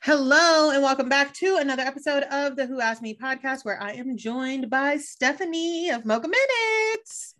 [0.00, 3.92] Hello, and welcome back to another episode of the Who Asked Me podcast, where I
[3.92, 7.34] am joined by Stephanie of Mocha Minutes.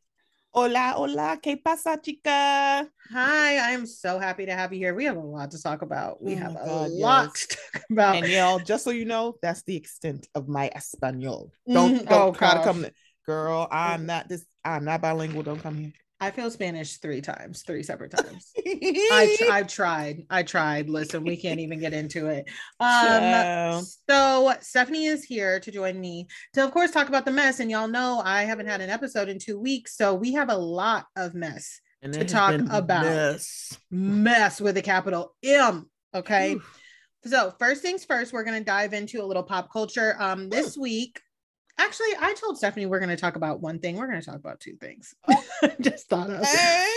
[0.53, 2.89] Hola, hola, ¿qué pasa, chica?
[3.13, 4.95] Hi, I am so happy to have you here.
[4.95, 6.21] We have a lot to talk about.
[6.23, 7.47] We Oh have a God, lot yes.
[7.47, 8.17] to talk about.
[8.17, 11.53] And y'all, just so you know, that's the extent of my Espanol.
[11.71, 12.09] Don't Mhm.
[12.09, 12.87] don't Oh, try to come,
[13.25, 13.69] girl.
[13.71, 14.45] I'm not this.
[14.65, 15.45] I'm not bilingual.
[15.45, 15.93] Don't come here.
[16.21, 18.53] I failed Spanish three times, three separate times.
[18.57, 20.27] I tr- I tried.
[20.29, 20.89] I tried.
[20.89, 22.49] Listen, we can't even get into it.
[22.81, 27.61] Um so Stephanie is here to join me to of course talk about the mess
[27.61, 30.57] and y'all know I haven't had an episode in 2 weeks, so we have a
[30.57, 31.81] lot of mess.
[32.03, 33.03] And to talk about.
[33.03, 33.77] this.
[33.91, 36.55] Mess with a capital M, okay?
[36.55, 36.81] Oof.
[37.27, 40.17] So first things first, we're gonna dive into a little pop culture.
[40.19, 41.21] Um, this week,
[41.79, 43.97] actually, I told Stephanie we're gonna talk about one thing.
[43.97, 45.15] We're gonna talk about two things.
[45.29, 45.45] Oh.
[45.81, 46.45] Just thought of.
[46.45, 46.93] Hey,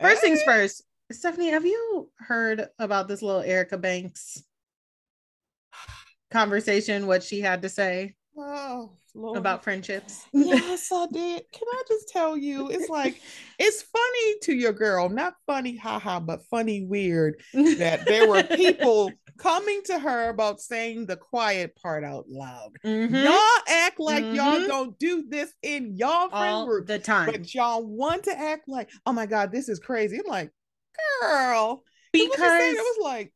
[0.00, 0.82] First things first,
[1.12, 4.42] Stephanie, have you heard about this little Erica Banks
[6.30, 7.06] conversation?
[7.06, 9.38] What she had to say Oh, Lord.
[9.38, 10.24] about friendships?
[10.32, 11.42] Yes, I did.
[11.52, 12.68] Can I just tell you?
[12.70, 13.20] It's like
[13.58, 19.12] it's funny to your girl, not funny, haha, but funny, weird that there were people
[19.38, 22.72] coming to her about saying the quiet part out loud.
[22.84, 23.24] Mhm.
[23.24, 24.66] Y'all act like y'all Mhm.
[24.66, 28.68] don't do this in y'all friend all group, the time but y'all want to act
[28.68, 30.18] like, oh my God, this is crazy.
[30.18, 30.50] I'm like,
[31.20, 33.32] girl, 'cause what you because it was like,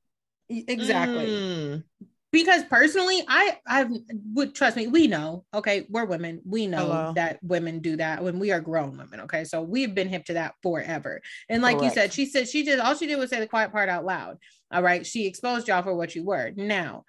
[0.50, 1.84] exactly mm,
[2.32, 3.86] because personally i i
[4.32, 7.12] would trust me we know okay we're women we know Hello.
[7.14, 10.32] that women do that when we are grown women okay so we've been hip to
[10.32, 11.20] that forever
[11.50, 13.72] and like you said she said she did all she did was say the quiet
[13.72, 14.38] part out loud
[14.72, 17.04] all right she exposed y'all for what you were now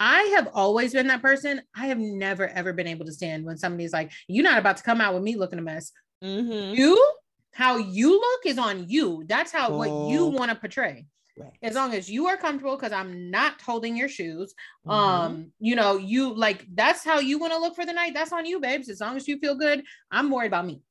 [0.00, 1.62] I have always been that person.
[1.76, 4.82] I have never ever been able to stand when somebody's like, "You're not about to
[4.82, 5.92] come out with me looking a mess."
[6.24, 6.74] mhm.
[6.76, 7.12] You,
[7.52, 9.22] how you look is on you.
[9.28, 10.30] That's how what you Oh.
[10.30, 11.06] want to portray
[11.38, 11.52] Right.
[11.62, 14.54] as long as you are comfortable because i'm not holding your shoes
[14.86, 14.92] Mhm.
[14.92, 18.32] um you know you like that's how you want to look for the night that's
[18.32, 20.82] on you babes as long as you feel good i'm worried about me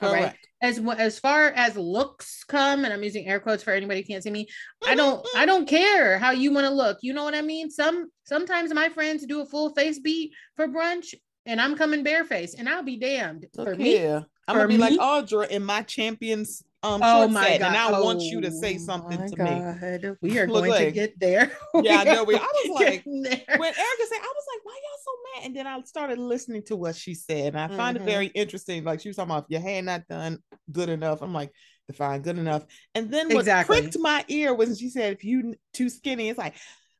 [0.00, 0.20] all right.
[0.20, 0.48] Correct.
[0.62, 4.22] as as far as looks come and i'm using air quotes for anybody who can't
[4.22, 4.46] see me
[4.86, 5.46] i don't i mm-hmm.
[5.46, 6.98] don't care how you want to look.
[7.02, 7.70] You know what i mean?
[7.70, 11.14] Some sometimes my friends do a full face beat for brunch
[11.46, 13.46] and i'm coming barefaced and i'll be damned.
[13.56, 14.04] Look for me.
[14.48, 17.66] I'm gonna be like Audra in my champions um Oh my set, god!
[17.66, 19.60] and I want you to say Oh something my to me.
[19.60, 20.16] God.
[20.22, 21.50] We are Look going to get there.
[21.82, 22.24] Yeah, I know.
[22.24, 23.04] We- I was like.
[23.04, 25.10] When Erica said, I was like, why y'all so
[25.40, 25.46] mad?
[25.46, 28.00] And then I started listening to what she said, and I find Mhm.
[28.00, 28.84] it very interesting.
[28.84, 30.38] Like she was talking about if your hand not done
[30.72, 31.22] good enough.
[31.22, 31.52] I'm like,
[31.88, 32.64] define good enough.
[32.94, 33.80] And then what Exactly.
[33.80, 36.54] pricked my ear was she said, if you too skinny, it's like,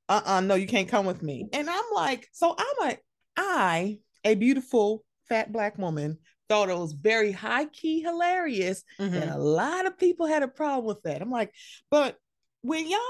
[0.08, 1.47] uh-uh, no, you can't come with me.
[1.53, 2.98] And I'm like, so I'm a
[3.36, 6.18] I, a beautiful fat black woman,
[6.48, 9.34] thought it was very high key hilarious and Mhm.
[9.34, 11.20] a lot of people had a problem with that.
[11.22, 11.52] I'm like,
[11.90, 12.16] but
[12.62, 13.00] when y'all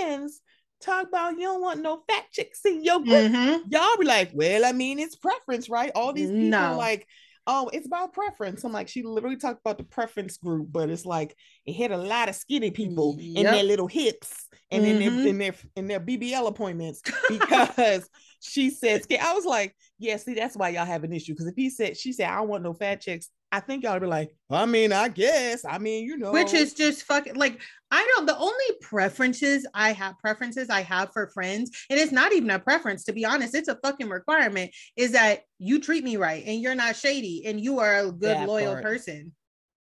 [0.00, 0.40] friends
[0.80, 3.62] talk about you don't want no fat chicks in your group, Mhm.
[3.70, 5.90] y'all be like, well, I mean, it's preference, right?
[5.94, 6.76] All these people No.
[6.76, 7.06] like,
[7.46, 8.64] oh, it's about preference.
[8.64, 11.96] I'm like, she literally talked about the preference group, but it's like it hit a
[11.96, 14.98] lot of skinny people in their little hips and in Mhm.
[15.22, 18.08] their in their in their BBL appointments because
[18.44, 19.02] she said.
[19.20, 21.32] I was like, yeah, see, that's why y'all have an issue.
[21.32, 23.94] Because if he said she said, I don't want no fat chicks, I think y'all
[23.94, 25.64] would be like, I mean, I guess.
[25.64, 27.60] I mean, you know, Which is just fucking like
[27.90, 32.32] I don't the only preferences I have preferences I have for friends, and it's not
[32.32, 36.16] even a preference to be honest, it's a fucking requirement, is that you treat me
[36.16, 38.84] right and you're not shady and you are a good That loyal part.
[38.84, 39.32] person.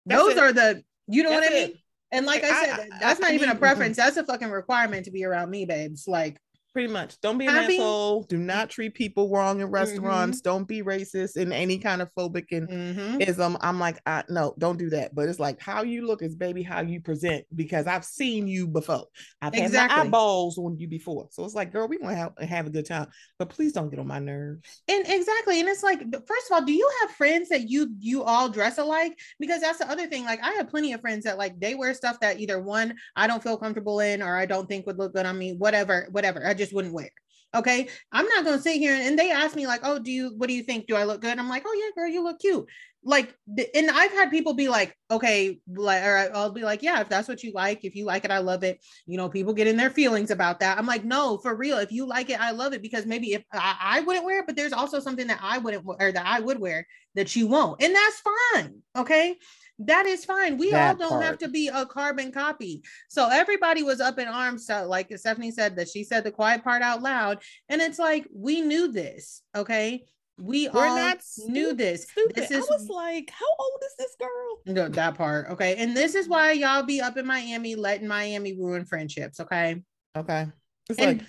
[0.07, 0.39] That's Those it.
[0.39, 1.69] are the you know what I mean?
[1.71, 1.77] it.
[2.13, 3.97] And like I I- said, I- that's I not even a preference.
[3.97, 6.07] That's a fucking requirement to be around me, babes.
[6.09, 6.39] Like
[6.73, 7.21] Pretty much.
[7.21, 8.23] Don't be an Having- asshole.
[8.25, 9.67] Do not treat people wrong Mm-hmm.
[9.67, 10.41] in restaurants.
[10.41, 13.29] Don't be racist in any kind of phobic and mhm.
[13.29, 13.57] ism.
[13.61, 15.13] I'm like, I, no, don't do that.
[15.13, 18.69] But it's like how you look is baby how you present because I've seen you
[18.69, 19.07] before.
[19.43, 19.97] I've had Exactly.
[19.99, 21.27] my eyeballs on you before.
[21.33, 23.09] So it's like, girl, we want to have, have a good time,
[23.41, 24.83] but please don't get on my nerves.
[24.87, 28.23] And exactly, and it's like, first of all, do you have friends that you you
[28.23, 29.19] all dress alike?
[29.41, 30.25] Because that's the other thing.
[30.25, 33.27] Like, I have plenty of friends that like they wear stuff that either one I
[33.27, 35.55] don't feel comfortable in, or I don't think would look good on me.
[35.55, 36.47] Whatever, whatever.
[36.47, 37.11] I just wouldn't wear.
[37.53, 37.89] Okay.
[38.13, 40.49] I'm not going to sit here and they ask me, like, oh, do you, what
[40.49, 40.87] do you think?
[40.87, 41.37] Do I look good?
[41.37, 42.65] I'm like, oh, yeah, girl, you look cute.
[43.03, 43.35] Like,
[43.75, 47.27] and I've had people be like, okay, like, or I'll be like, yeah, if that's
[47.27, 48.79] what you like, if you like it, I love it.
[49.07, 50.79] You know, people get in their feelings about that.
[50.79, 51.79] I'm like, no, for real.
[51.79, 54.47] If you like it, I love it because maybe if I, I wouldn't wear it,
[54.47, 57.83] but there's also something that I wouldn't, or that I would wear that you won't.
[57.83, 58.23] And that's
[58.55, 58.75] fine.
[58.97, 59.37] Okay
[59.81, 60.59] that is fine.
[60.59, 61.25] We that all don't part.
[61.25, 62.83] have to be a carbon copy.
[63.09, 64.67] So everybody was up in arms.
[64.67, 67.43] So, like Stephanie said, that she said the quiet part out loud.
[67.69, 69.43] And it's like, we knew this.
[69.57, 70.05] Okay.
[70.39, 72.05] We We're all not knew this.
[72.05, 72.37] Stupid.
[72.37, 74.75] This is, I was like, how old is this girl?
[74.75, 75.51] No, that part.
[75.51, 75.77] Okay.
[75.77, 79.41] And this is why y'all be up in Miami letting Miami ruin friendships.
[79.41, 79.83] Okay.
[80.17, 80.47] Okay.
[80.89, 81.27] It's and,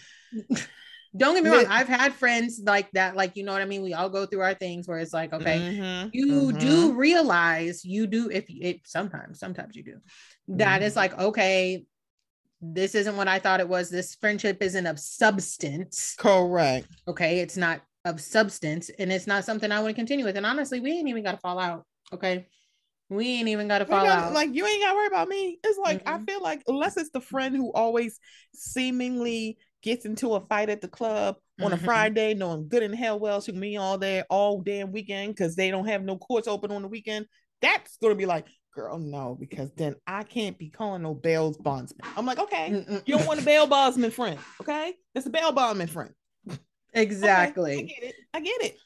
[0.50, 0.68] like
[1.15, 3.81] don't get me wrong i've had friends like that like you know what i mean
[3.81, 6.57] we all go through our things where it's like okay mm-hmm, you mm-hmm.
[6.57, 9.97] do realize you do if it sometimes sometimes you do
[10.47, 10.85] that mm-hmm.
[10.85, 11.85] is like okay
[12.61, 17.57] this isn't what i thought it was this friendship isn't of substance correct okay it's
[17.57, 20.91] not of substance and it's not something i want to continue with and honestly we
[20.91, 22.47] ain't even got to fall out okay
[23.09, 24.31] we ain't even got to fall out.
[24.31, 25.59] Like you ain't got to worry about me.
[25.65, 28.17] It's like I feel like unless it's the friend who always
[28.55, 31.86] seemingly gets into a fight at the club on a mm-hmm.
[31.86, 35.56] Friday, knowing good and hell well she can be all there all damn weekend because
[35.56, 37.25] they don't have no courts open on the weekend.
[37.62, 42.10] That's gonna be like, girl, no, because then I can't be calling no bail bondsman.
[42.16, 43.01] I'm like, okay, Mm-mm.
[43.06, 44.94] you don't want a bail bondsman friend, okay?
[45.13, 46.13] It's a bail bondsman friend.
[46.94, 47.74] Exactly.
[47.74, 48.16] Okay, I get it.
[48.33, 48.78] I get it.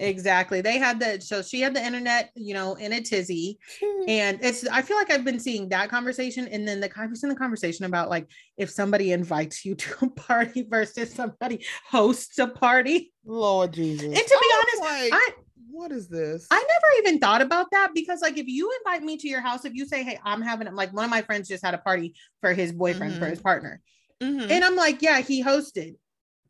[0.00, 0.60] Exactly.
[0.60, 3.58] They had the so she had the internet, you know, in a tizzy.
[4.06, 7.36] And it's I feel like I've been seeing that conversation and then the seen the
[7.36, 13.12] conversation about like if somebody invites you to a party versus somebody hosts a party.
[13.24, 14.06] Lord Jesus.
[14.06, 15.30] And to be honest, like, I
[15.78, 16.46] what is this?
[16.50, 19.64] I never even thought about that because, like, if you invite me to your house,
[19.64, 22.14] if you say, Hey, I'm having like one of my friends just had a party
[22.40, 23.22] for his boyfriend, mm-hmm.
[23.22, 23.80] for his partner.
[24.20, 24.50] Mm-hmm.
[24.50, 25.94] And I'm like, Yeah, he hosted.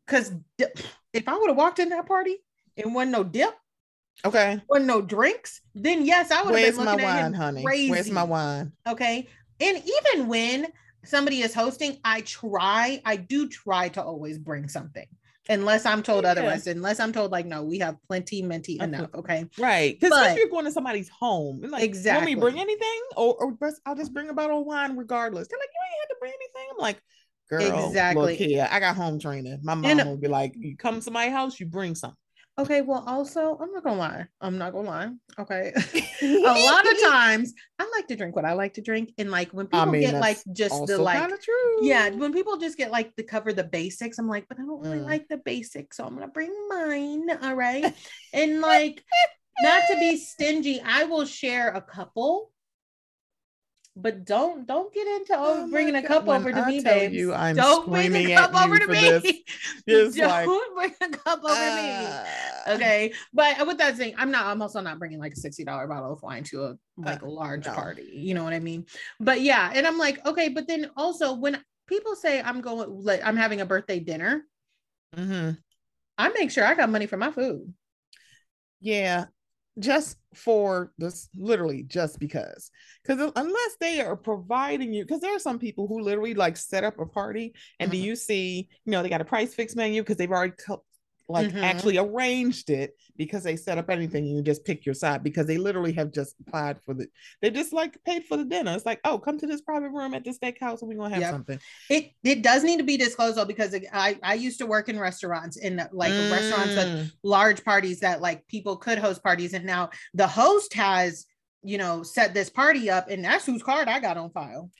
[0.05, 2.37] Because if I would have walked in that party,
[2.79, 3.53] and wasn't no dip.
[4.25, 4.61] Okay.
[4.67, 5.61] Wasn't no drinks.
[5.75, 7.63] Then yes, I would have been looking my at wine, honey?
[7.63, 7.91] Crazy.
[7.91, 8.73] Where's my wine?
[8.87, 9.27] Okay.
[9.61, 10.67] And even when
[11.05, 15.05] somebody is hosting, I try, I do try to always bring something.
[15.51, 16.31] Unless I'm told yeah.
[16.31, 19.09] otherwise, unless I'm told like no, we have plenty, minty enough.
[19.15, 19.99] Okay, right?
[19.99, 22.35] Because if you're going to somebody's home, like, exactly.
[22.35, 25.47] Want me bring anything, or, or I'll just bring a bottle of wine regardless.
[25.47, 26.69] They're like, you ain't had to bring anything.
[26.71, 27.01] I'm like,
[27.49, 28.33] girl, exactly.
[28.33, 29.59] Look here, I got home training.
[29.63, 32.15] My mom and, will be like, you come to my house, you bring something.
[32.59, 34.25] Okay, well, also, I'm not gonna lie.
[34.41, 35.09] I'm not gonna lie.
[35.39, 35.71] Okay.
[36.21, 39.13] a lot of times I like to drink what I like to drink.
[39.17, 41.31] And like when people I mean, get like just the like
[41.81, 44.81] yeah, when people just get like to cover the basics, I'm like, but I don't
[44.81, 45.05] really mm.
[45.05, 47.29] like the basics, so I'm gonna bring mine.
[47.41, 47.95] All right.
[48.33, 49.05] and like
[49.61, 52.51] not to be stingy, I will share a couple
[54.01, 57.11] but don't don't get into oh, bringing a cup over to I me, babe.
[57.11, 59.43] You, I'm don't bring a cup over to me.
[59.87, 62.25] don't like, bring a cup over uh,
[62.67, 62.73] me.
[62.73, 64.45] Okay, but with that saying, I'm not.
[64.45, 67.25] I'm also not bringing like a sixty dollar bottle of wine to a like a
[67.25, 67.73] uh, large no.
[67.73, 68.09] party.
[68.13, 68.85] You know what I mean?
[69.19, 73.21] But yeah, and I'm like, okay, but then also when people say I'm going, like
[73.23, 74.43] I'm having a birthday dinner,
[75.15, 75.51] mm-hmm.
[76.17, 77.73] I make sure I got money for my food.
[78.81, 79.25] Yeah,
[79.79, 82.69] just for this literally just because
[83.03, 86.83] because unless they are providing you because there are some people who literally like set
[86.83, 88.01] up a party and mm-hmm.
[88.01, 90.83] do you see you know they got a price fix menu because they've already co-
[91.29, 91.63] like mm-hmm.
[91.63, 95.57] actually arranged it because they set up anything you just pick your side because they
[95.57, 97.07] literally have just applied for the
[97.41, 100.13] they just like paid for the dinner it's like oh come to this private room
[100.13, 101.31] at the steakhouse and we're gonna have yep.
[101.31, 101.59] something
[101.89, 104.99] it it does need to be disclosed though because i i used to work in
[104.99, 106.31] restaurants in like mm.
[106.31, 107.11] restaurants with mm.
[107.23, 111.27] large parties that like people could host parties and now the host has
[111.61, 114.71] you know set this party up and that's whose card i got on file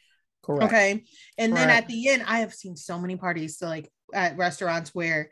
[0.42, 0.64] Correct.
[0.64, 1.04] okay
[1.38, 1.68] and Correct.
[1.68, 5.30] then at the end i have seen so many parties so like at restaurants where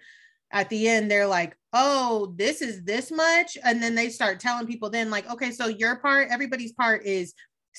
[0.51, 4.65] at the end they're like oh this is this much and then they start telling
[4.65, 7.33] people then like okay so your part everybody's part is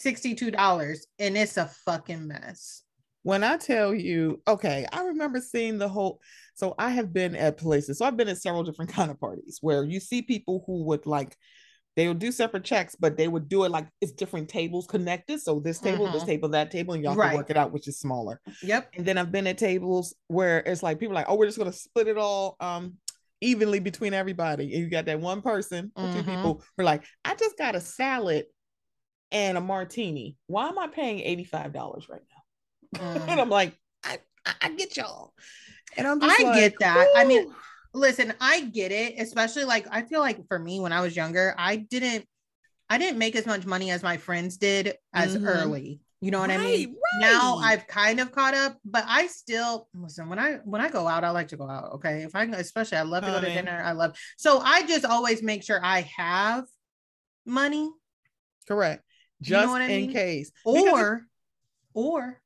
[0.04, 2.82] $62 and it's a fucking mess.
[3.22, 6.20] When i tell you okay i remember seeing the whole
[6.54, 9.58] so i have been at places so i've been at several different kind of parties
[9.60, 11.36] where you see people who would like
[11.98, 15.40] they would do separate checks, but they would do it like it's different tables connected.
[15.40, 16.14] So this table, mm-hmm.
[16.14, 17.30] this table, that table, and y'all right.
[17.30, 18.40] can work it out, which is smaller.
[18.62, 18.90] Yep.
[18.94, 21.72] And then I've been at tables where it's like people like, oh, we're just gonna
[21.72, 22.98] split it all um
[23.40, 24.72] evenly between everybody.
[24.72, 26.18] And you got that one person or mm-hmm.
[26.18, 28.44] two people who are like, I just got a salad
[29.32, 30.36] and a martini.
[30.46, 31.18] Why am I paying
[31.52, 32.20] $85 right now?
[32.96, 33.28] Mm.
[33.28, 35.34] and I'm like, I, I, I, get y'all.
[35.98, 37.06] And I'm I like, get that.
[37.14, 37.52] I mean,
[37.94, 41.54] listen, I get it, especially like I feel like for me when I was younger,
[41.58, 42.26] I didn't
[42.90, 45.46] I didn't make as much money as my friends did as mm-hmm.
[45.46, 46.00] early.
[46.20, 46.88] You know what I mean?
[46.88, 47.20] Right?
[47.20, 47.58] Now.
[47.58, 51.22] I've kind of caught up, but I still listen when I when I go out,
[51.22, 51.92] I like to go out.
[51.94, 52.22] Okay.
[52.22, 53.80] If I can, especially I love to go to dinner.
[53.84, 56.64] I love so I just always make sure I have
[57.46, 57.88] money
[58.66, 59.04] correct.
[59.40, 60.12] You know Just what I in mean?
[60.12, 60.50] case.
[60.64, 61.26] Or
[61.94, 62.40] or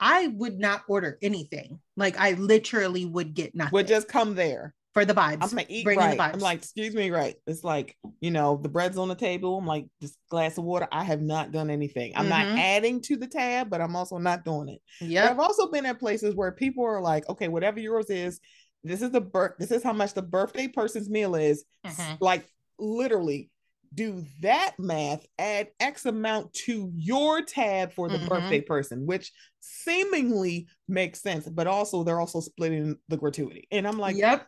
[0.00, 1.80] I would not order anything.
[1.96, 4.74] Like I literally would get nothing would just come there.
[4.98, 5.38] For the vibes.
[5.42, 6.20] I'm like, eat Bring right.
[6.20, 7.36] I'm like, excuse me, right.
[7.46, 9.56] It's like, you know, the bread's on the table.
[9.58, 10.88] I'm like, this glass of water.
[10.90, 12.12] I have not done anything.
[12.16, 12.58] I'm not Mhm.
[12.58, 14.82] adding to the tab, but I'm also not doing it.
[15.00, 15.30] Yeah.
[15.30, 18.40] I've also been at places where people are like, okay, whatever yours is,
[18.84, 21.64] this is the birth, this is how much the birthday person's meal is.
[21.86, 22.18] Mhm.
[22.20, 22.44] Like
[22.78, 23.50] literally
[23.94, 28.28] do that math, add X amount to your tab for the Mhm.
[28.28, 33.66] birthday person, which seemingly makes sense, but also they're also splitting the gratuity.
[33.70, 34.46] And I'm like, yep.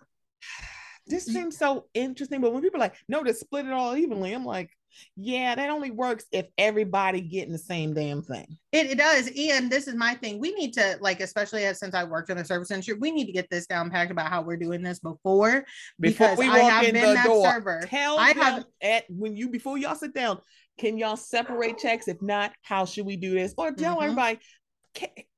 [1.07, 2.41] This seems so interesting.
[2.41, 4.71] But when people are like, no, to split it all evenly, I'm like,
[5.17, 8.59] yeah, that only works if everybody getting the same damn thing.
[8.73, 9.31] It, it does.
[9.37, 10.41] And this is my thing.
[10.41, 13.27] We need to, like, especially as since I worked in the service industry, we need
[13.27, 15.65] to get this down packed about how we're doing this before.
[16.01, 17.81] Before because we I walk have in been the that door, server.
[17.85, 20.41] tell I them have- at when you before y'all sit down,
[20.79, 22.09] can y'all separate checks?
[22.09, 23.55] If not, how should we do this?
[23.57, 24.03] Or tell Mhm.
[24.05, 24.43] everybody, "Ca-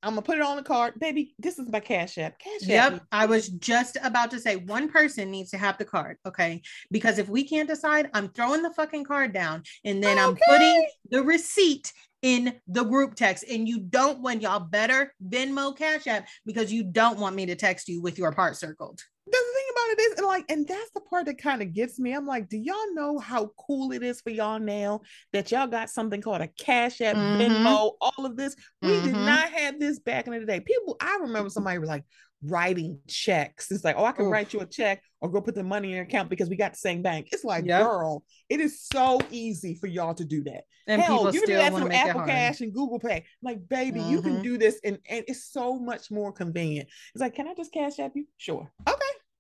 [0.03, 1.35] I'm gonna put it on the card, baby.
[1.39, 2.39] This is my cash app.
[2.39, 2.93] Cash app.
[2.93, 3.03] Yep.
[3.13, 6.17] I was just about to say one person needs to have the card.
[6.27, 6.63] Okay.
[6.91, 10.87] Because if we can't decide, I'm throwing the fucking card down and then I'm putting
[11.11, 11.93] the receipt
[12.23, 13.45] in the group text.
[13.51, 17.55] And you don't when y'all better Venmo Cash App because you don't want me to
[17.55, 19.03] text you with your part circled.
[19.27, 21.99] The thing about it is, and like, and that's the part that kind of gets
[21.99, 22.13] me.
[22.13, 25.01] I'm like, do y'all know how cool it is for y'all now
[25.33, 27.39] that y'all got something called a Cash App, Mhm.
[27.39, 28.57] Venmo, all of this?
[28.81, 29.25] We did Mhm.
[29.25, 30.61] not have this back in the day.
[30.61, 32.05] People, I remember somebody was like
[32.45, 33.71] writing checks.
[33.71, 34.33] It's like, oh, I can Oof.
[34.33, 36.73] write you a check or go put the money in your account because we got
[36.73, 37.29] the same bank.
[37.33, 37.83] It's like, Yep.
[37.83, 40.65] girl, it is so easy for y'all to do that.
[40.87, 42.23] And Hell, people you can do that through Apple.
[42.27, 43.25] Cash and Google Pay.
[43.43, 44.43] Like, baby, you can Mhm.
[44.43, 46.89] do this, and, and it's so much more convenient.
[47.15, 48.27] It's like, can I just cash app you?
[48.37, 48.71] Sure.
[48.89, 48.99] Okay.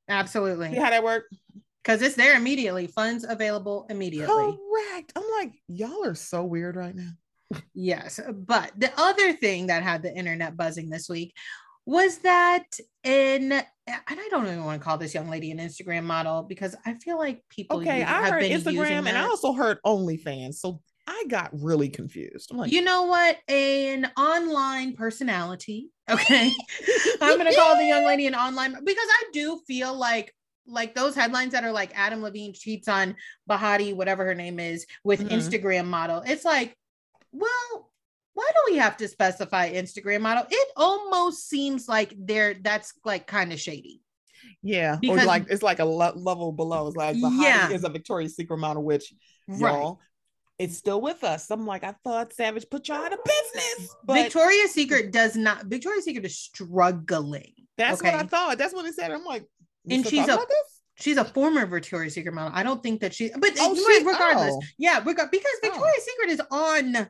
[0.09, 0.71] Absolutely.
[0.71, 1.35] See how that works?
[1.83, 2.87] Because it's there immediately.
[2.87, 4.57] Funds available immediately.
[4.87, 5.13] Correct.
[5.17, 7.11] I'm like, y'all are so weird right now.
[7.75, 8.21] Yes.
[8.33, 11.35] But the other thing that had the internet buzzing this week
[11.87, 12.65] was that
[13.05, 16.77] in and I don't even want to call this young lady an Instagram model because
[16.87, 19.79] I feel like people Okay, I have heard been using Instagram and I also heard
[19.85, 20.55] OnlyFans.
[20.55, 22.51] So I got really confused.
[22.53, 23.39] I'm like, you know what?
[23.49, 25.91] An online personality.
[26.09, 26.53] Okay.
[27.21, 30.33] I'm gonna call the young lady an online because I do feel like
[30.67, 33.17] like those headlines that are like Adam Levine cheats on
[33.51, 35.31] Behati, whatever her name is, with Mhm.
[35.31, 36.23] Instagram model.
[36.25, 36.77] It's like,
[37.33, 37.92] well,
[38.35, 40.45] why do we have to specify Instagram model?
[40.51, 44.01] It almost seems like there that's like kind of shady.
[44.63, 46.87] yeah, Because- or like it's like a le- level below.
[46.89, 47.71] It's like Behati Yeah.
[47.71, 49.13] is a Victoria's Secret model, which
[49.49, 50.01] y'all,
[50.59, 51.51] it's still with us.
[51.51, 55.67] I'm like, I thought Savage put y'all out of business, but Victoria's Secret does not
[55.67, 57.53] Victoria's Secret is struggling.
[57.77, 58.59] that's what I thought.
[58.59, 59.11] That's what it said.
[59.11, 59.45] I'm like,
[59.91, 60.39] And she's a-
[60.95, 62.53] She's a former Victoria's Secret model.
[62.55, 64.63] I don't think that she, but Oh, right, she- regardless, oh.
[64.79, 65.59] yeah, because Oh.
[65.63, 67.09] Victoria's Secret is on,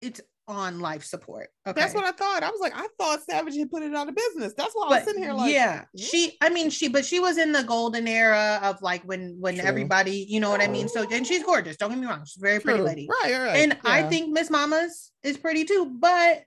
[0.00, 1.48] it's on life support.
[1.66, 2.42] Okay, That's what I thought.
[2.42, 4.52] I was like, I thought Savage had put it out of business.
[4.54, 7.38] That's why I was sitting here like, yeah, she, I mean, she, but she was
[7.38, 9.64] in the golden era of like when when True.
[9.64, 10.88] everybody, you know what I mean.
[10.88, 11.78] So and she's gorgeous.
[11.78, 13.56] Don't get me wrong, she's very pretty lady, Right, right.
[13.56, 16.42] and I think Miss Mama's is pretty too, but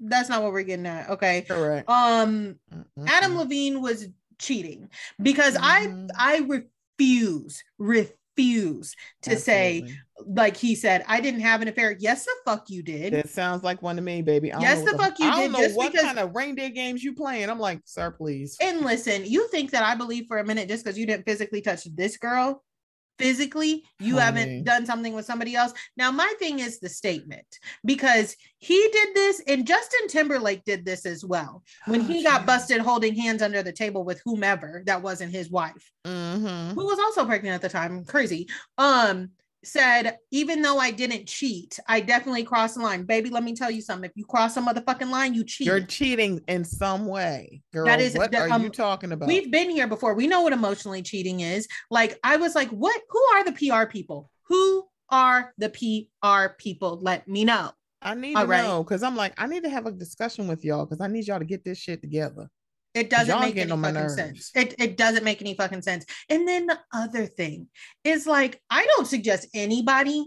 [0.00, 1.08] that's not what we're getting at.
[1.10, 1.88] Okay, correct.
[1.88, 2.56] um.
[2.74, 3.08] Mm-mm-mm.
[3.08, 4.06] Adam Levine was
[4.38, 4.90] cheating
[5.22, 6.10] because Mhm.
[6.12, 6.62] I I
[6.98, 9.86] refuse refuse to say
[10.26, 11.96] like he said I didn't have an affair.
[11.98, 13.12] Yes, the fuck you did.
[13.12, 14.52] That sounds like one to me, baby.
[14.52, 16.18] I don't Yes, know the fuck you I don't did, know just what because- kind
[16.18, 17.50] of reindeer games you playing.
[17.50, 18.56] I'm like, sir, please.
[18.60, 21.60] and listen, you think that I believe for a minute just because you didn't physically
[21.60, 22.62] touch this girl,
[23.18, 24.24] physically you Honey.
[24.24, 25.72] haven't done something with somebody else.
[25.96, 27.46] Now my thing is the statement
[27.84, 32.46] because he did this and Justin Timberlake did this as well when Oh, he got
[32.46, 35.90] busted holding hands under the table with whomever that wasn't his wife.
[36.06, 36.74] Mhm.
[36.74, 39.30] who was also pregnant at the time, crazy, um,
[39.66, 43.04] said, even though I didn't cheat, I definitely crossed the line.
[43.04, 44.08] Baby, let me tell you something.
[44.08, 45.66] If you cross a motherfucking line, you cheat.
[45.66, 47.86] You're cheating in some way, girl.
[47.86, 49.28] That is- what that, are you um, talking about?
[49.28, 50.14] We've been here before.
[50.14, 51.68] We know what emotionally cheating is.
[51.90, 53.00] Like, I was like, what?
[53.10, 54.30] Who are the PR people?
[54.48, 56.98] Who are the PR people?
[57.00, 57.72] Let me know.
[58.02, 58.62] I need all to right.
[58.62, 61.26] know because I'm like, I need to have a discussion with y'all because I need
[61.26, 62.50] y'all to get this shit together.
[62.94, 64.14] It doesn't make any fucking nerves.
[64.14, 64.50] sense.
[64.54, 66.06] It, it doesn't make any fucking sense.
[66.28, 67.68] And then the other thing
[68.04, 70.24] is like, I don't suggest anybody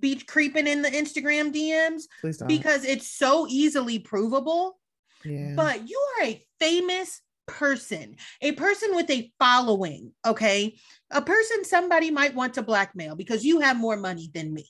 [0.00, 2.48] be creeping in the Instagram DMs Please don't.
[2.48, 4.78] because it's so easily provable.
[5.24, 5.52] yeah.
[5.54, 10.74] But you are a famous person, a person with a following, okay?
[11.10, 14.66] A person somebody might want to blackmail because you have more money than me.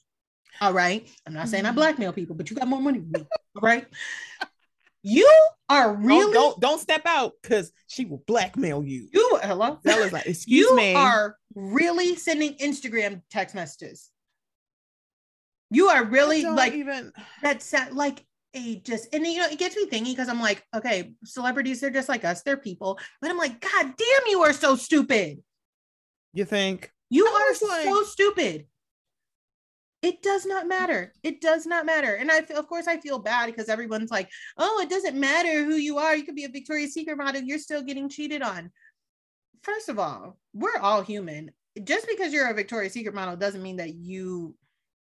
[0.61, 1.09] All right.
[1.27, 1.75] I'm not saying I Mhm.
[1.77, 3.27] blackmail people, but you got more money than me.
[3.55, 3.87] All right.
[5.09, 5.31] You
[5.69, 9.09] are really Don't, don't don't step out because she will blackmail you.
[9.13, 9.79] you hello.
[9.85, 10.95] Zella's like, excuse you me.
[10.95, 14.11] are really sending Instagram text messages.
[15.71, 19.87] You are really like even that's like a just and you know it gets me
[19.87, 23.61] thinking because I'm like, okay, celebrities they're just like us, they're people, but I'm like,
[23.61, 25.43] God damn, you are so stupid.
[26.33, 28.67] you think You I are like- so stupid.
[30.03, 31.13] It does not matter.
[31.23, 32.15] It does not matter.
[32.15, 35.65] And I, feel, of course, I feel bad because everyone's like, "Oh, it doesn't matter
[35.65, 36.15] who you are.
[36.15, 37.43] You could be a Victoria's Secret model.
[37.43, 38.71] You're still getting cheated on."
[39.63, 41.51] First of all, we're all human.
[41.83, 44.55] Just because you're a Victoria's Secret model doesn't mean that you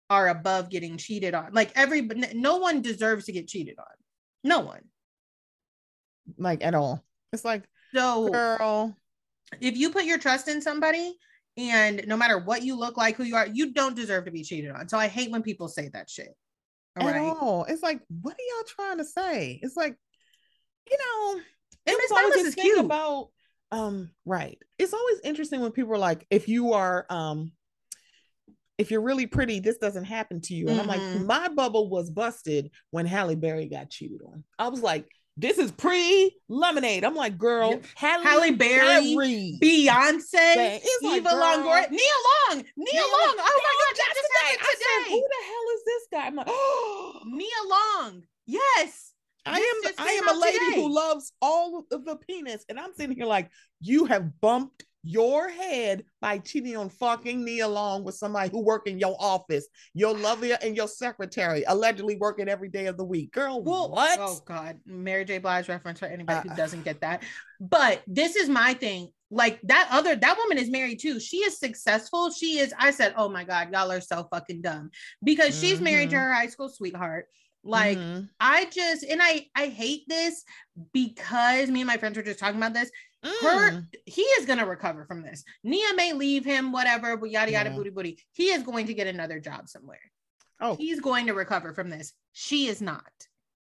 [0.10, 1.54] are above getting cheated on.
[1.54, 3.86] Like every, no one deserves to get cheated on.
[4.44, 4.82] No one.
[6.38, 7.04] like at all.
[7.32, 8.98] It's like, So girl,
[9.62, 11.16] if you put your trust in somebody
[11.60, 14.44] and no matter what you look like, who you are, you don't deserve to be
[14.44, 14.88] cheated on.
[14.88, 16.36] So I hate when people say that shit.
[16.98, 17.22] All at right.
[17.22, 17.66] all.
[17.66, 19.60] It's like, what are y'all trying to say?
[19.62, 19.96] It's like,
[20.90, 21.42] you know,
[21.86, 22.80] it was always this is thing cute.
[22.86, 23.30] about
[23.72, 24.58] um right.
[24.78, 27.52] It's always interesting when people are like, if you are um
[28.78, 30.70] if you're really pretty, this doesn't happen to you.
[30.70, 31.26] And I'm like, Mhm.
[31.26, 34.46] my bubble was busted when Halle Berry got cheated on.
[34.58, 35.06] I was like,
[35.40, 37.04] this is pre lemonade.
[37.04, 37.86] I'm like, girl, Yep.
[37.96, 39.60] Halle, Halle Berry, Berry.
[39.62, 43.36] Beyonce, like, Eva girl, Longoria, Nia Long, Nia Nia Long.
[43.38, 46.28] Oh my God, just yesterday, happened I said, who the hell is this guy?
[46.28, 48.24] I'm like, oh, Nia Long.
[48.46, 49.14] Yes.
[49.46, 50.82] I am I am a lady today.
[50.82, 55.50] who loves all of the penis, and I'm sitting here like you have bumped your
[55.50, 60.14] head by cheating on fucking Nia Long with somebody who work in your office, your
[60.14, 63.32] lover and your secretary, allegedly working every day of the week.
[63.32, 64.20] Girl, Well, what?
[64.20, 65.38] Oh God, Mary J.
[65.38, 67.24] Blige reference for anybody who Uh, doesn't get that.
[67.60, 69.10] But this is my thing.
[69.32, 71.20] Like that other that woman is married too.
[71.20, 72.32] She is successful.
[72.32, 72.74] She is.
[72.80, 74.90] I said, oh my God, y'all are so fucking dumb
[75.24, 76.20] because she's married to Mhm.
[76.20, 77.28] her high school sweetheart.
[77.64, 78.30] Like Mhm.
[78.40, 80.44] I just and I I hate this
[80.94, 82.90] because me and my friends were just talking about this.
[83.24, 83.88] Her Mm.
[84.06, 85.44] he is gonna recover from this.
[85.64, 87.76] Nia may leave him, whatever, but yada yada Yeah.
[87.76, 88.24] booty booty.
[88.32, 90.00] He is going to get another job somewhere.
[90.62, 92.14] Oh, He's going to recover from this.
[92.34, 93.12] She is not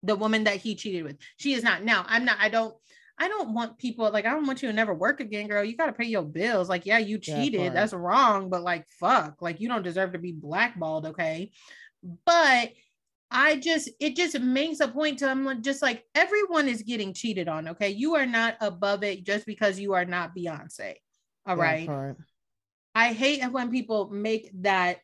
[0.02, 1.18] the woman that he cheated with.
[1.36, 1.84] She is not.
[1.84, 2.74] Now, I'm not, I don't,
[3.18, 5.62] I don't want people like, I don't want you to never work again, girl.
[5.64, 6.68] You got to pay your bills.
[6.68, 7.72] Like, yeah, you cheated.
[7.72, 8.50] That's wrong.
[8.50, 11.06] But like, fuck, like, you don't deserve to be blackballed.
[11.06, 11.52] Okay.
[12.24, 12.72] But
[13.32, 17.48] I just, it just makes a point to, I'm just like, everyone is getting cheated
[17.48, 17.68] on.
[17.68, 17.88] Okay.
[17.88, 20.94] You are not above it just because you are not Beyonce.
[21.46, 21.86] All that right.
[21.86, 22.18] part.
[22.94, 24.98] I hate when people make that.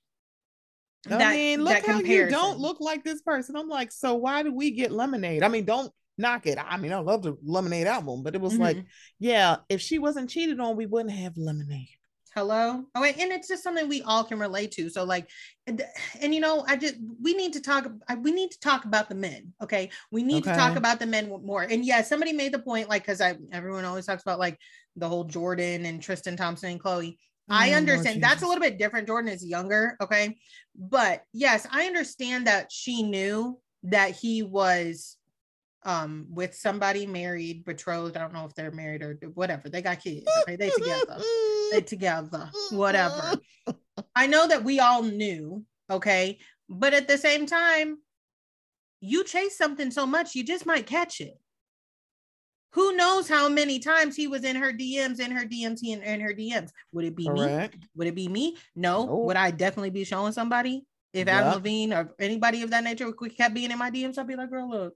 [1.11, 3.57] I mean, look that how you don't look like this person.
[3.57, 5.43] I'm like, so why do we get lemonade?
[5.43, 6.59] I mean, don't knock it.
[6.59, 8.87] I mean, I love the lemonade album, but it was like, Mhm.
[9.19, 11.98] yeah, if she wasn't cheated on, we wouldn't have lemonade.
[12.38, 12.85] Hello?
[12.94, 14.88] Oh and it's just something we all can relate to.
[14.90, 15.29] So like
[15.66, 15.83] and,
[16.20, 19.09] and you know i just we need to talk I- we need to talk about
[19.09, 19.90] the men okay?
[20.12, 21.62] We need to talk about the men more.
[21.62, 24.57] And yeah somebody made the point like because i everyone always talks about like
[24.94, 27.16] the whole jordyn and tristan thompson and khloé
[27.51, 29.09] I Oh, Lord understand that's a little bit different.
[29.09, 30.37] Jordyn is younger, okay?
[30.77, 35.16] But yes, I understand that she knew that he was
[35.85, 38.17] um with somebody married, betrothed.
[38.17, 39.69] I don't know if they're married or whatever.
[39.69, 40.27] They got kids.
[40.43, 41.19] Okay, they together.
[41.73, 42.51] They together.
[42.71, 43.37] Whatever.
[44.14, 46.38] I know that we all knew, okay?
[46.69, 47.99] But at the same time,
[49.01, 51.38] you chase something so much, you just might catch it.
[52.73, 56.21] Who knows how many times he was in her DMs, in her DMs, in, in
[56.21, 56.71] her DMs?
[56.93, 57.69] Would it be me?
[57.97, 58.57] Would it be me?
[58.77, 59.07] No.
[59.07, 59.25] Nope.
[59.25, 60.85] Would I definitely be showing somebody?
[61.14, 64.37] If Adam Levine or anybody of that nature kept being in my DMs, I'd be
[64.37, 64.95] like, girl, look,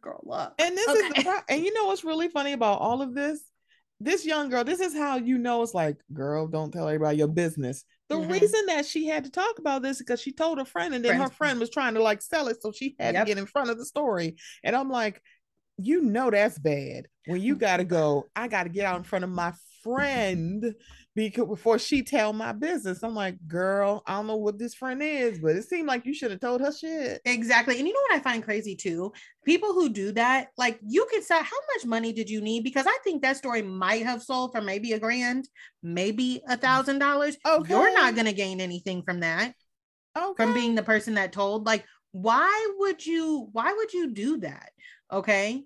[0.00, 0.54] girl, look.
[0.58, 3.40] And this is the pro- and you know what's really funny about all of this?
[3.98, 7.28] This young girl, this is how you know it's like, girl, don't tell everybody your
[7.28, 7.84] business.
[8.08, 8.30] The Mhm.
[8.30, 11.04] reason that she had to talk about this is because she told a friend, and
[11.04, 13.24] then her friend was trying to like sell it, so she had Yep.
[13.24, 14.36] to get in front of the story.
[14.62, 15.22] And I'm like,
[15.78, 18.26] you know that's bad when you gotta go.
[18.36, 20.74] I gotta get out in front of my friend
[21.16, 23.02] because before she tell my business.
[23.02, 26.12] I'm like, girl, I don't know what this friend is, but it seemed like you
[26.12, 27.22] should have told her shit.
[27.24, 27.78] Exactly.
[27.78, 29.12] And you know what I find crazy too?
[29.46, 32.64] People who do that, like you could say, how much money did you need?
[32.64, 35.48] Because I think that story might have sold for maybe a grand,
[35.82, 37.38] maybe a thousand dollars.
[37.46, 39.54] okay You're not going to gain anything from that,
[40.16, 40.44] Okay.
[40.44, 41.64] from being the person that told.
[41.64, 44.70] Like, why would you, why would you do that?
[45.10, 45.64] Okay.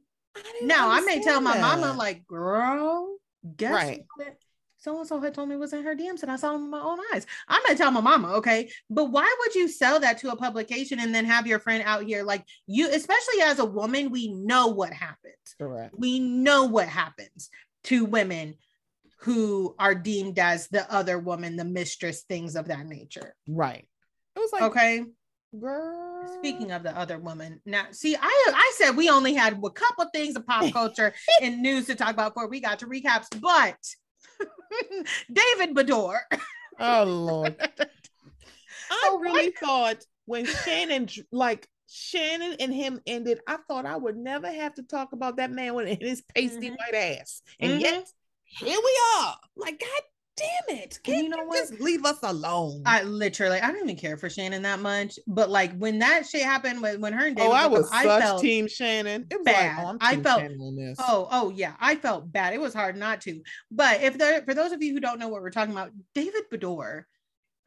[0.62, 3.16] Now I may tell my mama, like, girl,
[3.56, 4.04] guess Right.
[4.14, 4.36] what?
[4.80, 6.62] So and so had told me it was in her DMs and I saw them
[6.62, 7.26] with my own eyes.
[7.48, 8.70] I'm gonna tell my mama, okay.
[8.88, 12.04] But why would you sell that to a publication and then have your friend out
[12.04, 15.34] here like you, especially as a woman, we know what happens.
[15.58, 15.94] correct.
[15.98, 17.50] We know what happens
[17.84, 18.54] to women
[19.20, 23.34] who are deemed as the other woman, the mistress, things of that nature.
[23.46, 23.86] Right.
[24.34, 25.04] It was like, Okay.
[25.58, 26.38] girl.
[26.38, 30.06] Speaking of the other woman, now see, I I said we only had a couple
[30.12, 31.12] things of pop culture
[31.42, 33.76] and news to talk about before we got to recaps, but
[35.32, 36.18] David Beador.
[36.78, 37.56] oh Lord,
[38.90, 44.16] I So really thought when Shannon, like Shannon and him ended, I thought I would
[44.16, 46.76] never have to talk about that man with his pasty Mhm.
[46.78, 47.80] white ass, and Mhm.
[47.80, 48.12] yet
[48.44, 49.36] here we are.
[49.56, 50.02] Like, God
[50.40, 50.98] damn it!
[51.06, 51.58] And you know you what?
[51.68, 52.82] just leave us alone?
[52.86, 56.42] I literally, I don't even care for Shannon that much, but like when that shit
[56.42, 59.26] happened, when, when her and David, oh, I was up, such felt team Shannon.
[59.30, 59.76] It was bad.
[59.84, 60.98] like, oh, I felt- Shannon on this.
[61.00, 62.54] Oh, oh yeah, I felt bad.
[62.54, 63.40] It was hard not to.
[63.70, 66.42] But if there, for those of you who don't know what we're talking about, David
[66.52, 67.04] Beador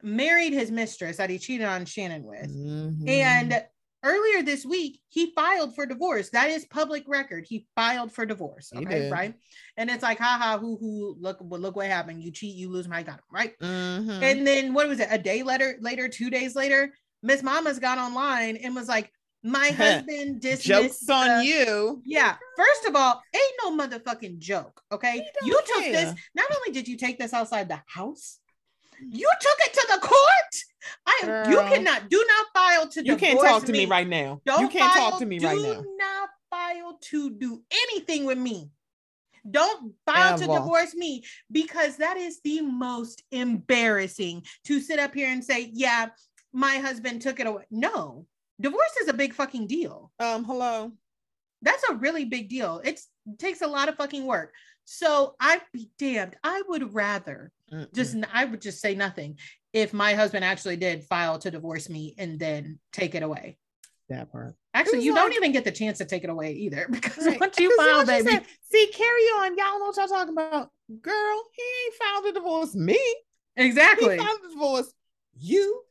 [0.02, 3.08] married his mistress that he cheated on Shannon with, Mhm.
[3.08, 3.64] and
[4.04, 6.30] earlier this week he filed for divorce.
[6.30, 7.46] That is public record.
[7.48, 8.72] He filed for divorce.
[8.74, 9.34] Okay, right?
[9.76, 11.16] And it's like, ha ha, hoo hoo.
[11.18, 12.22] Look, well, look what happened.
[12.22, 12.86] You cheat, you lose.
[12.86, 13.58] My God, right?
[13.58, 14.22] Mhm.
[14.22, 15.08] And then what was it?
[15.10, 19.10] A day later, later, two days later, Miss Mama's got online and was like,
[19.42, 19.68] "My
[20.04, 22.02] husband dismissed jokes on you.
[22.04, 22.36] Yeah.
[22.56, 24.80] First of all, ain't no motherfucking joke.
[24.92, 25.26] Okay.
[25.42, 26.14] You took this.
[26.34, 28.38] Not only did you take this outside the house,
[29.00, 30.54] you took it to the court.
[31.06, 31.50] I.
[31.50, 32.08] You cannot.
[32.08, 33.04] Do not file to.
[33.04, 34.40] You can't talk to me right now.
[34.44, 35.84] Don't you can't file, talk to me do right now.
[35.96, 38.70] not file to do anything with me.
[39.50, 45.28] Don't file to divorce me because that is the most embarrassing to sit up here
[45.28, 46.06] and say, yeah,
[46.52, 47.64] my husband took it away.
[47.70, 48.26] No,
[48.58, 50.12] divorce is a big fucking deal.
[50.18, 50.92] Um, hello.
[51.60, 52.80] That's a really big deal.
[52.84, 54.54] It's, it takes a lot of fucking work.
[54.84, 56.36] So I'd be damned.
[56.44, 57.92] I would rather Mm-mm.
[57.94, 59.38] just, I would just say nothing
[59.72, 63.56] if my husband actually did file to divorce me and then take it away.
[64.10, 64.54] that part.
[64.74, 67.40] Actually, you like- don't even get the chance to take it away either because Right.
[67.40, 69.56] once you 'Cause file, baby, said, See, carry on.
[69.56, 70.70] Y'all know what y'all talking about.
[71.00, 73.00] Girl, he ain't filed a divorce me.
[73.56, 74.16] exactly.
[74.18, 74.92] He filed a divorce
[75.38, 75.82] you.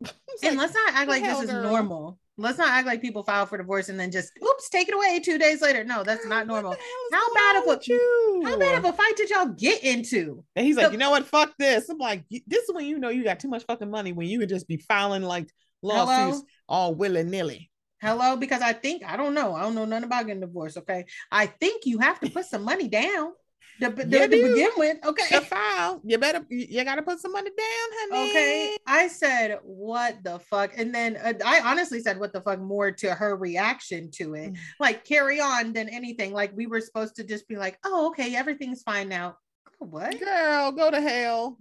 [0.42, 1.62] And like, let's not act like this is girl?
[1.62, 2.18] normal.
[2.38, 5.20] Let's not act like people file for divorce and then just oops, take it away
[5.20, 5.84] two days later.
[5.84, 6.72] No, that's girl, not normal.
[6.72, 8.42] the hell is How bad of a- you?
[8.44, 10.44] How bad of a fight did y'all get into?
[10.54, 11.24] And he's like, So- you know what?
[11.26, 11.88] Fuck this.
[11.88, 14.38] I'm like, this is when you know you got too much fucking money when you
[14.38, 15.50] could just be filing like
[15.82, 16.42] lawsuits Hello?
[16.68, 17.70] all willy nilly.
[18.02, 19.54] Hello, because I think I don't know.
[19.54, 20.76] I don't know nothing about getting divorced.
[20.76, 23.32] Okay, I think you have to put some money down
[23.80, 24.98] to, to, Yeah, to begin with.
[25.04, 25.36] Okay.
[25.36, 28.30] Okay, file, you better, you gotta put some money down, honey.
[28.30, 28.76] okay.
[28.86, 32.90] I said what the fuck, and then uh, I honestly said what the fuck more
[32.92, 34.52] to her reaction to it.
[34.52, 34.56] Mm.
[34.80, 36.32] Like carry on than anything.
[36.32, 39.36] Like we were supposed to just be like, oh, okay, everything's fine now.
[39.78, 40.18] What?
[40.18, 41.58] Girl, go to hell.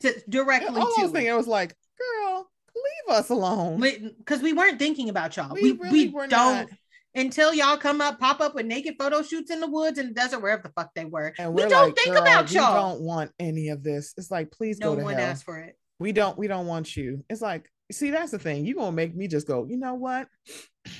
[0.00, 1.32] To, directly All I was to thinking, it.
[1.32, 3.80] I was like, girl, leave us alone.
[3.80, 5.54] because we weren't thinking about y'all.
[5.54, 6.68] We We, really we were don't not.
[7.16, 10.14] Until y'all come up, pop up with naked photo shoots in the woods and the
[10.14, 11.32] desert, wherever the fuck they were.
[11.38, 12.74] And we don't like, think about y'all.
[12.74, 14.12] We don't want any of this.
[14.18, 15.30] It's like, please No go to one hell.
[15.30, 15.78] asked for it.
[15.98, 17.24] We don't, we don't want you.
[17.30, 18.66] It's like, see, that's the thing.
[18.66, 20.28] You're gonna make me just go, you know what?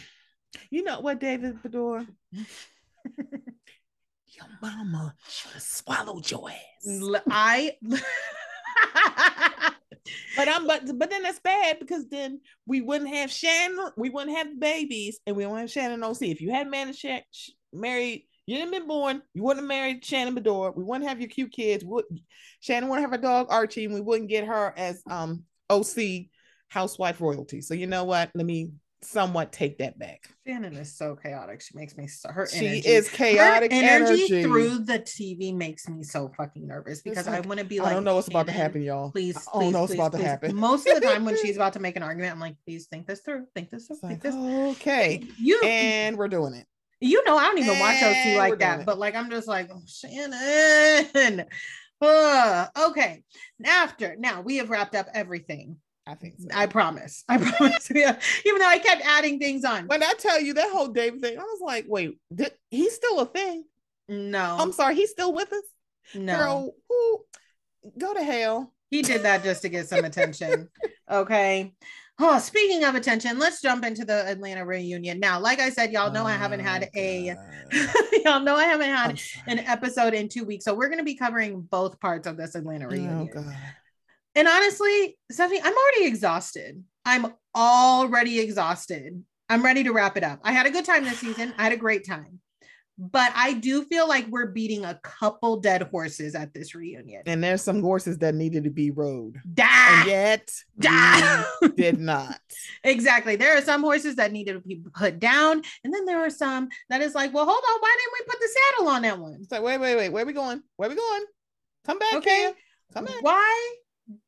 [0.71, 2.07] You know what, David Beador?
[2.33, 2.47] Your
[4.63, 7.23] mama should have swallowed your ass.
[7.29, 7.77] I
[10.37, 14.37] But I'm but but then that's bad because then we wouldn't have Shannon, we wouldn't
[14.37, 16.23] have babies, and we don't have Shannon OC.
[16.23, 17.21] If you had Sha-
[17.73, 20.77] married, you didn't been born, you wouldn't have married Shannon Beador.
[20.77, 21.85] We wouldn't have your cute kids.
[21.85, 22.05] Would
[22.61, 26.27] Shannon wouldn't have a dog Archie, and we wouldn't get her as um OC
[26.69, 27.61] housewife royalty.
[27.61, 28.31] So you know what?
[28.35, 28.71] Let me
[29.03, 30.23] somewhat take that back.
[30.47, 31.61] Shannon is so chaotic.
[31.61, 32.89] She makes me so her She energy.
[32.89, 34.43] is chaotic energy, energy.
[34.43, 37.93] through the TV makes me so fucking nervous because I want to be like, I
[37.95, 39.11] don't know what's about to happen, y'all.
[39.13, 40.57] Please, I please, don't know what's please, about to happen.
[40.57, 43.07] Most of the time when she's about to make an argument, I'm like, please think
[43.07, 43.47] this through.
[43.55, 43.97] Think this through.
[43.99, 44.35] Think like, this.
[44.81, 46.67] okay, You and we're doing it.
[47.01, 48.87] you know, I don't even watch OC And we're like that, it.
[48.87, 51.45] but like I'm just like, oh, Shannon.
[52.03, 52.69] Ugh.
[52.91, 53.23] okay.
[53.65, 55.77] After now we have wrapped up everything.
[56.07, 56.51] I think mm-hmm.
[56.51, 56.59] so.
[56.59, 57.25] I promise.
[57.29, 57.91] I promise.
[57.95, 58.19] Yeah.
[58.45, 59.87] Even though I kept adding things on.
[59.87, 63.21] when I tell you that whole David thing, I was like, wait, did, he's still
[63.21, 63.65] a thing.
[64.09, 65.65] No, I'm sorry, he's still with us.
[66.15, 66.37] no.
[66.37, 67.25] Girl, who,
[67.99, 68.73] go to hell.
[68.89, 70.69] He did that just to get some attention.
[71.09, 71.73] Okay.
[72.19, 75.21] Oh, speaking of attention, let's jump into the Atlanta reunion.
[75.21, 77.37] Now, like I said, y'all know I haven't had Oh, a
[78.25, 80.65] y'all know I haven't had an episode in two weeks.
[80.65, 83.31] So we're gonna be covering both parts of this Atlanta Oh reunion.
[83.33, 83.55] God.
[84.37, 86.85] And honestly, Stephanie, I'm already exhausted.
[87.07, 89.25] I'm already exhausted.
[89.49, 90.41] I'm ready to wrap it up.
[90.45, 91.55] I had a good time this season.
[91.57, 92.41] I had a great time.
[92.99, 97.23] But I do feel like we're beating a couple dead horses at this reunion.
[97.27, 99.41] And there's some horses that needed to be rode.
[99.53, 99.67] Da!
[99.71, 100.51] And yet
[101.77, 102.41] did not.
[102.85, 103.37] exactly.
[103.37, 105.63] There are some horses that needed to be put down.
[105.85, 107.81] And then there are some that is like, well, hold on.
[107.81, 109.39] Why didn't we put the saddle on that one?
[109.41, 110.63] It's like, wait, wait, wait, where are we going?
[110.77, 111.25] Where we going?
[111.85, 112.53] Come back Okay.
[112.95, 113.23] Come back.
[113.23, 113.77] Why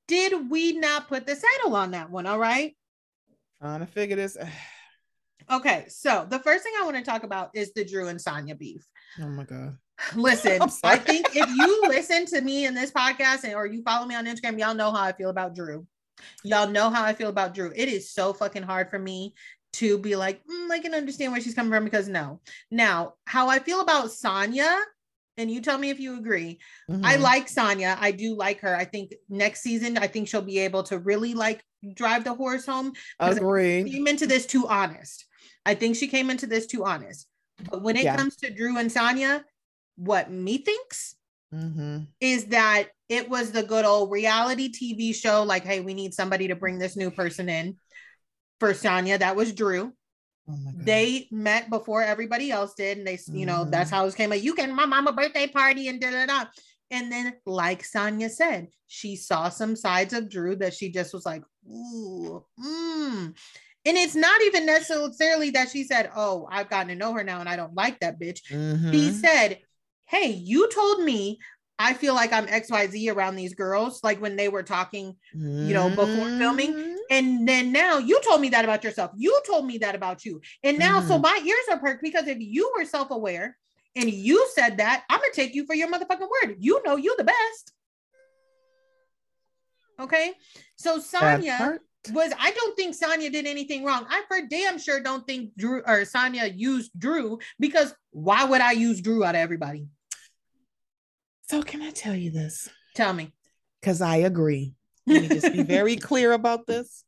[0.08, 2.26] did we not put the title on that one?
[2.26, 2.74] All right.
[3.60, 4.36] Trying to figure this.
[5.50, 8.58] Okay, so the first thing I want to talk about is the Drew and Sanya
[8.58, 8.84] beef.
[9.20, 9.76] Oh my god.
[10.14, 14.06] Listen, I think if you listen to me in this podcast and or you follow
[14.06, 15.86] me on Instagram, y'all know how I feel about Drew.
[16.44, 17.72] Y'all know how I feel about Drew.
[17.74, 19.34] It is so fucking hard for me
[19.74, 22.40] to be like, mm, I can understand where she's coming from because no.
[22.70, 24.80] Now, how I feel about Sanya,
[25.38, 26.58] and you tell me if you agree.
[26.90, 27.04] Mm-hmm.
[27.04, 27.96] I like Sanya.
[27.98, 28.76] I do like her.
[28.76, 31.62] I think next season, I think she'll be able to really like
[31.94, 32.92] drive the horse home.
[33.20, 33.88] Agree.
[33.90, 35.24] Came into this too honest.
[35.64, 37.26] I think she came into this too honest.
[37.70, 38.16] But when it yeah.
[38.16, 39.42] comes to Drew and Sanya,
[39.96, 41.14] what me thinks
[41.54, 42.00] mm-hmm.
[42.20, 45.44] is that it was the good old reality TV show.
[45.44, 47.76] Like, hey, we need somebody to bring this new person in.
[48.60, 49.92] For Sanya, that was Drew.
[50.50, 53.96] Oh they met before everybody else did, and they, you know, that's mm-hmm.
[53.96, 54.30] how it came.
[54.30, 56.44] Like, you can my mama birthday party and da da da.
[56.90, 61.26] And then, like Sanya said, she saw some sides of Drew that she just was
[61.26, 63.34] like, ooh, mm.
[63.84, 67.40] And it's not even necessarily that she said, Oh, I've gotten to know her now
[67.40, 68.40] and I don't like that bitch.
[68.50, 68.92] Mm-hmm.
[68.92, 69.60] She said,
[70.06, 71.38] Hey, you told me
[71.78, 75.88] I feel like I'm XYZ around these girls, like when they were talking, you know,
[75.88, 76.97] before filming.
[77.10, 79.12] And then now you told me that about yourself.
[79.16, 80.40] You told me that about you.
[80.62, 81.08] And now, mm-hmm.
[81.08, 83.56] so my ears are perked because if you were self aware
[83.96, 86.56] and you said that, I'm going to take you for your motherfucking word.
[86.58, 87.72] You know, you the best.
[90.00, 90.32] Okay.
[90.76, 91.78] So Sanya
[92.12, 94.06] was I don't think Sanya did anything wrong.
[94.08, 98.72] I for damn sure don't think Drew or Sanya used Drew because why would I
[98.72, 99.88] use Drew out of everybody?
[101.48, 102.68] So can I tell you this?
[102.94, 103.32] Tell me.
[103.80, 104.74] Because I agree.
[105.08, 107.04] Let me just be very clear about this.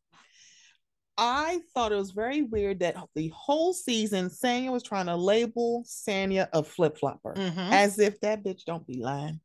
[1.16, 5.84] I thought it was very weird that the whole season Sanya was trying to label
[5.86, 7.72] Sanya a flip flopper, mm-hmm.
[7.72, 9.38] as if that bitch don't be lying.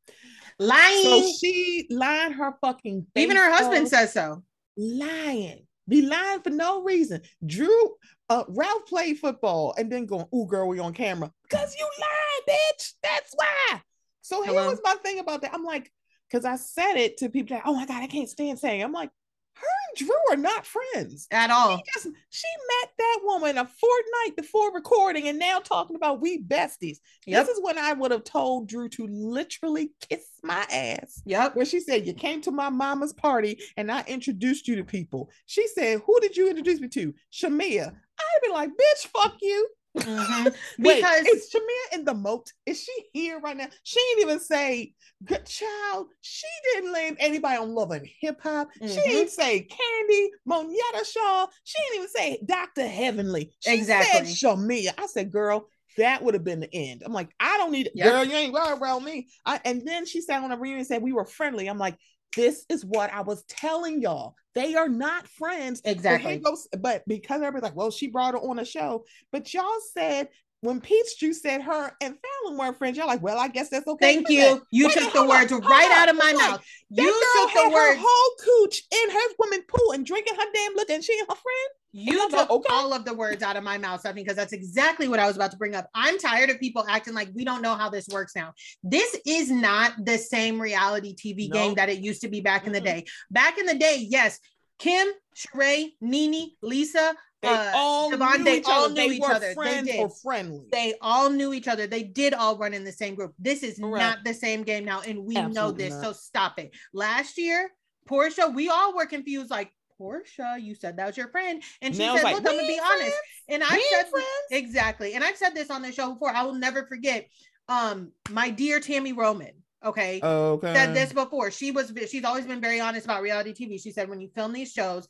[0.58, 1.02] Lying.
[1.02, 3.06] So she lied her fucking.
[3.14, 4.42] Even her husband says so
[4.76, 7.20] lying, be lying for no reason.
[7.44, 7.94] Drew,
[8.28, 12.56] uh, Ralph played football and then going, "Ooh, girl, we on camera," because you lied,
[12.56, 12.92] bitch.
[13.02, 13.82] That's why.
[14.22, 14.60] So Hello?
[14.60, 15.54] here was my thing about that.
[15.54, 15.92] I'm like,
[16.30, 18.92] because I said it to people, like, "Oh my god, I can't stand saying." I'm
[18.92, 19.10] like,
[19.56, 21.76] her and Drew are not friends at all.
[21.78, 22.48] She, just, she
[22.82, 26.98] met that woman a fortnight before recording and now talking about we besties.
[27.26, 27.46] Yep.
[27.46, 31.22] This is when I would have told Drew to literally kiss my ass.
[31.24, 31.56] Yep.
[31.56, 35.30] Where she said, You came to my mama's party and I introduced you to people.
[35.46, 37.14] She said, Who did you introduce me to?
[37.32, 37.86] Shamea.
[37.88, 39.68] I'd be like, Bitch, fuck you.
[39.96, 40.44] Mm-hmm.
[40.82, 42.52] Wait, because is Shamea in the moat?
[42.66, 43.68] Is she here right now?
[43.82, 46.08] She didn't even say good child.
[46.20, 48.68] She didn't name anybody on Love and Hip Hop.
[48.80, 48.86] Mm-hmm.
[48.86, 51.46] She didn't say Candy, Monietta Shaw.
[51.64, 52.86] She didn't even say Dr.
[52.86, 53.52] Heavenly.
[53.60, 54.26] She exactly.
[54.26, 54.94] said Shamea.
[54.98, 57.02] I said, girl, that would have been the end.
[57.04, 58.08] I'm like, I don't need yep.
[58.08, 59.28] girl, you ain't right around me.
[59.44, 61.68] I, and then she sat on a reunion and said we were friendly.
[61.68, 61.96] I'm like,
[62.36, 64.34] this is what I was telling y'all.
[64.56, 65.82] They are not friends.
[65.84, 66.38] Exactly.
[66.38, 69.04] Goes, but because everybody's like, well, she brought her on a show.
[69.30, 70.28] But y'all said
[70.66, 73.86] when Peach Juice said her and Falynn weren't friends, you're like, well, I guess that's
[73.86, 74.14] okay.
[74.14, 74.40] Thank you.
[74.40, 74.62] That.
[74.72, 76.64] You Wait, took the words on, right out of my like, mouth.
[76.90, 78.00] You took the words.
[78.02, 81.36] whole cooch in her woman pool and drinking her damn liquor, and she and her
[81.36, 81.68] friend.
[81.92, 82.68] You took okay.
[82.68, 85.36] all of the words out of my mouth, Stephanie, because that's exactly what I was
[85.36, 85.88] about to bring up.
[85.94, 88.52] I'm tired of people acting like we don't know how this works now.
[88.82, 92.68] This is not the same reality TV game that it used to be back mm-hmm.
[92.68, 93.04] in the day.
[93.30, 94.38] Back in the day, yes,
[94.78, 98.94] Kim, Sheree, Nene, Lisa, they uh, all Devon, knew they each all other.
[98.94, 99.52] knew they each other.
[99.52, 100.00] Friends they did.
[100.00, 100.66] or friendly.
[100.72, 101.86] They all knew each other.
[101.86, 103.34] They did all run in the same group.
[103.38, 104.00] This is Correct.
[104.00, 105.92] not the same game now, and we Absolutely know this.
[105.94, 106.04] Not.
[106.04, 106.74] So stop it.
[106.94, 107.70] Last year,
[108.08, 109.50] Porsha, we all were confused.
[109.50, 109.70] Like
[110.00, 112.78] Porsha, you said that was your friend, and she said, like, "Look, I'm gonna be
[112.78, 113.00] friends?
[113.02, 113.16] honest."
[113.48, 114.26] And I said friends?
[114.50, 116.30] exactly, and I've said this on the show before.
[116.30, 117.28] I will never forget.
[117.68, 119.52] Um, my dear Tami Roman
[119.84, 120.74] okay, okay.
[120.74, 121.50] said this before.
[121.50, 123.80] She was she's always been very honest about reality TV.
[123.80, 125.06] She said when you film these shows,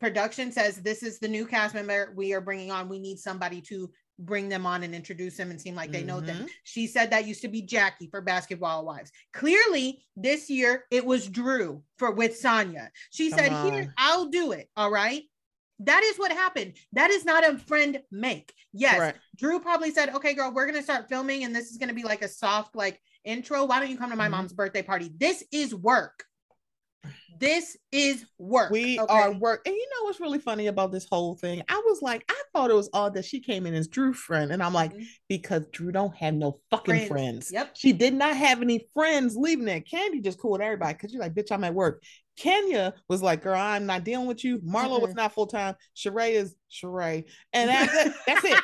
[0.00, 2.88] production says this is the new cast member we are bringing on.
[2.88, 6.08] We need somebody to bring them on and introduce them and seem like they mm-hmm.
[6.08, 6.36] know them.
[6.36, 6.46] Mm-hmm.
[6.64, 9.12] She said that used to be Jackie for Basketball Wives.
[9.32, 12.88] Clearly, this year it was Drew for with Sanya.
[13.10, 13.72] She Come said, on.
[13.72, 15.22] "Here, I'll do it." All right.
[15.80, 16.74] That is what happened.
[16.92, 18.52] That is not a friend make.
[18.72, 22.02] Yes, Drew probably said, "Okay, girl, we're gonna start filming, and this is gonna be
[22.02, 23.64] like a soft, like intro.
[23.64, 24.32] Why don't you come to my mm-hmm.
[24.32, 25.12] mom's birthday party?
[25.16, 26.24] This is work.
[27.38, 28.70] This is work.
[28.70, 29.12] We okay?
[29.12, 29.62] are work.
[29.64, 31.62] And you know what's really funny about this whole thing?
[31.68, 34.50] I was like, I thought it was odd that she came in as Drew's friend.
[34.50, 35.04] And I'm like, mm-hmm.
[35.28, 37.08] because Drew don't have no fucking friends.
[37.08, 37.50] friends.
[37.52, 37.76] Yep.
[37.76, 39.80] She did not have any friends leaving there.
[39.80, 42.02] Candy just cool with everybody because you're like, bitch, I'm at work.
[42.36, 44.58] Kenya was like, girl, I'm not dealing with you.
[44.58, 45.06] Marlo mm-hmm.
[45.06, 45.74] was not full time.
[45.96, 47.24] Sheree is Sheree.
[47.52, 48.14] And that's it.
[48.26, 48.58] That's it.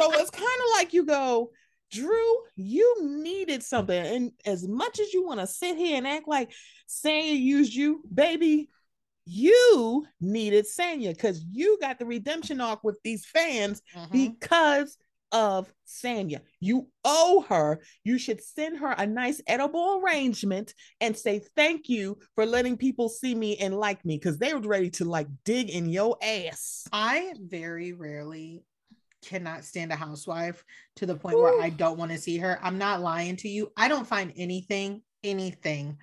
[0.00, 1.50] so it's kind of like you go,
[1.92, 4.06] Drew, you needed something.
[4.06, 6.52] And as much as you want to sit here and act like
[6.88, 8.70] Sanya used you, baby,
[9.26, 14.10] you needed Sanya because you got the redemption arc with these fans mm-hmm.
[14.10, 14.96] because
[15.32, 16.40] of Sanya.
[16.60, 17.80] You owe her.
[18.04, 23.08] You should send her a nice edible arrangement and say thank you for letting people
[23.08, 26.86] see me and like me because they were ready to like dig in your ass.
[26.92, 28.62] I very rarely
[29.22, 30.64] cannot stand a housewife
[30.96, 31.42] to the point Ooh.
[31.42, 32.58] where I don't want to see her.
[32.62, 33.72] I'm not lying to you.
[33.76, 35.98] I don't find anything, anything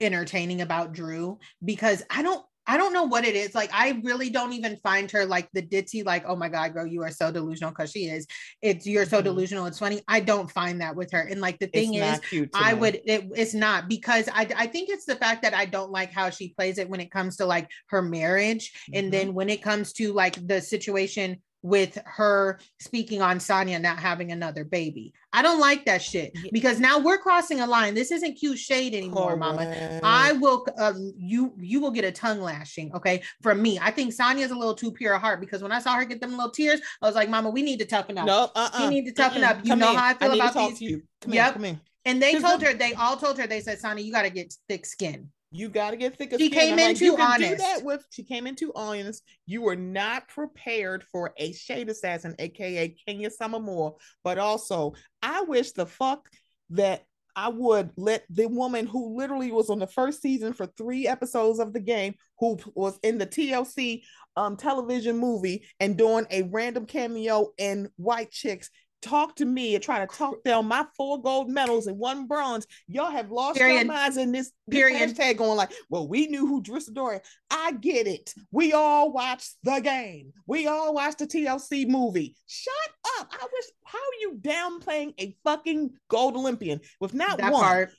[0.00, 3.54] entertaining about Drew because I don't I don't know what it is.
[3.54, 6.86] Like, I really don't even find her like the ditzy, like, oh my God, girl,
[6.86, 8.26] you are so delusional because she is.
[8.60, 9.24] It's you're so mm-hmm.
[9.24, 9.66] delusional.
[9.66, 10.02] It's funny.
[10.08, 11.20] I don't find that with her.
[11.20, 12.80] And like the thing it's is, I me.
[12.80, 16.12] would it, it's not because I I think it's the fact that I don't like
[16.12, 18.72] how she plays it when it comes to like her marriage.
[18.72, 18.98] Mm-hmm.
[18.98, 23.98] And then when it comes to like the situation with her speaking on Sanya not
[23.98, 25.12] having another baby.
[25.32, 27.94] I don't like that shit because now we're crossing a line.
[27.94, 29.64] This isn't cute shade anymore, oh, mama.
[29.64, 30.00] Man.
[30.04, 33.22] I will uh, you you will get a tongue lashing, okay?
[33.42, 33.80] From me.
[33.80, 36.20] I think Sanya's a little too pure of heart because when I saw her get
[36.20, 38.26] them little tears, I was like, "Mama, we need to toughen up.
[38.26, 38.84] No, uh-uh.
[38.84, 39.50] You need to toughen Mm-mm.
[39.50, 39.64] up.
[39.64, 39.96] You come know in.
[39.96, 40.80] how I feel I about these.
[40.80, 41.02] You.
[41.20, 41.48] Come yep.
[41.48, 41.80] In, come in.
[42.06, 44.54] And they told her, they all told her, they said, Sanya, you got to get
[44.68, 45.28] thick skin.
[45.56, 46.38] You got to get thicker.
[46.38, 46.58] She skin.
[46.58, 47.50] came I'm in like, too honest.
[47.50, 49.22] Do that with she came in too honest.
[49.46, 53.96] You were not prepared for a shade assassin, aka Kenya Summer Moore.
[54.22, 54.92] But also,
[55.22, 56.28] I wish the fuck
[56.70, 61.06] that I would let the woman who literally was on the first season for three
[61.06, 64.02] episodes of the game, who was in the TLC
[64.36, 68.70] um, television movie and doing a random cameo in White Chicks,
[69.02, 72.66] talk to me and try to talk down my four gold medals and one bronze.
[72.88, 73.76] Y'all have lost Period.
[73.76, 75.00] your minds in this, Period.
[75.10, 77.20] hashtag going like, well, we knew who Drew Sidora.
[77.50, 78.32] I get it.
[78.50, 80.32] We all watched the game.
[80.46, 82.34] We all watched the TLC movie.
[82.46, 82.74] Shut
[83.18, 83.28] up.
[83.32, 87.90] I wish how are you downplaying a fucking gold Olympian with not that one, part.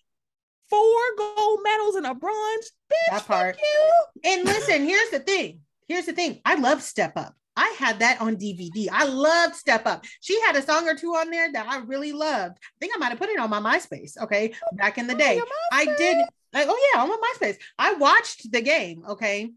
[0.69, 2.71] four gold medals and a bronze?
[2.91, 3.57] Bitch, that part.
[3.57, 4.31] You.
[4.31, 5.61] And listen, here's the thing.
[5.87, 6.41] Here's the thing.
[6.43, 7.33] I love Step Up.
[7.57, 8.87] I had that on DVD.
[8.91, 10.05] I loved Step Up.
[10.21, 12.57] She had a song or two on there that I really loved.
[12.61, 14.17] I think I might have put it on my MySpace.
[14.21, 15.41] Okay, back in the day,
[15.71, 16.17] I did.
[16.53, 17.57] Like, oh yeah, I'm on my MySpace.
[17.77, 19.03] I watched the game.
[19.09, 19.51] Okay,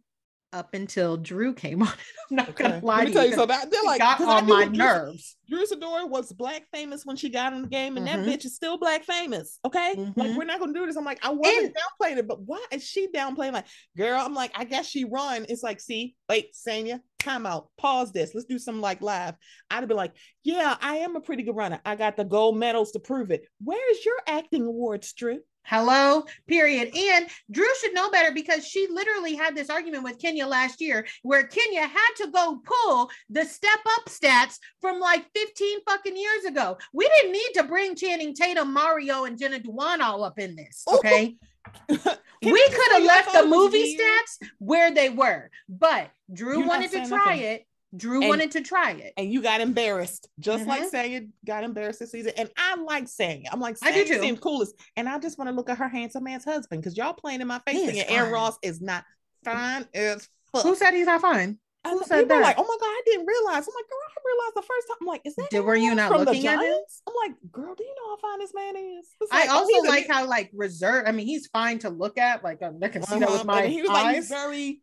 [0.52, 1.88] up until Drew came on.
[2.30, 2.64] I'm not okay.
[2.64, 3.34] gonna lie Let me to tell you.
[3.34, 5.36] So that they're like got on my nerves.
[5.48, 8.24] Drew Sidora was black famous when she got in the game, and mm-hmm.
[8.24, 9.58] that bitch is still black famous.
[9.64, 10.18] Okay, mm-hmm.
[10.18, 10.96] like we're not gonna do this.
[10.96, 13.52] I'm like, I wasn't and, downplaying it, but why is she downplaying?
[13.52, 15.46] Like, girl, I'm like, I guess she run.
[15.48, 18.34] It's like, see, wait, Sanya, time out, pause this.
[18.34, 19.34] Let's do some like live.
[19.70, 21.80] I'd be like, yeah, I am a pretty good runner.
[21.84, 23.46] I got the gold medals to prove it.
[23.62, 25.40] Where's your acting awards, Drew?
[25.62, 26.90] Hello, period.
[26.96, 31.06] And Drew should know better because she literally had this argument with Kenya last year
[31.22, 36.44] where Kenya had to go pull the step up stats from like 15 fucking years
[36.46, 36.76] ago.
[36.92, 40.82] We didn't need to bring Channing Tatum, Mario, and Jenna Dewan all up in this.
[40.88, 41.36] Oh, okay.
[41.88, 47.06] we could have left the movie stats where they were, but Drew You're wanted to
[47.06, 47.42] try nothing.
[47.42, 49.12] it Drew and, wanted to try it.
[49.16, 50.70] And you got embarrassed, just mm-hmm.
[50.70, 52.32] like Sanya got embarrassed this season.
[52.36, 53.46] And I like Sanya.
[53.50, 54.74] I'm like, I do seems coolest.
[54.96, 57.48] And I just want to look at her handsome man's husband because y'all playing in
[57.48, 59.04] my face thinking Aaron Ross is not
[59.44, 60.62] fine as fuck.
[60.62, 61.58] Who said he's not fine?
[61.82, 62.42] I Who said that?
[62.42, 63.66] like, oh my god, I didn't realize.
[63.66, 64.96] I'm like, girl, I realized the first time.
[65.00, 65.48] I'm like, is that?
[65.50, 66.78] Did, were you not looking at him?
[67.08, 69.06] I'm like, girl, do you know how fine this man is?
[69.30, 71.08] Like, I oh, also oh, like a, how like reserved.
[71.08, 72.44] I mean, he's fine to look at.
[72.44, 74.04] Like, I can see that with my and he was eyes.
[74.04, 74.82] Like, he's very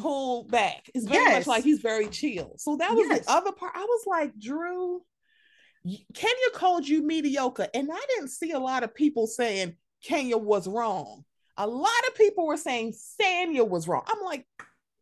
[0.00, 0.88] pulled back.
[0.94, 1.40] It's very yes.
[1.40, 2.54] much like he's very chill.
[2.56, 3.26] So that was yes.
[3.26, 3.72] the other part.
[3.74, 5.02] I was like, Drew,
[6.14, 7.68] Kenya called you mediocre.
[7.74, 11.24] And I didn't see a lot of people saying Kenya was wrong.
[11.56, 14.02] A lot of people were saying Sanya was wrong.
[14.06, 14.46] I'm like,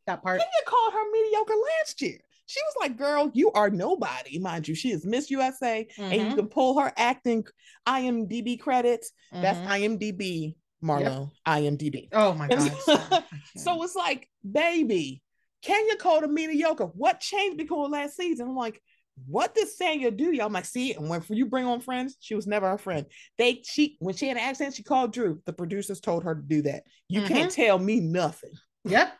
[0.06, 0.40] that part.
[0.40, 2.18] Kenya called her mediocre last year.
[2.46, 4.38] She was like, girl, you are nobody.
[4.38, 5.86] Mind you, she is Miss USA.
[5.90, 6.02] Mm-hmm.
[6.02, 6.36] And you mm-hmm.
[6.36, 7.44] can pull her acting
[7.88, 9.12] IMDb credits.
[9.32, 9.42] Mm-hmm.
[9.42, 11.56] That's IMDb Marlo, yep.
[11.56, 12.08] IMDb.
[12.12, 12.72] Oh my god.
[13.56, 15.22] so it's like, baby,
[15.62, 16.86] Kenya called a mediocre.
[16.86, 18.48] What changed because last season?
[18.48, 18.82] I'm like,
[19.26, 20.32] what did Sanya do?
[20.32, 23.06] Y'all might see, and when you bring on friends, she was never a friend.
[23.38, 25.40] They she when she had an accent, she called Drew.
[25.46, 26.84] The producers told her to do that.
[27.08, 27.34] You mm-hmm.
[27.34, 28.52] can't tell me nothing.
[28.84, 29.12] Yep.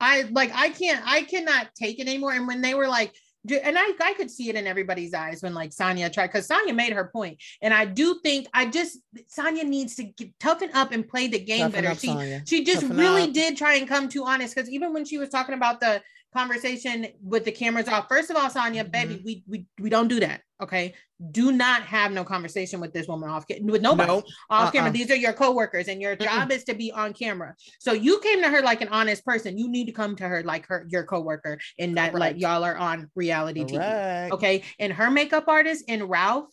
[0.00, 2.32] I like I can't I cannot take it anymore.
[2.32, 3.14] And when they were like,
[3.48, 6.74] and I, I could see it in everybody's eyes when like Sanya tried because Sanya
[6.74, 7.38] made her point.
[7.62, 8.98] And I do think I just
[9.36, 11.92] Sanya needs to get, toughen up and play the game toughen better.
[11.92, 13.32] Up, she she just toughen really up.
[13.32, 16.02] did try and come too honest because even when she was talking about the
[16.34, 18.08] conversation with the cameras off.
[18.08, 18.90] First of all, Sanya, mm-hmm.
[18.90, 20.42] baby, we we we don't do that.
[20.62, 20.94] Okay.
[21.32, 24.24] Do not have no conversation with this woman off with nobody nope.
[24.50, 24.70] off uh-uh.
[24.70, 24.90] camera.
[24.90, 26.52] These are your coworkers, and your job Mm-mm.
[26.52, 27.54] is to be on camera.
[27.78, 29.58] So you came to her like an honest person.
[29.58, 32.20] You need to come to her like her your coworker, and that Correct.
[32.20, 34.30] like y'all are on reality Correct.
[34.30, 34.30] TV.
[34.32, 34.62] Okay.
[34.78, 36.48] And her makeup artist and Ralph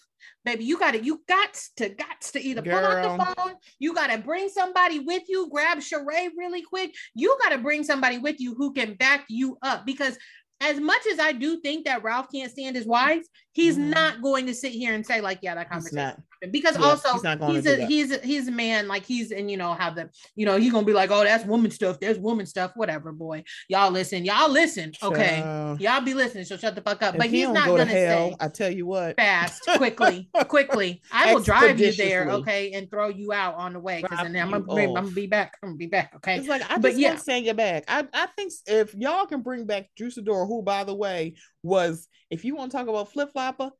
[0.45, 3.55] baby, you got to, you got to, got to either pull out the phone.
[3.80, 5.49] You got to bring somebody with you.
[5.49, 6.93] Grab Sheree really quick.
[7.15, 10.17] You got to bring somebody with you who can back you up because.
[10.61, 13.89] As much as I do think that Ralph can't stand his wife, he's Mhm.
[13.93, 16.06] not going to sit here and say like, "Yeah, that conversation." not.
[16.08, 16.24] happened.
[16.51, 19.49] Because Yeah, also he's not he's a he's a, he's a man like he's and
[19.49, 22.01] you know how the you know he's gonna be like, "Oh, that's woman stuff.
[22.01, 22.72] There's woman stuff.
[22.76, 23.45] Whatever, boy.
[23.70, 24.26] Y'all listen.
[24.26, 24.91] Y'all listen.
[25.01, 25.80] Okay, Child.
[25.80, 26.43] y'all be listening.
[26.43, 28.86] So shut the fuck up." But he's don't go gonna hell, say I tell you
[28.86, 29.16] what.
[29.16, 31.01] fast, quickly, quickly.
[31.14, 34.36] I will drive you there, okay, and throw you out on the way because then
[34.36, 35.58] I'm gonna, I'm gonna be back.
[35.64, 36.12] I'm gonna be back.
[36.18, 36.38] Okay.
[36.39, 37.08] It's like I But just yeah.
[37.10, 37.86] want to send you back.
[37.88, 42.07] I, I think if y'all can bring back Drew Sidora, who by the way was,
[42.30, 43.72] if you want to talk about flip flopper,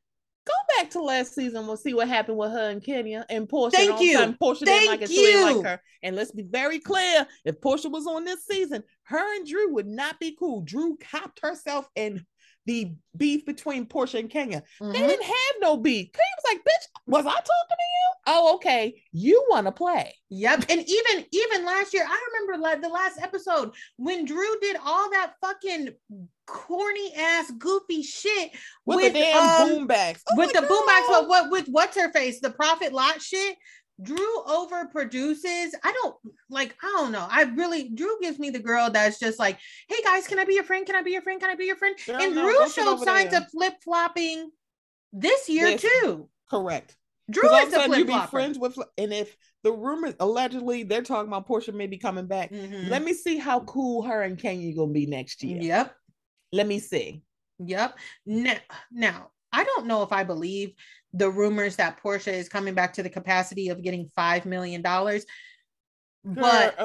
[0.46, 1.66] go back to last season.
[1.66, 3.72] We'll see what happened with her and Kenya and Porsha.
[3.72, 4.18] Thank and you.
[4.18, 5.56] time Porsha didn't like Thank it, so they you.
[5.56, 5.80] like her.
[6.02, 9.86] And let's be very clear: if Porsha was on this season, her and Drew would
[9.86, 10.62] not be cool.
[10.62, 12.24] Drew copped herself in
[12.66, 14.62] the beef between Porsha and Kenya.
[14.80, 14.92] They Mhm.
[15.08, 16.10] didn't have no beef.
[16.12, 18.10] Kenya was like, "Bitch, was I talking to you?
[18.26, 19.02] Oh, okay.
[19.12, 20.16] You want to play?
[20.30, 20.64] Yep.
[20.70, 25.10] And even even last year, I remember like the last episode when Drew did all
[25.10, 25.90] that fucking
[26.46, 28.50] corny ass goofy shit
[28.84, 30.22] with, with, the damn um, boom backs.
[30.30, 33.56] Oh with the boombox, but what with what's her face, the profit lot shit.
[34.02, 35.74] Drew over produces.
[35.84, 36.16] I don't
[36.50, 37.26] like, I don't know.
[37.30, 40.54] I really Drew gives me the girl that's just like, hey guys, can I be
[40.54, 40.84] your friend?
[40.84, 41.40] Can I be your friend?
[41.40, 41.96] Can I be your friend?
[42.06, 43.40] Girl, and no, Drew showed signs there.
[43.42, 44.50] of flip-flopping
[45.12, 46.28] this year too.
[46.50, 46.96] Correct.
[47.30, 48.30] Drew is a the sudden you be flip-flopper.
[48.30, 52.50] friends with, and if the rumors allegedly they're talking about Porsha may be coming back,
[52.52, 52.90] Mhm.
[52.90, 55.62] let me see how cool her and Kenya gonna be next year.
[55.62, 55.96] Yep.
[56.52, 57.22] Let me see.
[57.60, 57.96] Yep.
[58.26, 58.58] Now,
[58.90, 60.74] now, I don't know if I believe
[61.14, 65.24] the rumors that Porsha is coming back to the capacity of getting five million dollars,
[66.24, 66.76] but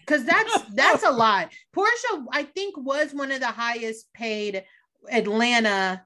[0.00, 1.50] because oh that's that's a lot.
[1.74, 4.64] Porsha, I think, was one of the highest paid
[5.10, 6.04] Atlanta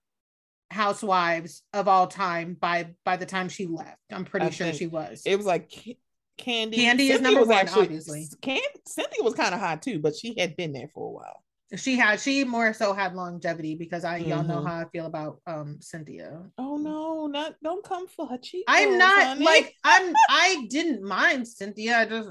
[0.71, 3.99] housewives of all time by by the time she left.
[4.13, 5.23] I'm pretty I sure she was.
[5.27, 5.99] it was like Ca-
[6.39, 6.75] Kandi.
[6.77, 8.29] Kandi is number one, actually- obviously.
[8.41, 11.43] Can Cynthia was kind of hot too, but she had been there for a while.
[11.77, 14.67] She had she more so had longevity because I y'all know Mhm.
[14.67, 16.43] how I feel about um Cynthia.
[16.59, 18.65] Oh no, not don't come for her cheek.
[18.67, 19.45] I'm not honey.
[19.45, 21.99] like I'm I didn't mind Cynthia.
[21.99, 22.31] I just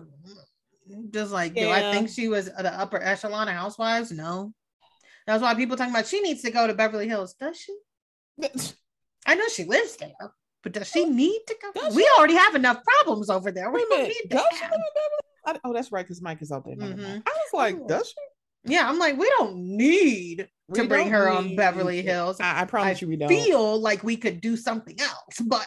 [1.12, 4.12] just like do I think she was the upper echelon of housewives?
[4.12, 4.54] No.
[5.28, 7.36] That's why people talking about she needs to go to Beverly Hills.
[7.40, 7.78] Does she?
[9.28, 10.12] I know she lives there,
[10.64, 11.82] but does she need to go?
[11.82, 12.10] Does we she?
[12.18, 13.70] already have enough problems over there.
[13.72, 15.60] We don't need to does she have- live Beverly?
[15.64, 16.76] Oh, that's right, because Mike is out there.
[16.76, 17.24] Mhm.
[17.26, 17.88] I was like, Oh.
[17.88, 18.16] does she?
[18.66, 22.40] Yeah, I'm like, we don't need to bring her on Beverly Hills.
[22.40, 23.30] I, I promise you, we don't.
[23.30, 25.66] Feel like we could do something else, but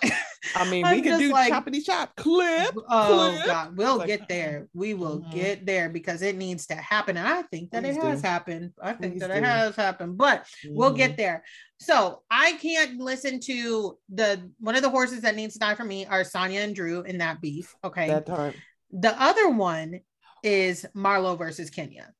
[0.54, 2.74] I mean, we could do like- choppity chop clip.
[2.88, 3.46] Oh clip.
[3.46, 4.68] God, we'll like, get there.
[4.74, 5.32] We will Mhm.
[5.34, 7.16] get there because it needs to happen.
[7.16, 8.28] And I think that it Please has do.
[8.28, 8.72] happened.
[8.80, 10.96] I think Please that it has happened, but we'll Mhm.
[10.98, 11.44] get there.
[11.80, 15.84] So I can't listen to the one of the horses that needs to die for
[15.84, 17.74] me are Sanya and Drew in that beef.
[17.82, 18.08] Okay.
[18.08, 18.54] that time.
[18.92, 20.00] the other one
[20.44, 22.12] is Marlo versus Kenya.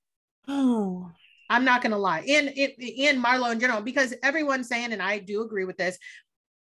[0.48, 1.10] Oh,
[1.48, 5.18] I'm not gonna lie, and it and Marlo in general, because everyone's saying, and I
[5.18, 5.98] do agree with this.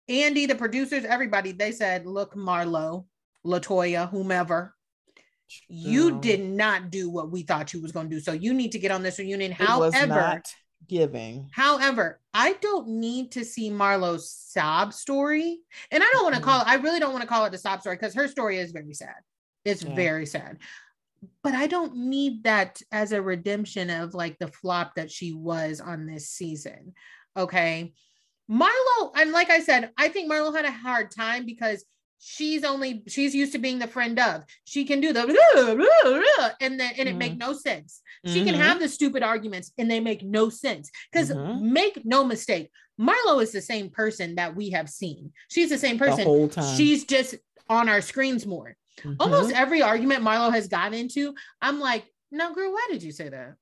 [0.09, 3.07] Andy, the producers, everybody, they said, "Look, Marlo,
[3.45, 4.74] Latoya, whomever,
[5.68, 8.20] you did not do what we thought you was gonna do.
[8.20, 10.55] So you need to get on this reunion." it However, not
[10.87, 11.51] giving.
[11.53, 15.59] However, I don't need to see Marlo's sob story.
[15.91, 17.59] And I don't want to call it, I really don't want to call it a
[17.59, 19.16] sob story because her story is very sad.
[19.64, 19.95] It's Yeah.
[19.95, 20.59] very sad.
[21.43, 25.81] But I don't need that as a redemption of like the flop that she was
[25.81, 26.95] on this season.
[27.37, 27.93] Okay.
[28.51, 31.85] Marlo, and like I said, I think Marlo had a hard time because
[32.18, 34.45] she's only she's used to being the friend of.
[34.64, 35.22] She can do the
[36.61, 38.01] and then and it make no sense.
[38.24, 38.59] She can Mhm.
[38.59, 40.91] have the stupid arguments and they make no sense.
[41.12, 41.61] Because Mhm.
[41.61, 42.70] make no mistake,
[43.01, 45.33] Marlo is the same person that we have seen.
[45.51, 46.24] She's the same the person.
[46.24, 46.77] whole time.
[46.77, 47.35] She's just
[47.68, 48.77] on our screens more.
[49.18, 49.57] Almost Mhm.
[49.57, 53.55] every argument Marlo has gotten into, I'm like, no, girl, why did you say that?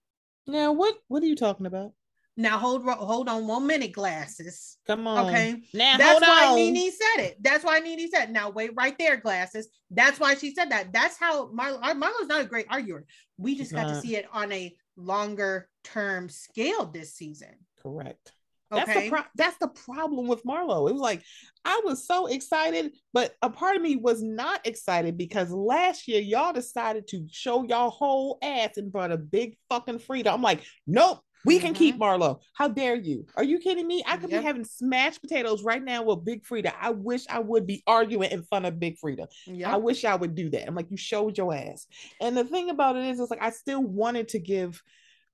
[0.46, 1.92] Now, what what are you talking about?
[2.36, 4.78] Now hold hold on one minute, glasses.
[4.86, 5.26] Come on.
[5.26, 5.62] Okay.
[5.72, 6.56] Now, That's why on.
[6.56, 7.36] Nene said it.
[7.40, 9.68] That's why Nene said, now wait right there, glasses.
[9.90, 10.92] That's why she said that.
[10.92, 13.04] That's how Marlo, Marlo's not a great arguer.
[13.38, 17.54] We just She's got to see it on a longer term scale this season.
[17.80, 18.33] Correct.
[18.74, 20.88] That's the pro- that's the problem with Marlo.
[20.88, 21.22] It was like
[21.64, 26.20] I was so excited, but a part of me was not excited because last year
[26.20, 30.30] y'all decided to show y'all whole ass and brought a big fucking Frida.
[30.30, 32.22] I'm like, nope, we can keep mm-hmm.
[32.22, 32.40] Marlo.
[32.54, 33.26] How dare you?
[33.36, 34.02] Are you kidding me?
[34.06, 34.40] I could Yep.
[34.40, 36.72] be having smashed potatoes right now with Big Frida.
[36.80, 39.28] I wish I would be arguing in front of Big Frida.
[39.66, 40.66] I wish I would do that.
[40.66, 41.86] I'm like, you showed your ass.
[42.20, 44.82] And the thing about it is, it's like I still wanted to give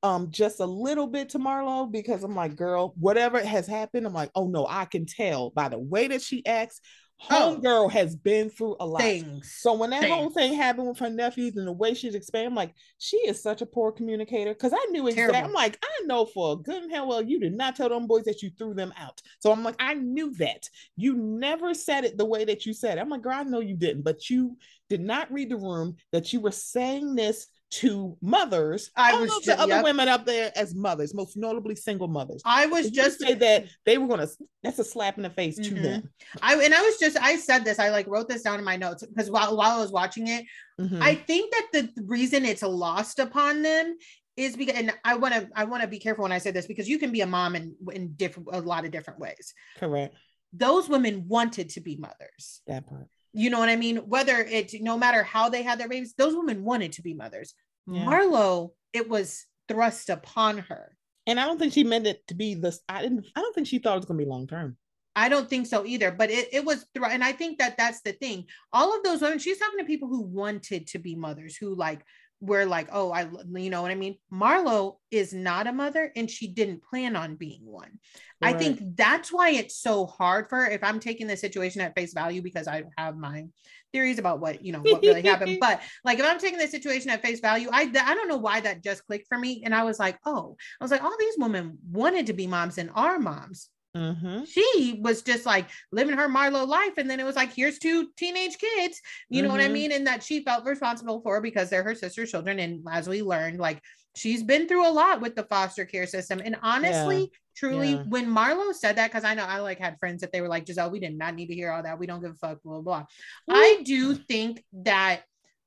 [0.03, 4.15] um just a little bit to Marlo because I'm like, girl, whatever has happened, I'm
[4.15, 6.81] like, oh no, I can tell by the way that she acts.
[7.29, 7.61] Oh.
[7.61, 9.03] Homegirl has been through a lot.
[9.03, 9.55] Things.
[9.59, 12.55] So when that whole thing happened with her nephews and the way she's expanding, I'm
[12.55, 14.55] like, she is such a poor communicator.
[14.55, 15.39] Because I knew exactly.
[15.39, 18.07] I'm like, I know for a good and hell well you did not tell them
[18.07, 19.21] boys that you threw them out.
[19.39, 20.67] So I'm like, I knew that.
[20.97, 23.03] You never said it the way that you said it.
[23.03, 24.57] I'm like, girl, I know you didn't, but you
[24.89, 28.91] did not read the room that you were saying this to mothers.
[28.97, 29.85] I was of ju- the other yep.
[29.85, 32.43] women up there as mothers, most notably single mothers.
[32.45, 34.27] I was just say that they were gonna
[34.63, 35.83] that's a slap in the face to Mhm.
[35.83, 36.11] them.
[36.43, 37.79] I and I was just I said this.
[37.79, 40.45] I like wrote this down in my notes because while while I was watching it,
[40.81, 41.01] Mhm.
[41.01, 43.97] I think that the reason it's lost upon them
[44.37, 46.67] is because and I want to I want to be careful when I say this
[46.67, 49.55] because you can be a mom in in different a lot of different ways.
[49.79, 50.15] correct
[50.53, 52.63] Those women wanted to be mothers.
[52.67, 53.07] that part.
[53.33, 53.99] You know what I mean?
[53.99, 57.55] Whether it no matter how they had their babies, those women wanted to be mothers.
[57.87, 58.05] Yeah.
[58.05, 60.97] Marlo, it was thrust upon her.
[61.27, 62.81] And I don't think she meant it to be this.
[62.89, 63.27] I didn't.
[63.37, 64.77] I don't think she thought it was gonna be long term.
[65.17, 68.01] I don't think so either, but it, it was, thr- and I think that that's
[68.03, 68.47] the thing.
[68.73, 72.01] All of those women, she's talking to people who wanted to be mothers, who like
[72.41, 74.17] were like, oh, I, you know what I mean?
[74.33, 77.99] Marlo is not a mother and she didn't plan on being one.
[78.43, 80.71] I think that's why it's so hard for her.
[80.71, 83.45] If I'm taking the situation at face value, because I have my
[83.93, 85.59] theories about what, you know, what really happened.
[85.61, 88.61] But like, if I'm taking the situation at face value, I, I don't know why
[88.61, 89.63] that just clicked for me.
[89.65, 92.79] And I was like, oh, I was like, all these women wanted to be moms
[92.79, 94.45] and are moms Mm-hmm.
[94.45, 96.93] she was just like living her Marlo life.
[96.97, 99.73] And then it was like, here's two teenage kids, you know what I Mhm.
[99.73, 99.93] mean?
[99.93, 102.61] And that she felt responsible for because they're her sister's children.
[102.61, 103.83] And as we learned, like
[104.15, 106.41] she's been through a lot with the foster care system.
[106.45, 108.03] And honestly, truly, Yeah.
[108.09, 110.67] when Marlo said that, because I know I like had friends that they were like,
[110.67, 111.99] Giselle, we did not need to hear all that.
[111.99, 113.07] We don't give a fuck, blah, blah.
[113.49, 115.23] I do think that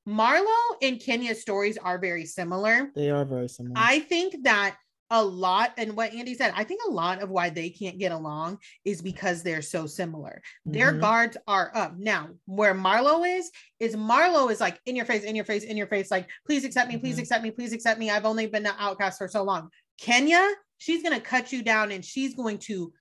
[0.08, 2.92] Marlo and Kenya's stories are very similar.
[2.96, 3.76] They are very similar.
[3.78, 4.76] I think that
[5.14, 8.12] a lot, and what Andy said, I think a lot of why they can't get
[8.12, 10.42] along is because they're so similar.
[10.66, 11.02] Their Mhm.
[11.02, 11.96] guards are up.
[11.96, 15.78] Now, where Marlo is, is Marlo is like in your face, in your face, in
[15.78, 17.20] your face, like, please accept me, please Mhm.
[17.20, 18.10] accept me, please accept me.
[18.10, 19.70] I've only been an outcast for so long.
[20.00, 20.50] Kenya,
[20.80, 22.92] she's going to cut you down and she's going to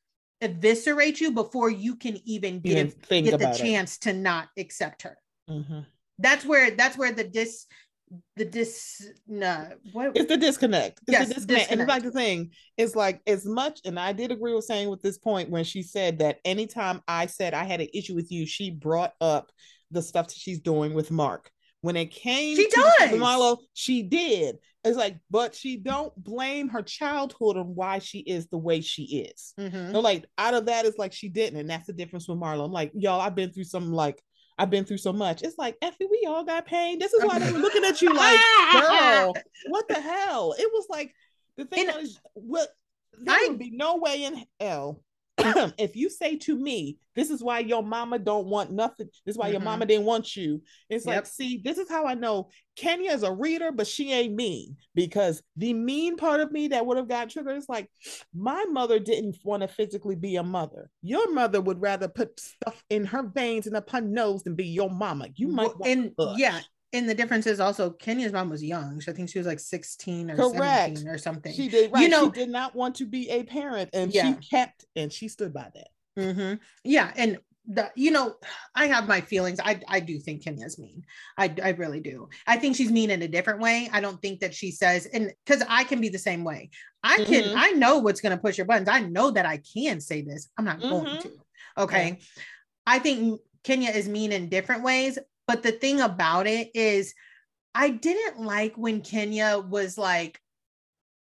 [0.43, 3.57] eviscerate you before you can even You didn't give think get the it.
[3.57, 5.17] chance to not accept her.
[5.49, 5.87] Mhm.
[6.19, 7.67] That's where that's where the dis
[8.37, 11.01] the dis no what It's the disconnect.
[11.07, 11.73] It's Yes, the disconnect.
[11.73, 14.89] And it's like the thing is like as much, and I did agree with saying
[14.89, 18.31] with this point when she said that anytime I said I had an issue with
[18.31, 19.51] you, she brought up
[19.91, 21.51] the stuff that she's doing with Marc.
[21.83, 23.29] When it came She to the stuff with does.
[23.29, 24.59] Marlo, she did.
[24.85, 29.29] It's like, but she don't blame her childhood on why she is the way she
[29.33, 29.53] is.
[29.59, 29.93] Mhm.
[29.93, 32.65] No, like out of that is like she didn't, and that's the difference with Marlo.
[32.65, 34.23] I'm like, y'all, I've been through some like
[34.59, 35.43] I've been through so much.
[35.43, 36.99] It's like, Effie, we all got pain.
[36.99, 38.39] This is why they were looking at you like,
[38.73, 39.35] girl,
[39.69, 40.55] what the hell?
[40.59, 41.15] It was like
[41.57, 42.69] the thing And is, what
[43.19, 45.03] there I- would be no way in hell
[45.79, 49.09] if you say to me, this is why your mama don't want nothing.
[49.27, 49.65] This is why your Mhm.
[49.65, 50.63] mama didn't want you.
[50.89, 54.35] It's like, see, this is how I know Kenya is a reader, but she ain't
[54.35, 57.91] mean because the mean part of me that would have got triggered is like,
[58.35, 60.91] my mother didn't want to physically be a mother.
[61.03, 64.67] Your mother would rather put stuff in her veins and up her nose than be
[64.67, 65.29] your mama.
[65.37, 66.61] You might Well, want and yeah,
[66.93, 69.01] and the difference is also Kenya's mom was young.
[69.01, 70.99] So I think she was like 16 or Correct.
[70.99, 71.53] 17 or something.
[71.55, 72.03] She did right.
[72.03, 74.27] You know- she did not want to be a parent, and Yeah.
[74.39, 75.89] she kept and she stood by that.
[76.19, 76.61] Mhm.
[76.85, 78.35] Yeah, and the you know,
[78.75, 79.61] I have my feelings.
[79.63, 81.05] I I do think Kenya's mean.
[81.39, 82.29] I I really do.
[82.47, 83.89] I think she's mean in a different way.
[83.93, 86.71] I don't think that she says and because I can be the same way.
[87.05, 87.55] I can Mhm.
[87.57, 88.89] I know what's gonna push your buttons.
[88.89, 90.51] I know that I can say this.
[90.59, 91.21] I'm not going Mhm.
[91.23, 91.33] to.
[91.79, 92.19] Okay.
[92.85, 97.15] I think Kenya is mean in different ways, but the thing about it is
[97.75, 100.41] I didn't like when Kenya was like,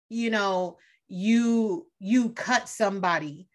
[0.09, 3.47] you know, you you cut somebody.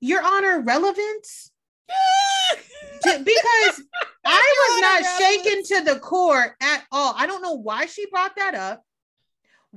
[0.00, 1.50] Your honor relevance
[3.02, 3.82] to- because
[4.24, 7.14] I was not shaken to the core at all.
[7.16, 8.82] I don't know why she brought that up.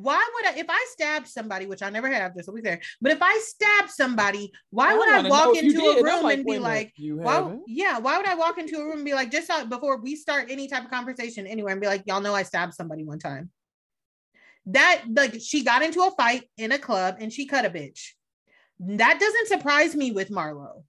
[0.01, 2.79] Why would I, if I stabbed somebody, which I never have, just to be fair,
[3.01, 6.93] but if I stabbed somebody, why would I walk into a room and be like,
[6.97, 10.15] why, yeah, why would I walk into a room and be like, just before we
[10.15, 13.19] start any type of conversation anywhere and be like, y'all know I stabbed somebody one
[13.19, 13.49] time.
[14.67, 18.11] That like she got into a fight in a club and she cut a bitch.
[18.79, 20.83] That doesn't surprise me with Marlo.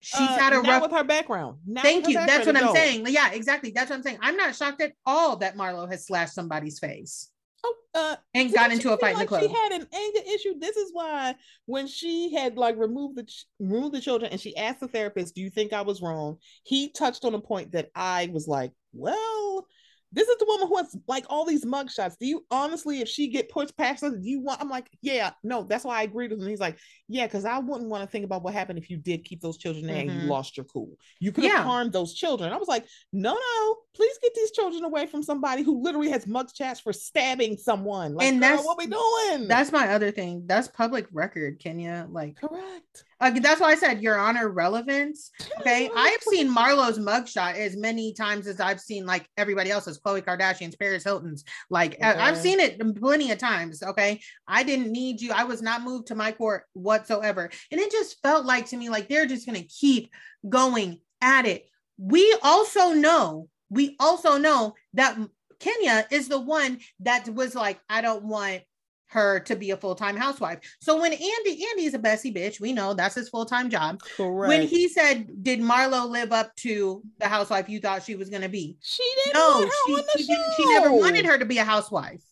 [0.00, 1.58] She's Uh, had a rough with her background.
[1.66, 2.14] Not Thank you.
[2.14, 3.06] That's what I'm saying.
[3.08, 3.70] Yeah, exactly.
[3.70, 4.18] That's what I'm saying.
[4.20, 7.30] I'm not shocked at all that Marlo has slashed somebody's face.
[7.64, 9.42] Oh, uh, and got into a fight in the club.
[9.42, 10.58] She had an anger issue.
[10.58, 11.34] This is why
[11.66, 15.34] when she had like removed the ch- removed the children and she asked the therapist,
[15.34, 18.72] "Do you think I was wrong?" He touched on a point that I was like,
[18.92, 19.66] "Well,
[20.12, 22.16] this is the woman who has like all these mugshots.
[22.18, 24.60] Do you honestly, if she get pushed past us, do you want?
[24.60, 25.62] I'm like, yeah, no.
[25.62, 26.48] That's why I agreed with him.
[26.48, 29.24] He's like, yeah, because I wouldn't want to think about what happened if you did
[29.24, 30.08] keep those children there mm-hmm.
[30.08, 30.30] and you mm-hmm.
[30.30, 30.96] lost your cool.
[31.20, 31.62] You could have yeah.
[31.62, 32.52] harmed those children.
[32.52, 36.26] I was like, no, no, please get these children away from somebody who literally has
[36.26, 38.14] mugshots for stabbing someone.
[38.14, 39.48] Like, and that's what we doing.
[39.48, 40.44] That's my other thing.
[40.46, 42.06] That's public record, Kenya.
[42.10, 43.04] Like, correct.
[43.20, 45.30] Uh, that's why I said your honor relevance.
[45.60, 50.24] Okay, I've seen Marlo's mugshot as many times as I've seen like everybody else's, Khloe
[50.24, 51.44] Kardashian's, Paris Hilton's.
[51.68, 52.04] Like okay.
[52.04, 53.82] I've seen it plenty of times.
[53.82, 55.32] Okay, I didn't need you.
[55.32, 58.88] I was not moved to my court whatsoever, and it just felt like to me
[58.88, 60.10] like they're just gonna keep
[60.48, 61.66] going at it.
[61.98, 63.48] We also know.
[63.68, 65.16] We also know that
[65.60, 68.62] Kenya is the one that was like, I don't want
[69.10, 70.60] her to be a full-time housewife.
[70.80, 74.00] So when Andy, Andy's a Bessie bitch, we know that's his full-time job.
[74.16, 74.48] Correct.
[74.48, 78.48] When he said, Did Marlo live up to the housewife you thought she was gonna
[78.48, 78.76] be?
[78.80, 82.22] She didn't no, she, she, she never wanted her to be a housewife.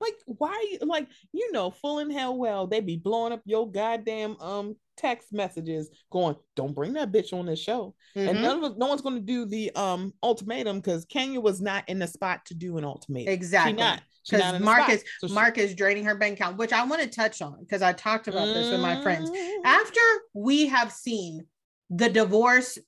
[0.00, 4.36] Like, why like you know, full and hell well, they be blowing up your goddamn
[4.40, 7.94] um text messages going, Don't bring that bitch on this show.
[8.16, 8.28] Mm-hmm.
[8.28, 11.98] And none of no one's gonna do the um ultimatum because Kenya was not in
[11.98, 13.32] the spot to do an ultimatum.
[13.32, 13.72] Exactly.
[13.72, 17.02] She not because Marc is so Marc is draining her bank account, which I want
[17.02, 19.30] to touch on because I talked about this with my friends.
[19.30, 19.58] Mm.
[19.64, 20.00] After
[20.34, 21.46] we have seen
[21.90, 22.78] the divorce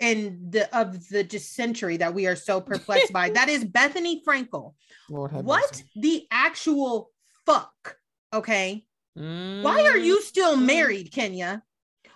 [0.00, 4.22] in the of the just century that we are so perplexed by, that is Bethenny
[4.26, 4.74] Frankel.
[5.08, 7.10] what the actual
[7.46, 7.96] fuck?
[8.32, 8.84] Okay.
[9.16, 9.62] Mm.
[9.62, 10.64] Why are you still mm.
[10.64, 11.62] married, Kenya?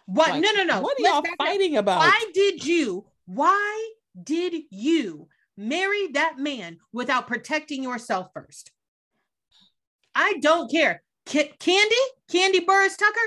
[0.07, 0.31] What?
[0.31, 0.81] Like, no, no, no.
[0.81, 1.83] What are y'all fighting up.
[1.83, 1.99] about?
[1.99, 3.07] Why did you?
[3.27, 8.71] Why did you marry that man without protecting yourself first.
[10.15, 11.03] I don't care.
[11.27, 11.95] K- Candy,
[12.31, 13.21] Kandi Burruss Tucker,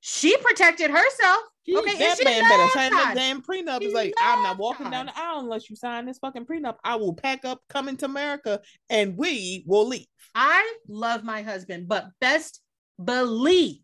[0.00, 1.42] she protected herself.
[1.68, 3.82] okay, that man better sign that damn prenup.
[3.82, 4.92] Is like, I'm not walking time.
[4.92, 6.76] down the aisle unless you sign this fucking prenup.
[6.84, 10.06] I will pack up, come into America, and we will leave.
[10.34, 12.60] I love my husband, but best
[13.02, 13.80] believe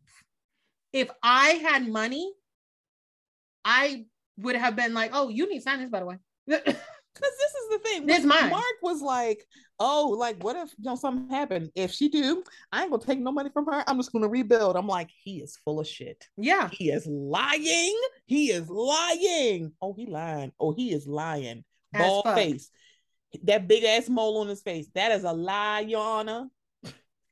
[0.92, 2.32] if I had money,
[3.64, 4.04] I
[4.38, 6.16] would have been like, oh, you need to sign this, by the way.
[7.20, 8.06] Because this is the thing.
[8.06, 8.50] This mine.
[8.50, 9.46] Marc was like,
[9.78, 11.70] oh, like what if you know something happened?
[11.74, 12.42] If she do,
[12.72, 13.84] I ain't gonna take no money from her.
[13.86, 14.76] I'm just gonna rebuild.
[14.76, 16.26] I'm like, he is full of shit.
[16.36, 16.68] Yeah.
[16.72, 18.00] He is lying.
[18.26, 19.72] He is lying.
[19.82, 20.52] Oh, he lying.
[20.58, 21.64] Oh, he is lying.
[21.92, 22.70] Bald face.
[23.44, 24.88] That big ass mole on his face.
[24.94, 26.48] That is a lie, Your Honor.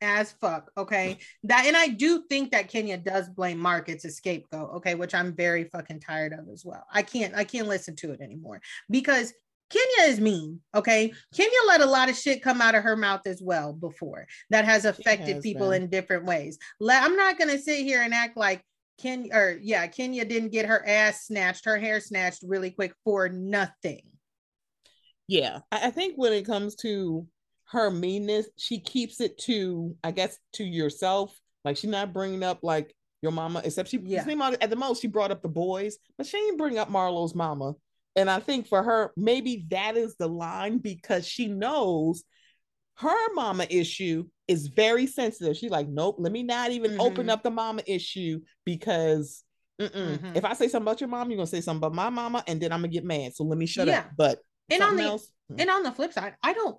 [0.01, 0.71] As fuck.
[0.77, 1.19] Okay.
[1.43, 3.89] That and I do think that Kenya does blame Marc.
[3.89, 4.71] It's a scapegoat.
[4.77, 6.85] Okay, which I'm very fucking tired of as well.
[6.93, 9.33] I can't I can't listen to it anymore because
[9.71, 10.61] Kenya is mean.
[10.75, 11.13] Okay.
[11.35, 14.65] Kenya let a lot of shit come out of her mouth as well before that
[14.65, 15.85] has affected has people been.
[15.85, 16.59] in different ways.
[16.89, 18.65] I'm not going to sit here and act like
[18.99, 23.29] Kenya or yeah, Kenya didn't get her ass snatched, her hair snatched really quick for
[23.29, 24.03] nothing.
[25.27, 25.59] Yeah.
[25.71, 27.27] I think when it comes to
[27.71, 31.39] her meanness, she keeps it to, I guess, to yourself.
[31.65, 34.25] Like she's not bringing up like your mama, except she, yeah.
[34.61, 37.75] at the most, she brought up the boys, but she didn't bring up Marlo's mama.
[38.19, 42.25] And I think for her, maybe that is the line because she knows
[42.97, 45.57] her mama issue is very sensitive.
[45.57, 47.01] She's like, nope, let me not even mm-hmm.
[47.01, 49.45] open up the mama issue because
[49.81, 50.33] mm-hmm.
[50.35, 52.61] if I say something about your mom, you're gonna say something about my mama, and
[52.61, 53.35] then I'm gonna get mad.
[53.35, 54.01] So let me shut yeah.
[54.01, 54.11] up.
[54.17, 56.77] But and on the else, and on the flip side, I don't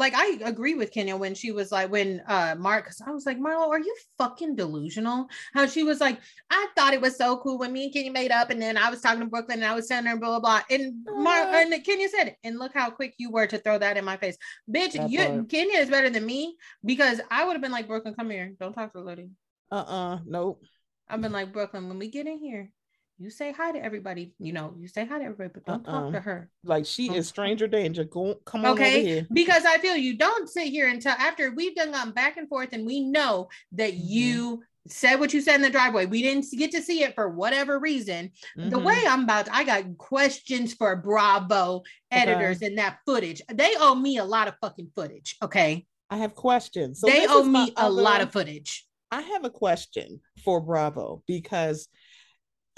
[0.00, 3.26] like I agree with Kenya when she was like when uh Mark because I was
[3.26, 5.28] like Marlo are you fucking delusional?
[5.54, 6.18] How she was like
[6.50, 8.90] I thought it was so cool when me and Kenya made up and then I
[8.90, 10.76] was talking to Brooklyn and I was telling her blah blah blah.
[10.76, 14.04] And Mark and Kenya said and look how quick you were to throw that in
[14.04, 14.36] my face.
[14.68, 18.30] Bitch you Kenya is better than me because I would have been like Brooklyn come
[18.30, 18.52] here.
[18.58, 19.28] Don't talk to the lady
[19.70, 20.62] uh uh nope.
[21.08, 22.72] I've been like Brooklyn when we get in here
[23.20, 24.32] you say hi to everybody.
[24.38, 26.00] You know, you say hi to everybody, but don't uh-uh.
[26.00, 26.48] talk to her.
[26.64, 28.04] Like she don't is stranger danger.
[28.04, 28.96] Go come on okay?
[28.96, 29.26] over here.
[29.30, 32.70] Because I feel you don't sit here until after we've done gone back and forth
[32.72, 34.06] and we know that mm-hmm.
[34.06, 36.06] you said what you said in the driveway.
[36.06, 38.30] We didn't get to see it for whatever reason.
[38.58, 38.70] Mm-hmm.
[38.70, 42.66] The way I'm about, to, I got questions for Bravo editors okay.
[42.66, 43.42] in that footage.
[43.52, 45.36] They owe me a lot of fucking footage.
[45.42, 45.86] Okay.
[46.08, 47.00] I have questions.
[47.00, 48.86] So they owe me a other, lot of footage.
[49.10, 51.88] I have a question for Bravo because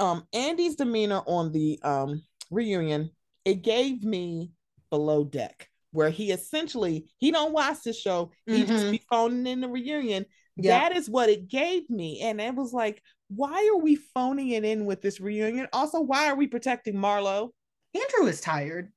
[0.02, 3.10] um Andy's demeanor on the um reunion,
[3.44, 4.52] it gave me
[4.90, 8.66] below deck where he essentially he don't watch the show, he mm-hmm.
[8.66, 10.26] just be phoning in the reunion.
[10.56, 10.90] Yep.
[10.90, 12.20] That is what it gave me.
[12.20, 15.66] And it was like, why are we phoning it in with this reunion?
[15.72, 17.50] Also, why are we protecting Marlo?
[17.94, 18.90] Andrew is tired.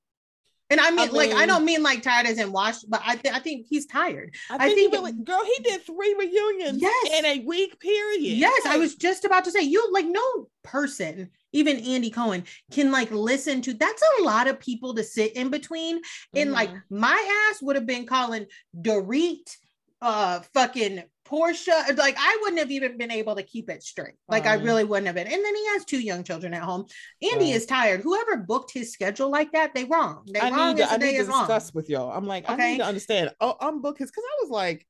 [0.69, 3.15] And I mean, I like, I don't mean like tired as in washed, but I,
[3.15, 4.33] th- I think he's tired.
[4.49, 7.19] I I think, think he really, girl, he did three reunions Yes.
[7.19, 8.21] in a week period.
[8.37, 12.91] Yes, I was just about to say, you like no person, even Andy Cohen, can
[12.91, 13.73] like listen to.
[13.75, 16.01] That's a lot of people to sit in between.
[16.33, 16.81] And like Mhm.
[16.89, 19.55] my ass would have been calling Dorit,
[20.05, 21.97] uh, fucking Porsha.
[21.97, 24.13] Like I wouldn't have even been able to keep it straight.
[24.29, 25.25] Like I really wouldn't have been.
[25.25, 26.85] And then he has two young children at home.
[27.23, 27.55] Andy Right.
[27.55, 28.01] is tired.
[28.01, 30.23] Whoever booked his schedule like that, they wrong.
[30.31, 31.41] They I wrong need to, I need to is long.
[31.47, 32.11] discuss with y'all.
[32.11, 33.31] I'm like, I need to understand.
[33.41, 34.85] Oh, I'm booked his because I was like,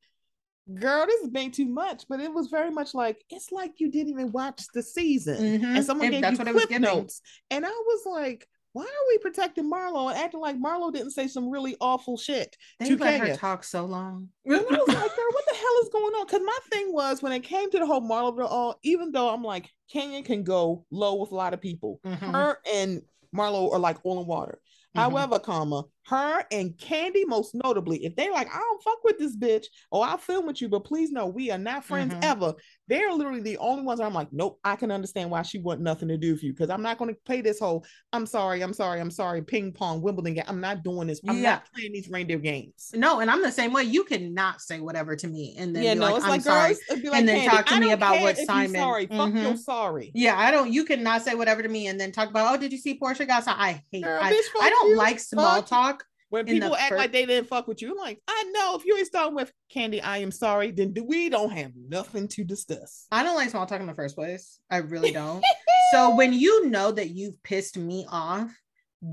[0.74, 2.04] girl, this is being too much.
[2.10, 5.76] But it was very much like it's like you didn't even watch the season, Mhm.
[5.78, 8.46] and someone gave that's you what it was clip notes, and I was like.
[8.76, 12.58] Why are we protecting Marlo and acting like Marlo didn't say some really awful shit?
[12.78, 14.28] They to let her talk so long.
[14.44, 16.26] And I was like, girl, what the hell is going on?
[16.26, 19.44] Because my thing was when it came to the whole Marlo all, even though I'm
[19.44, 22.02] like, Kenya can go low with a lot of people.
[22.06, 22.20] Mhm.
[22.20, 23.02] Her and
[23.34, 24.60] Marlo are like oil and water.
[24.94, 25.00] Mhm.
[25.00, 29.36] However, comma, her and Kandi, most notably, if they like, I don't fuck with this
[29.36, 32.24] bitch, or I'll film with you, but please know we are not friends Mhm.
[32.24, 32.54] ever.
[32.88, 36.08] They're literally the only ones I'm like, nope, I can understand why she want nothing
[36.10, 36.54] to do with you.
[36.54, 37.84] Because I'm not going to play this whole
[38.14, 40.44] I'm sorry, I'm sorry, I'm sorry, ping pong, Wimbledon game.
[40.48, 41.20] I'm not doing this.
[41.28, 41.52] I'm Yeah.
[41.56, 42.92] not playing these reindeer games.
[42.94, 43.84] No, and I'm the same way.
[43.84, 46.70] You cannot say whatever to me and then yeah, be no, like, I'm like sorry.
[46.76, 49.42] girls, like and then Kandi, talk to me about what Simon- Sorry, fuck Mhm.
[49.42, 50.12] your sorry.
[50.14, 50.72] Yeah, I don't.
[50.72, 52.54] You cannot say whatever to me and then talk about.
[52.54, 53.44] Oh, did you see Porsha got?
[53.48, 54.04] I hate.
[54.04, 54.96] Girl, I, bitch, I don't you.
[54.96, 55.66] like small Fuck.
[55.68, 55.95] talk.
[56.36, 58.86] When people act fir- like they didn't fuck with you, I'm like, I know if
[58.86, 62.44] you ain't starting with Kandi, I am sorry, then do- we don't have nothing to
[62.44, 63.08] discuss.
[63.12, 64.60] I don't like small talk in the first place.
[64.70, 65.44] I really don't.
[65.94, 68.52] so when you know that you've pissed me off,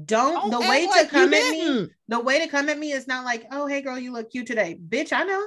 [0.05, 1.89] don't, Don't the way to you come at me.
[2.09, 4.47] The way to come at me is not like, oh hey girl, you look cute
[4.47, 5.13] today, bitch.
[5.13, 5.47] I know.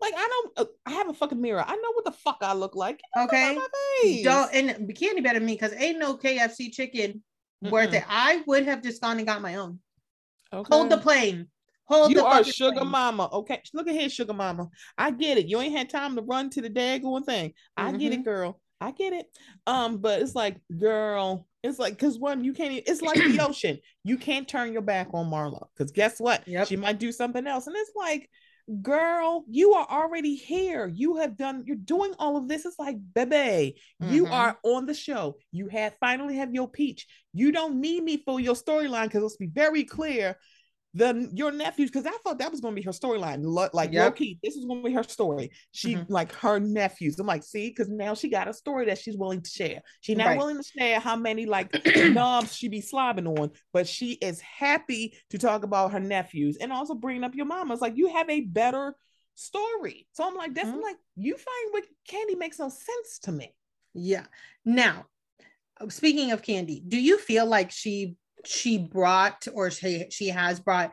[0.00, 0.52] Like I don't.
[0.58, 1.64] Uh, I have a fucking mirror.
[1.66, 3.00] I know what the fuck I look like.
[3.16, 3.50] Okay.
[3.50, 3.66] out my
[4.02, 4.24] face.
[4.24, 7.22] Don't and Kandi better than me because ain't no KFC chicken
[7.62, 7.94] worth Mm-mm.
[7.94, 8.04] it.
[8.08, 9.78] I would have just gone and got my own.
[10.54, 10.76] Okay.
[10.76, 11.48] Hold the plane.
[11.86, 12.90] Hold you the are sugar plane.
[12.90, 13.28] mama.
[13.32, 14.68] Okay, look at here, sugar mama.
[14.96, 15.46] I get it.
[15.48, 17.52] You ain't had time to run to the daggone thing.
[17.76, 18.20] I get Mm-hmm.
[18.20, 18.60] it, girl.
[18.80, 19.26] I get it.
[19.66, 22.72] Um, but it's like, girl, it's like because one, you can't.
[22.72, 23.78] e- It's like the ocean.
[24.02, 26.46] You can't turn your back on Marlo because guess what?
[26.48, 26.68] Yep.
[26.68, 28.28] She might do something else, and it's like,
[28.82, 30.86] girl, you are already here.
[30.86, 31.64] You have done.
[31.66, 32.64] You're doing all of this.
[32.64, 34.32] It's like, baby, you Mhm.
[34.32, 35.36] are on the show.
[35.52, 37.06] You have finally have your peach.
[37.32, 40.38] You don't need me for your storyline because let's be very clear
[40.94, 43.40] the your nephews because I thought that was going to be her storyline.
[43.42, 44.04] Lo- Like Yep.
[44.04, 45.50] low key, this is going to be her story.
[45.72, 46.06] She Mhm.
[46.08, 47.18] like her nephews.
[47.18, 49.82] I'm like, see, because now she got a story that she's willing to share.
[50.00, 50.38] She's not Right.
[50.38, 55.18] willing to share how many like knobs she be slobbing on, but she is happy
[55.30, 57.72] to talk about her nephews and also bringing up your mama.
[57.72, 58.94] It's like you have a better
[59.34, 60.06] story.
[60.12, 60.82] So I'm like, that's Mhm.
[60.82, 63.52] like you find what Kandi makes no sense to me.
[63.94, 64.26] Yeah.
[64.64, 65.06] Now,
[65.88, 68.16] speaking of Kandi, do you feel like she
[68.46, 70.92] she brought or she she has brought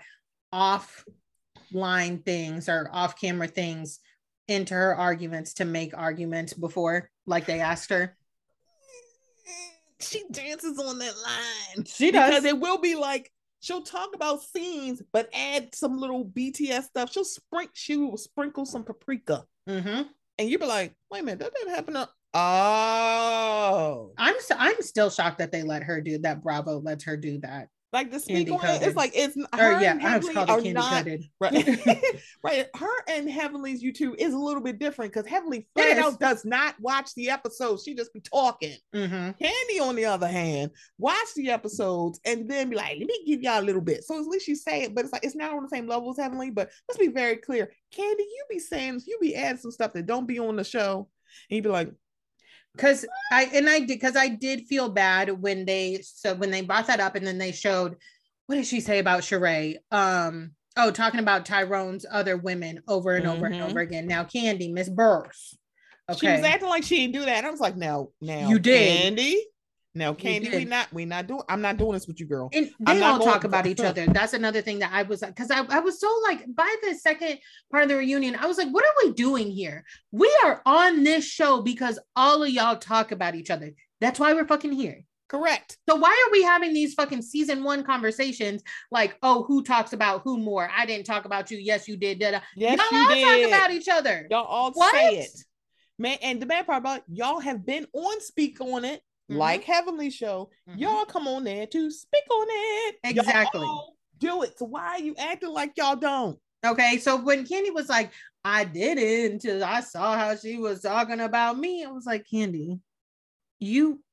[0.54, 4.00] offline things or off camera things
[4.48, 8.18] into her arguments to make arguments before, like they asked her?
[10.00, 11.86] She dances on that line.
[11.86, 12.46] She because does.
[12.46, 13.32] it will be like
[13.62, 17.12] she'll talk about scenes, but add some little BTS stuff.
[17.12, 20.04] She'll sprinkle, she will sprinkle some paprika, mm-hmm.
[20.38, 24.82] and you'll be like, "Wait a minute, that didn't happen." To- oh, I'm s- I'm
[24.82, 26.44] still shocked that they let her do that.
[26.44, 27.68] Bravo lets her do that.
[27.94, 28.62] like the speak Candy on it.
[28.62, 28.88] coated.
[28.88, 31.24] It's like it's Or her yeah, and I was Heavenly are not coated.
[31.42, 32.04] right.
[32.44, 32.66] right.
[32.76, 36.76] Her and Heavenly's YouTube is a little bit different because Heavenly flat out does not
[36.80, 37.84] watch the episodes.
[37.84, 38.78] She just be talking.
[38.94, 43.24] hmm Kandi, on the other hand, watch the episodes and then be like, let me
[43.28, 44.04] give y'all a little bit.
[44.06, 46.12] So at least you say it, but it's like it's not on the same level
[46.12, 46.50] as Heavenly.
[46.50, 47.72] But let's be very clear.
[47.94, 51.10] Kandi, you be saying you be adding some stuff that don't be on the show.
[51.50, 51.92] And you be like,
[52.76, 56.62] because I and I did because I did feel bad when they so when they
[56.62, 57.98] brought that up and then they showed
[58.48, 59.76] what did she say about Sheree?
[59.92, 63.70] Um oh talking about Tyrone's other women over and over and Mhm.
[63.70, 64.08] over again.
[64.08, 65.56] Now Kandi, Miss Burruss.
[66.18, 67.38] she was acting like she didn't do that.
[67.40, 69.16] And I was like, no, now You did.
[69.18, 69.36] Kandi.
[69.94, 72.50] Now, Kandi, we not we not doing I'm not doing this with you, girl.
[72.54, 74.06] And they all going- talk about each other.
[74.06, 77.40] That's another thing that I was because I, I was so like, by the second
[77.70, 79.84] part of the reunion, I was like, what are we doing here?
[80.12, 83.74] We are on this show because all of y'all talk about each other.
[84.00, 85.04] That's why we're fucking here.
[85.28, 85.78] Correct.
[85.88, 90.22] So why are we having these fucking season one conversations like, oh, who talks about
[90.24, 90.70] who more?
[90.74, 91.58] I didn't talk about you.
[91.58, 92.20] Yes, you did.
[92.20, 92.40] Da-da.
[92.56, 93.42] Yes, y'all you all did.
[93.44, 94.28] talk about each other.
[94.32, 94.94] Y'all all What?
[94.94, 95.30] say it.
[96.00, 99.02] Man, and the bad part about it, y'all have been on speak on it,
[99.32, 99.38] Mhm.
[99.38, 100.50] like Heavenly Show.
[100.70, 100.80] Mhm.
[100.80, 102.96] Y'all come on there to speak on it.
[103.04, 103.68] Exactly.
[104.20, 104.58] do it.
[104.60, 106.38] So why are you acting like y'all don't?
[106.64, 108.12] Okay, so when Kandi was like,
[108.46, 112.28] I did it until I saw how she was talking about me, I was like,
[112.32, 112.80] Kandi,
[113.60, 114.04] you,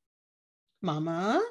[0.81, 1.43] mama,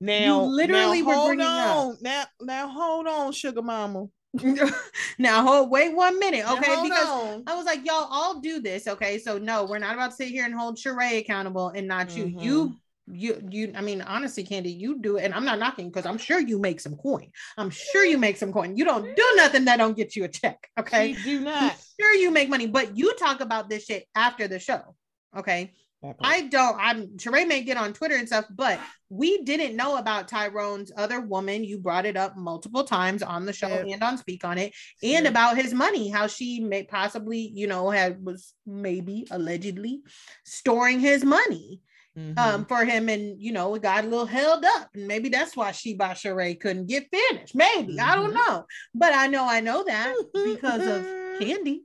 [0.00, 1.96] Now, You literally now, were hold bringing up- on.
[2.00, 4.06] Now, now, hold on, sugar mama.
[5.18, 6.82] now hold wait one minute, okay?
[6.82, 7.44] Because on.
[7.46, 9.18] I was like, y'all all do this, okay?
[9.18, 12.26] So no, we're not about to sit here and hold Sheree accountable and not you.
[12.26, 12.42] Mhm.
[12.42, 12.76] You
[13.10, 16.18] you you I mean honestly, Kandi, you do it, and I'm not knocking because I'm
[16.18, 17.30] sure you make some coin.
[17.56, 18.76] I'm sure you make some coin.
[18.76, 21.14] You don't do nothing that don't get you a check, okay?
[21.14, 21.76] She do I'm not.
[21.98, 24.94] sure you make money, but you talk about this shit after the show.
[25.36, 25.72] Okay.
[26.20, 26.76] I don't.
[26.78, 28.78] I'm Sheree may get on Twitter and stuff, but
[29.08, 31.64] we didn't know about Tyrone's other woman.
[31.64, 33.86] You brought it up multiple times on the show Yep.
[33.90, 37.90] and on Speak on it, and about his money, how she may possibly, you know,
[37.90, 40.02] had was maybe allegedly
[40.44, 41.80] storing his money
[42.16, 42.38] Mhm.
[42.38, 45.56] um for him, and you know, it got a little held up, and maybe that's
[45.56, 47.54] why She by Sheree couldn't get finished.
[47.56, 48.46] Maybe I don't Mhm.
[48.46, 51.02] know, but I know I know that because of
[51.40, 51.80] Kandi.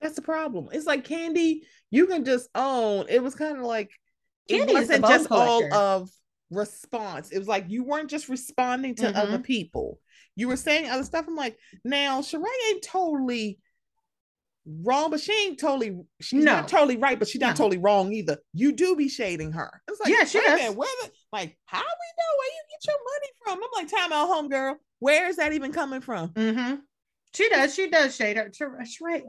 [0.00, 0.68] That's the problem.
[0.72, 1.60] It's like Kandi,
[1.90, 3.06] you can just own.
[3.08, 3.90] It was kind of like
[4.50, 6.10] Kandi it wasn't just all of
[6.50, 7.30] response.
[7.30, 9.44] It was like you weren't just responding to other Mhm.
[9.44, 10.00] people.
[10.36, 11.26] You were saying other stuff.
[11.28, 13.58] I'm like, now Sheree ain't totally
[14.66, 16.52] wrong, but she ain't totally she's No.
[16.56, 17.64] not totally right, but she's not No.
[17.64, 18.38] totally wrong either.
[18.52, 19.82] You do be shading her.
[19.88, 20.58] It's like, Yeah, she does.
[20.58, 23.62] minute, where the like how we know where you get your money from?
[23.64, 24.76] I'm like, time out, home girl.
[25.00, 26.30] Where is that even coming from?
[26.30, 26.76] Mm-hmm.
[27.34, 27.74] She does.
[27.74, 28.50] She does shade her.
[28.54, 29.22] Sher- Sheree.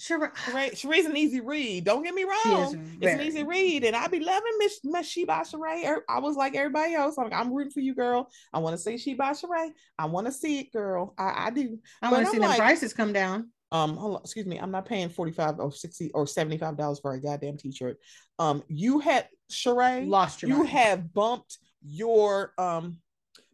[0.00, 0.34] Sheree.
[0.34, 1.84] Sheree, Sheree's an easy read.
[1.84, 2.96] Don't get me wrong.
[3.00, 5.86] It's an easy read, and I be loving Miss Miss She by Sheree.
[5.86, 7.18] Er- I was like everybody else.
[7.18, 8.30] I'm, like, I'm rooting for you, girl.
[8.52, 9.70] I want to see She by Sheree.
[9.98, 11.14] I want to see it, girl.
[11.18, 11.78] I, I do.
[12.00, 13.50] I want to see them like- prices come down.
[13.72, 14.58] Um, hold on, excuse me.
[14.58, 17.98] I'm not paying 45 or 60 or 75 dollars for a goddamn t-shirt.
[18.40, 20.08] Um, you had Sheree.
[20.08, 20.68] Lost your you mind.
[20.70, 22.98] have bumped your um.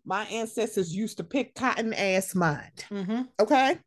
[0.06, 2.84] My ancestors used to pick cotton ass mind.
[2.90, 3.22] Mm-hmm.
[3.40, 3.78] Okay.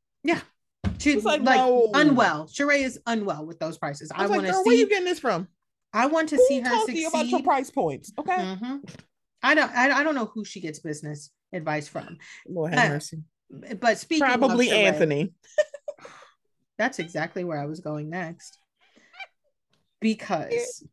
[1.00, 1.90] She's like, like, no.
[1.94, 2.48] unwell.
[2.48, 4.12] Sheree is unwell with those prices.
[4.14, 5.48] I, I want like, to girl, where you getting this from?
[5.94, 8.12] I want to Who see her to you about your price points?
[8.18, 8.32] Okay.
[8.32, 8.90] Mhm.
[9.42, 9.72] I don't.
[9.72, 12.18] I, I don't know who she gets business advice from.
[12.48, 13.24] Lord Uh, have mercy.
[13.80, 15.34] But speaking of Probably Sheree, Anthony.
[16.78, 18.58] That's exactly where I was going next.
[20.00, 20.86] Because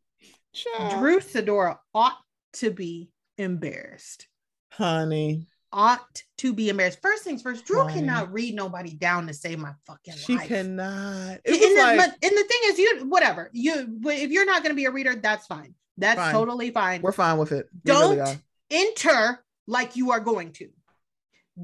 [0.53, 0.99] Child.
[0.99, 2.17] Drew Sidora ought
[2.53, 4.27] to be embarrassed.
[4.71, 5.47] honey.
[5.77, 6.99] Ought to be embarrassed.
[7.01, 7.93] First things first, Drew Right.
[7.93, 10.43] cannot read nobody down to save my fucking She life.
[10.43, 10.85] She cannot.
[10.87, 14.63] And was the, but, and the thing is, you whatever you, but if you're not
[14.63, 15.75] going to be a reader, that's fine.
[15.99, 16.33] That's Fine.
[16.33, 17.01] totally fine.
[17.01, 17.67] we're fine with it.
[17.85, 18.35] We Don't are.
[18.69, 20.69] enter like you are going to.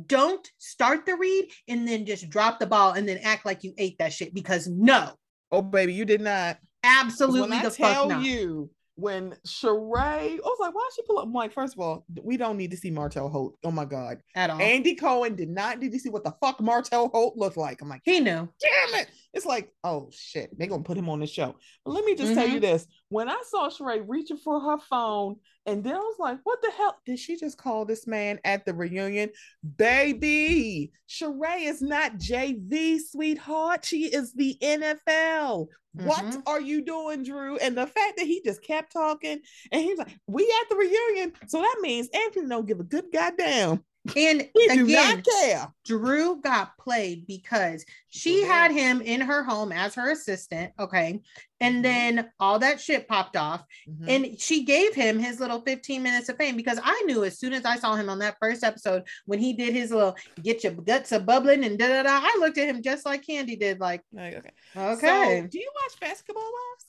[0.07, 3.73] Don't start the read and then just drop the ball and then act like you
[3.77, 5.11] ate that shit because no,
[5.51, 6.57] Oh, baby, you did not.
[6.83, 8.23] absolutely the fuck tell not.
[8.23, 11.25] you, when Sheree, I was like, why she pull up?
[11.25, 13.57] I'm like, first of all, we don't need to see Martell Holt.
[13.63, 14.19] Oh my God.
[14.35, 14.61] at all.
[14.61, 17.81] Andy Cohen did not need to see what the fuck Martell Holt looked like.
[17.81, 18.47] I'm like, he knew.
[18.59, 19.07] damn it.
[19.33, 21.55] It's like, oh shit, they're gonna put him on the show.
[21.83, 22.53] But let me just tell Mm-hmm.
[22.55, 22.85] you this.
[23.09, 26.71] When I saw Sheree reaching for her phone, and then I was like, what the
[26.71, 26.97] hell?
[27.05, 29.29] Did she just call this man at the reunion?
[29.77, 33.85] Baby, Sheree is not JV, sweetheart.
[33.85, 35.67] She is the NFL.
[35.93, 36.43] What Mhm.
[36.47, 37.57] are you doing, Drew?
[37.57, 39.39] And the fact that he just kept talking
[39.71, 41.33] and he was like, We at the reunion.
[41.47, 43.83] So that means Anthony don't give a good goddamn.
[44.15, 45.67] And He again, not care.
[45.85, 50.73] Drew got played because she Sure had him in her home as her assistant.
[50.77, 51.21] Okay.
[51.61, 53.63] And then all that shit popped off.
[53.89, 54.09] Mhm.
[54.09, 57.53] And she gave him his little 15 minutes of fame because I knew as soon
[57.53, 60.73] as I saw him on that first episode when he did his little get your
[60.73, 62.19] guts a bubbling and da da da.
[62.21, 64.49] I looked at him just like Kandi did, like, Like, okay.
[64.75, 65.41] okay.
[65.41, 66.85] So, do you watch Basketball Wives?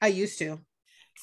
[0.00, 0.60] I used to.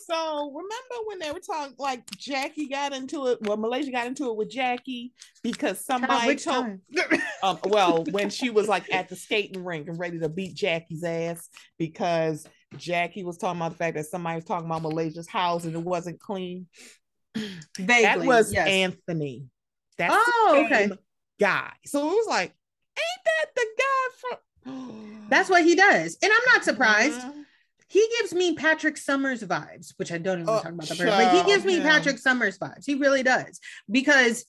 [0.08, 3.40] So remember when they were talking like Jackie got into it?
[3.42, 6.80] Well, Malaysia got into it with Jackie because somebody told
[7.42, 11.04] um well when she was like at the skating rink and ready to beat Jackie's
[11.04, 15.64] ass because Jackie was talking about the fact that somebody was talking about Malaysia's house
[15.66, 16.68] and it wasn't clean.
[17.78, 18.02] Vaguely.
[18.04, 18.68] that was yes.
[18.68, 19.46] Anthony.
[19.98, 20.92] That's Oh, the okay.
[21.40, 21.72] guy.
[21.86, 22.54] So it was like,
[22.98, 26.18] ain't that the guy from That's what he does.
[26.22, 27.20] And I'm not surprised.
[27.20, 27.45] Mhm.
[27.88, 31.08] He gives me Patrick Summers vibes, which I don't even Oh, talk about the person,
[31.08, 32.86] but he gives me Patrick Summers vibes.
[32.86, 33.60] He really does
[33.90, 34.46] because,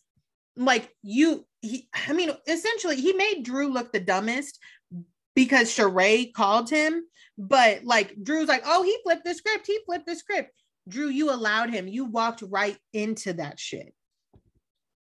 [0.56, 4.58] like you, he, I mean, essentially, he made Drew look the dumbest
[5.34, 7.04] because Sheree called him,
[7.36, 9.66] but like Drew's like, oh, he flipped the script.
[9.66, 10.52] He flipped the script.
[10.88, 11.88] Drew, you allowed him.
[11.88, 13.92] You walked right into that shit.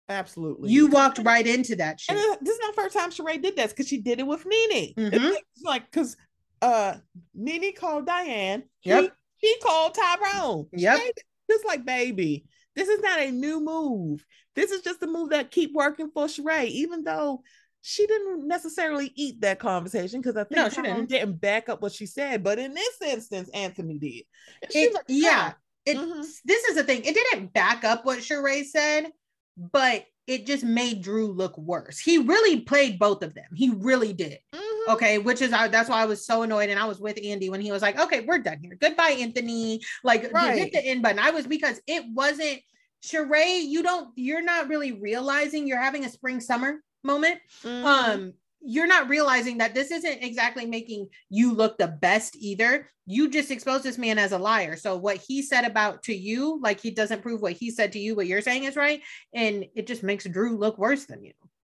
[0.08, 0.70] Absolutely.
[0.70, 2.16] You walked right into that shit.
[2.16, 4.44] And this is not the first time Sheree did that because she did it with
[4.46, 4.94] Nene.
[4.94, 5.12] Mhm.
[5.12, 6.16] It's like because
[6.62, 6.96] uh
[7.34, 8.62] Nene called Diane.
[8.80, 9.12] he- Yep.
[9.44, 10.68] She, called Tyrone.
[10.72, 10.98] Yep.
[11.00, 12.46] Sheree- Just like baby,
[12.76, 14.24] this is not a new move.
[14.54, 17.42] This is just a move that keep working for Sheree, even though
[17.80, 21.08] she didn't necessarily eat that conversation because I think No, she didn't.
[21.08, 22.44] didn't back up what she said.
[22.44, 24.22] But in this instance, Anthony did.
[24.70, 25.52] It- like, yeah.
[25.86, 26.24] "Yeah, it Mhm.
[26.44, 27.02] this is the thing.
[27.04, 29.10] It didn't back up what Sheree said,
[29.56, 31.98] but it just made Drew look worse.
[31.98, 33.48] He really played both of them.
[33.56, 34.38] He really did.
[34.54, 34.71] Mhm.
[34.88, 37.50] Okay, which is I that's why I was so annoyed, and I was with Andy
[37.50, 38.76] when he was like, "Okay, we're done here.
[38.80, 41.18] Goodbye, Anthony." Like, hit the end button.
[41.18, 42.60] I was because it wasn't
[43.04, 43.64] Sheree.
[43.66, 44.10] You don't.
[44.16, 47.40] You're not really realizing you're having a spring summer moment.
[47.64, 47.84] Mhm.
[47.84, 52.88] Um, you're not realizing that this isn't exactly making you look the best either.
[53.06, 54.76] You just exposed this man as a liar.
[54.76, 57.98] So what he said about to you, like he doesn't prove what he said to
[57.98, 59.02] you, what you're saying is right,
[59.34, 61.32] and it just makes Drew look worse than you.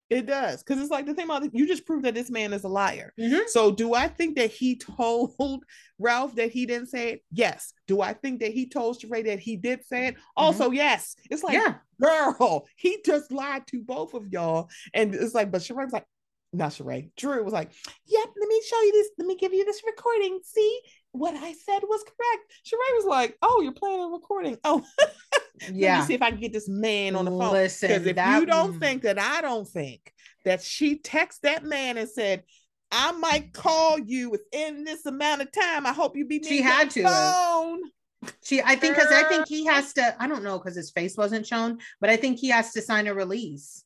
[0.10, 0.64] It does.
[0.64, 2.70] Because it's like the thing about it, you just proved that this man is a
[2.70, 3.14] liar.
[3.20, 3.48] Mhm.
[3.50, 5.64] So do I think that he told
[6.00, 7.24] Ralph that he didn't say it?
[7.32, 7.74] Yes.
[7.88, 10.16] Do I think that he told Sheree that he did say it?
[10.36, 11.16] Also, yes.
[11.30, 11.76] It's like, yeah.
[12.02, 14.70] girl, he just lied to both of y'all.
[14.94, 16.06] And it's like, but Sheree was like,
[16.54, 17.10] not Sheree.
[17.18, 17.72] Drew was like,
[18.06, 19.10] yep, let me show you this.
[19.18, 20.40] Let me give you this recording.
[20.44, 20.80] See,
[21.12, 22.52] what I said was correct.
[22.66, 24.58] Sheree was like, oh, you're playing a recording.
[24.64, 24.84] Oh,
[25.72, 26.00] Yeah.
[26.00, 27.54] me see if I can get this man on the phone.
[27.54, 28.80] Listen, Because if that- you don't mm.
[28.80, 30.14] think that I don't think
[30.46, 32.44] that she texted that man and said,
[32.92, 35.86] I might call you within this amount of time.
[35.86, 37.04] I hope you be She had to.
[37.04, 37.82] phone.
[38.44, 40.16] She, I think, because I think he has to.
[40.22, 43.08] I don't know because his face wasn't shown, but I think he has to sign
[43.08, 43.84] a release.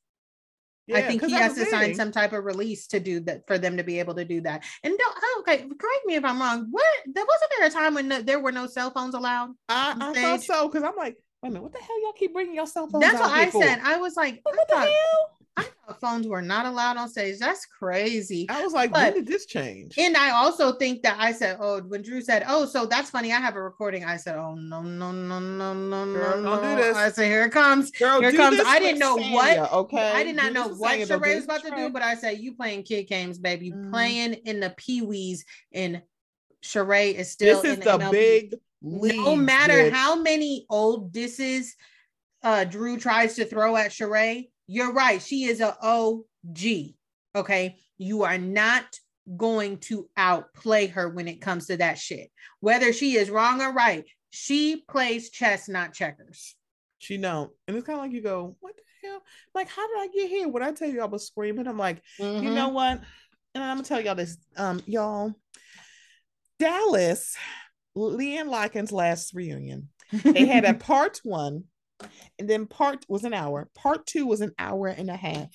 [0.94, 3.78] I think he has to sign some type of release to do that for them
[3.78, 4.64] to be able to do that.
[4.84, 6.68] And don't, oh, okay, correct me if I'm wrong.
[6.70, 9.52] What there wasn't there a time when no, there were no cell phones allowed?
[9.70, 12.34] I, I thought so because I'm like, wait a minute, what the hell y'all keep
[12.34, 13.64] bringing your cell phones That's out what I here for?
[13.64, 13.80] said.
[13.84, 15.38] I was like, I What the thought, hell?
[15.58, 17.38] I thought phones were not allowed on stage.
[17.40, 18.48] That's crazy.
[18.50, 19.96] I was like, But- when did this change?
[19.98, 23.34] And I also think that I said, oh, when Drew said, oh, so that's funny.
[23.34, 24.06] I have a recording.
[24.06, 26.96] I said, oh no, no, no, no, no, Girl, no, don't do this.
[26.96, 27.92] I said, here it comes.
[27.92, 30.92] Girl, here do comes- I didn't know what- Okay, I did not Do know what
[31.00, 33.72] Sanya, Sheree was about with to do, but I said, you playing kid games, baby.
[33.72, 33.92] Mhm.
[33.92, 36.02] Playing in the Pee Wees and
[36.64, 38.12] Sheree is still this is in the MLB.
[38.12, 41.76] big no matter how many old disses
[42.44, 45.22] uh Drew tries to throw at Sheree, you're right.
[45.22, 46.96] She is a OG.
[47.36, 47.78] Okay.
[47.98, 48.86] You are not
[49.38, 52.32] going to outplay her when it comes to that shit.
[52.60, 56.56] Whether she is wrong or right, she plays chess, not checkers.
[56.98, 57.52] She don't.
[57.68, 59.22] And it's kind of like you go, what the hell?
[59.54, 60.48] Like, how did I get here?
[60.48, 62.54] When I tell you I was screaming, I'm like, you Mhm.
[62.54, 63.02] know what?
[63.54, 65.34] And I'm gonna tell y'all this, um, y'all.
[66.60, 67.36] Dallas,
[67.96, 69.90] LeeAnne Locken's last reunion.
[70.12, 71.66] They had a part one,
[72.40, 73.70] and then part was an hour.
[73.76, 75.50] Part two was an hour and a half.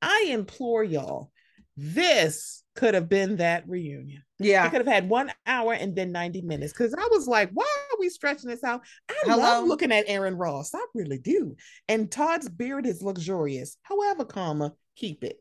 [0.00, 1.30] I implore y'all,
[1.76, 4.22] this could have been that reunion.
[4.38, 4.64] Yeah.
[4.64, 7.64] I could have had one hour and then 90 minutes because I was like, why
[7.64, 8.82] are we stretching this out?
[9.08, 9.38] I Hello?
[9.38, 10.74] love looking at Aaron Ross.
[10.74, 11.56] I really do.
[11.88, 13.76] And Todd's beard is luxurious.
[13.82, 15.38] However, comma, keep it.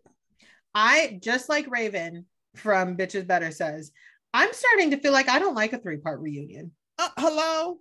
[0.74, 2.26] I just like Raven
[2.56, 3.92] from Bitches Better says,
[4.34, 6.72] I'm starting to feel like I don't like a three-part reunion.
[7.00, 7.80] Uh, hello?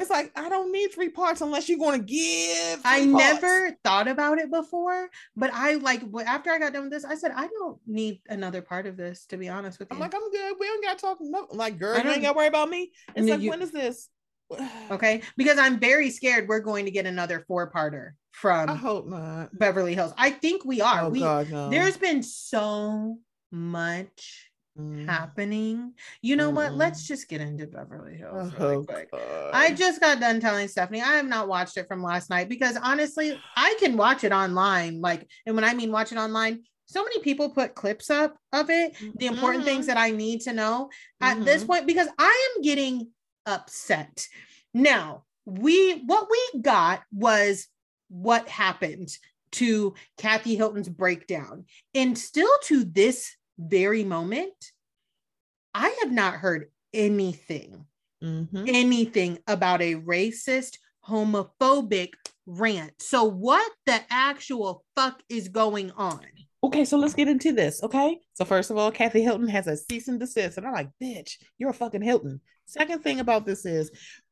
[0.00, 2.80] It's like, I don't need three parts unless you're going to give.
[2.84, 3.06] I parts.
[3.06, 7.14] never thought about it before, but I like after I got done with this, I
[7.14, 9.24] said I don't need another part of this.
[9.26, 10.56] To be honest with you, I'm like, I'm good.
[10.58, 11.18] We don't got to talk.
[11.20, 12.90] No, like, girl, you ain't got to worry about me.
[13.14, 14.08] It's like, you- when is this?
[14.90, 19.56] okay, because I'm very scared we're going to get another four-parter from I hope not.
[19.56, 20.12] Beverly Hills.
[20.18, 21.04] I think we are.
[21.04, 21.70] Oh, we God, no.
[21.70, 23.18] there's been so
[23.52, 25.06] much Mm.
[25.08, 25.92] happening.
[26.20, 26.72] You know what?
[26.72, 26.78] Mm-mm.
[26.78, 29.08] Let's just get into Beverly Hills Oh, quick.
[29.12, 29.50] God.
[29.52, 32.76] I just got done telling Stephanie I have not watched it from last night because
[32.76, 35.00] honestly, I can watch it online.
[35.00, 38.68] Like, and when I mean watch it online, so many people put clips up of
[38.68, 39.88] it, the important things Mhm.
[39.88, 43.10] that I need to know at this point because I am getting
[43.46, 44.26] upset.
[44.74, 47.68] Now, we what we got was
[48.08, 49.16] what happened
[49.52, 51.66] to Kathy Hilton's breakdown.
[51.94, 54.72] And still to this very moment,
[55.74, 57.86] I have not heard anything
[58.22, 58.68] Mhm.
[58.68, 62.14] anything about a racist, homophobic
[62.46, 63.00] rant.
[63.02, 66.24] So, what the actual fuck is going on?
[66.62, 67.82] Okay, so let's get into this.
[67.82, 68.18] Okay.
[68.32, 70.56] So, first of all, Kathy Hilton has a cease and desist.
[70.56, 72.40] And I'm like, bitch, you're a fucking Hilton.
[72.64, 73.90] Second thing about this is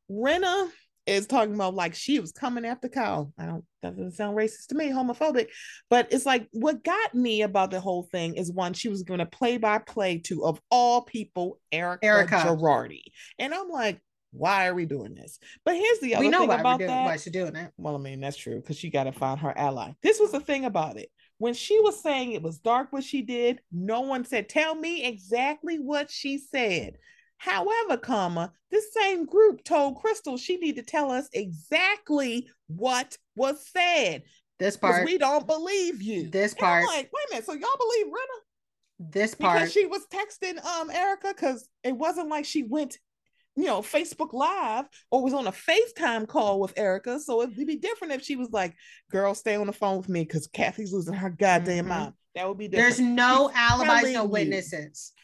[0.09, 0.71] Rinna
[1.05, 3.33] is talking about like she was coming after Kyle.
[3.37, 5.47] I don't, that doesn't sound racist to me, homophobic.
[5.89, 9.19] But it's like what got me about the whole thing is one, she was going
[9.19, 12.35] to play by play to, of all people, Erika, Erika.
[12.35, 13.03] Girardi.
[13.37, 13.99] And I'm like,
[14.31, 15.39] why are we doing this?
[15.63, 17.05] But here's the other we know thing why about doing that.
[17.05, 17.71] why she's doing it.
[17.77, 19.91] Well, I mean, that's true because she got to find her ally.
[20.01, 21.09] This was the thing about it.
[21.37, 25.03] When she was saying it was dark what she did, no one said, Tell me
[25.03, 26.97] exactly what she said.
[27.37, 33.65] However, comma, this same group told Crystal she need to tell us exactly what was
[33.67, 34.23] said
[34.59, 36.29] This part, we don't believe you.
[36.29, 38.39] this part, like, wait a minute, so y'all believe Rinna
[39.11, 42.97] this part because she was texting um Erika because it wasn't like she went
[43.55, 47.19] you know, Facebook Live or was on a FaceTime call with Erika.
[47.19, 48.73] So it'd be different if she was like,
[49.11, 51.89] girl, stay on the phone with me because Kathy's losing her goddamn Mhm.
[51.89, 52.13] mind.
[52.33, 52.97] That would be different.
[52.97, 54.29] There's no She's alibis, no you.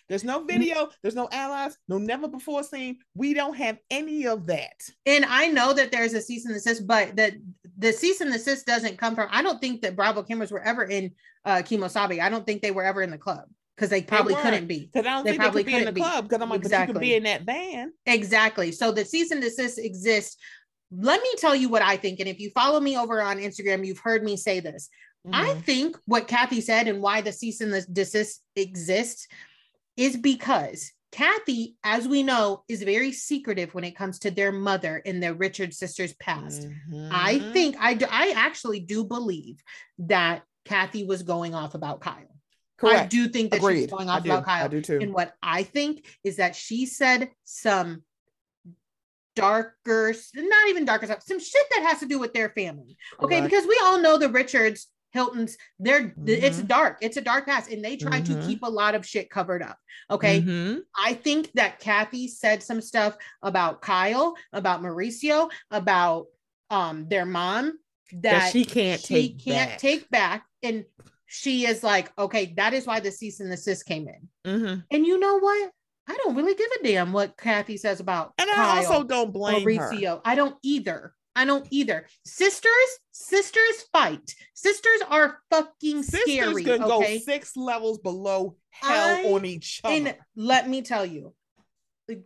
[0.09, 2.97] There's no video, there's no allies, no never before seen.
[3.13, 4.73] We don't have any of that.
[5.05, 7.33] And I know that there's a cease and desist, but that
[7.77, 9.29] the cease and desist doesn't come from.
[9.31, 11.11] I don't think that Bravo cameras were ever in
[11.45, 12.19] uh Kemo Sabe.
[12.19, 13.43] I don't think they were ever in the club
[13.77, 14.45] because they probably weren't.
[14.45, 14.89] couldn't be.
[14.91, 16.01] Because I don't They think they probably could be in the be.
[16.01, 16.27] club.
[16.27, 16.93] Because I'm like, but you Exactly.
[16.93, 17.93] could be in that van.
[18.07, 18.71] Exactly.
[18.71, 20.37] So the cease and desist exists.
[20.91, 22.19] Let me tell you what I think.
[22.19, 24.89] And if you follow me over on Instagram, you've heard me say this.
[25.31, 25.63] I Mhm.
[25.65, 29.27] think what Kathy said and why the cease and the desist exists
[29.99, 35.01] is because Kathy, as we know, is very secretive when it comes to their mother
[35.05, 36.65] and the Richard sisters past.
[37.11, 37.53] I Mhm.
[37.53, 39.61] think I do, I actually do believe
[39.97, 42.37] that Kathy was going off about Kyle.
[42.77, 43.01] Correct.
[43.01, 43.89] I do think that she was Agreed.
[43.91, 44.65] going I off about Kyle.
[44.65, 44.99] I do too.
[45.01, 48.03] And what I think is that she said some
[49.35, 52.97] darker, not even darker stuff, some shit that has to do with their family.
[53.21, 53.43] Okay, Correct.
[53.51, 56.67] because we all know the Richards, Hiltons, they're it's Mhm.
[56.67, 56.97] dark.
[57.01, 58.45] It's a dark past, and they try to Mhm.
[58.45, 59.77] keep a lot of shit covered up.
[60.11, 60.41] Okay.
[60.41, 60.81] Mhm.
[60.95, 66.27] I think that Kathy said some stuff about Kyle, about Mauricio, about
[66.69, 67.79] um their mom
[68.11, 69.79] that, That she can't she take can't back.
[69.79, 70.45] take back.
[70.61, 70.85] And
[71.25, 74.29] she is like, okay, that is why the cease and desist came in.
[74.45, 74.85] Mhm.
[74.91, 75.71] And you know what?
[76.07, 79.63] I don't really give a damn what Kathy says about And I also don't blame
[79.77, 79.91] her.
[79.91, 80.21] Mauricio.
[80.25, 81.13] I don't either.
[81.39, 82.05] I don't either.
[82.25, 84.35] Sisters, sisters fight.
[84.53, 86.63] Sisters are fucking Sisters scary.
[86.65, 87.17] can okay.
[87.17, 89.95] go six levels below hell I- on each other.
[89.95, 91.33] And let me tell you,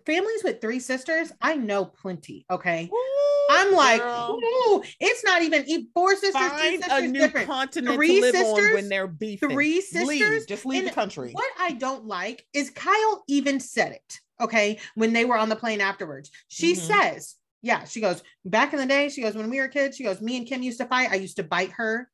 [0.07, 2.45] families with three sisters, I know plenty.
[2.49, 2.89] Okay.
[2.91, 7.47] Ooh, I'm like, ooh, it's not even four sisters, three find a sisters new different.
[7.47, 9.49] continent Three to live on sisters, when they're beefing.
[9.49, 9.83] three Leave.
[9.83, 11.33] sisters, Just leave the country.
[11.33, 14.19] What I don't like is Kyle even said it.
[14.41, 14.79] Okay.
[14.95, 16.77] When they were on the plane afterwards, she Mhm.
[16.77, 20.03] says, yeah, she goes, back in the day, she goes, when we were kids, she
[20.03, 21.09] goes, me and Kim used to fight.
[21.09, 22.09] I used to bite her.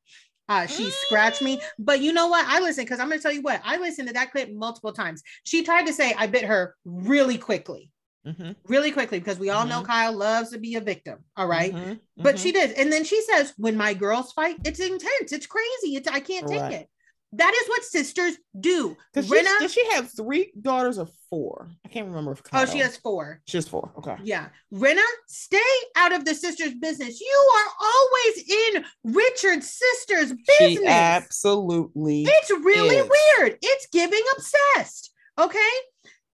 [0.48, 1.60] Uh, she scratched me.
[1.78, 2.46] But you know what?
[2.48, 4.92] I listen because I'm going to tell you what, I listened to that clip multiple
[4.92, 5.22] times.
[5.44, 7.90] She tried to say I bit her really quickly,
[8.26, 9.86] Mhm, really quickly, because we all know Mhm.
[9.86, 11.24] Kyle loves to be a victim.
[11.36, 11.72] All right?
[11.74, 12.72] mhm, But she did.
[12.72, 15.32] And then she says, when my girls fight, it's intense.
[15.32, 15.96] It's crazy.
[15.96, 16.72] It's I can't take Right.
[16.72, 16.88] it.
[17.32, 18.96] That is what sisters do.
[19.14, 21.68] she- Rinna, does she have three daughters or four?
[21.84, 23.40] I can't remember if oh, she has four.
[23.46, 23.92] She has four.
[23.98, 24.16] Okay.
[24.24, 24.48] Yeah.
[24.72, 25.58] Rinna, stay
[25.96, 27.20] out of the sister's business.
[27.20, 30.90] You are always in Richard's sister's She business.
[30.90, 32.24] absolutely.
[32.24, 33.08] It's really is.
[33.38, 33.58] weird.
[33.62, 35.12] It's giving obsessed.
[35.38, 35.58] Okay.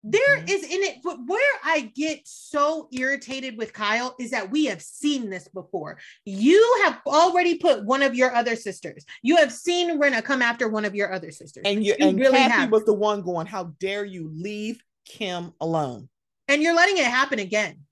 [0.05, 0.51] There Mhm.
[0.51, 4.83] is in it, but where I get so irritated with Kyle is that we have
[4.83, 5.99] seen this before.
[6.25, 9.05] You have already put one of your other sisters.
[9.23, 12.19] You have seen Rinna come after one of your other sisters, And you, You and
[12.19, 12.73] really Kathy have.
[12.73, 16.09] was the one going, "How dare you leave Kim alone?"
[16.49, 17.87] and you're letting it happen again.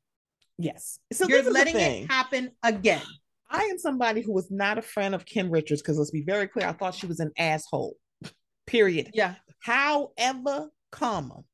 [0.59, 0.99] Yes.
[1.13, 3.03] So you're this is the letting it happen again.
[3.49, 6.47] I am somebody who was not a fan of Kim Richards because let's be very
[6.49, 7.97] clear, I thought she was an asshole.
[8.67, 9.11] Period.
[9.15, 9.37] Yeah.
[9.61, 11.45] However, comma,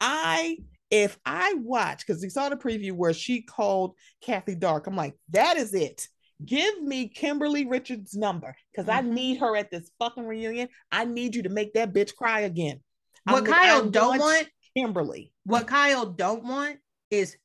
[0.00, 0.58] I
[0.90, 5.14] if I watch because we saw the preview where she called Kathy Dark, I'm like,
[5.30, 6.08] that is it.
[6.44, 9.12] Give me Kimberly Richards' number because I Mhm.
[9.12, 10.68] need her at this fucking reunion.
[10.90, 12.80] I need you to make that bitch cry again.
[13.24, 15.32] What Kyle I don't want Kimberly.
[15.44, 16.78] what Kyle don't want
[17.10, 17.36] is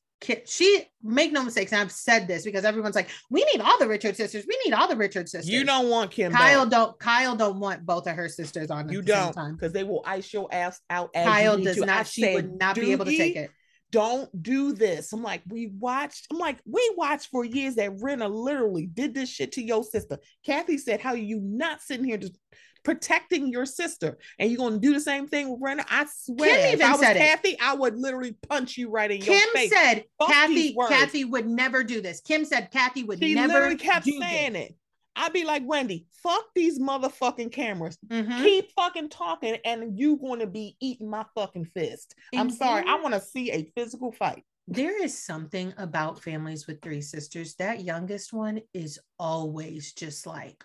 [0.46, 1.72] she make no mistakes.
[1.72, 4.44] And I've said this because everyone's like, we need all the Richard sisters.
[4.48, 5.50] We need all the Richard sisters.
[5.50, 6.32] You don't want Kim.
[6.32, 6.70] Kyle back.
[6.70, 10.32] don't Kyle don't want both of her sisters on You don't because they will ice
[10.32, 11.10] your ass out.
[11.14, 11.82] As Kyle does to.
[11.82, 12.06] I not.
[12.06, 13.50] She said, would not be able to take it.
[13.90, 15.12] don't do this.
[15.12, 19.28] I'm like, we watched, I'm like, we watched for years that Rinna literally did this
[19.28, 20.18] shit to your sister.
[20.44, 22.36] Kathy said, How are you not sitting here just
[22.84, 24.18] protecting your sister?
[24.38, 25.84] And you're gonna do the same thing with Rinna?
[25.90, 27.20] I swear, if even I was said it.
[27.20, 29.70] Kathy, I would literally punch you right in your face.
[29.70, 30.76] Kim said Fuck Kathy.
[30.88, 32.20] Kathy would never do this.
[32.20, 34.68] Kim said Kathy would she never literally kept saying this.
[34.70, 34.76] it.
[35.16, 37.96] I'd be like, Wendy, fuck these motherfucking cameras.
[38.08, 38.42] Mhm.
[38.42, 42.14] Keep fucking talking, and you gonna be eating my fucking fist.
[42.34, 42.84] I'm sorry.
[42.86, 44.44] I want to see a physical fight.
[44.66, 47.54] There is something about families with three sisters.
[47.56, 50.64] That youngest one is always just like,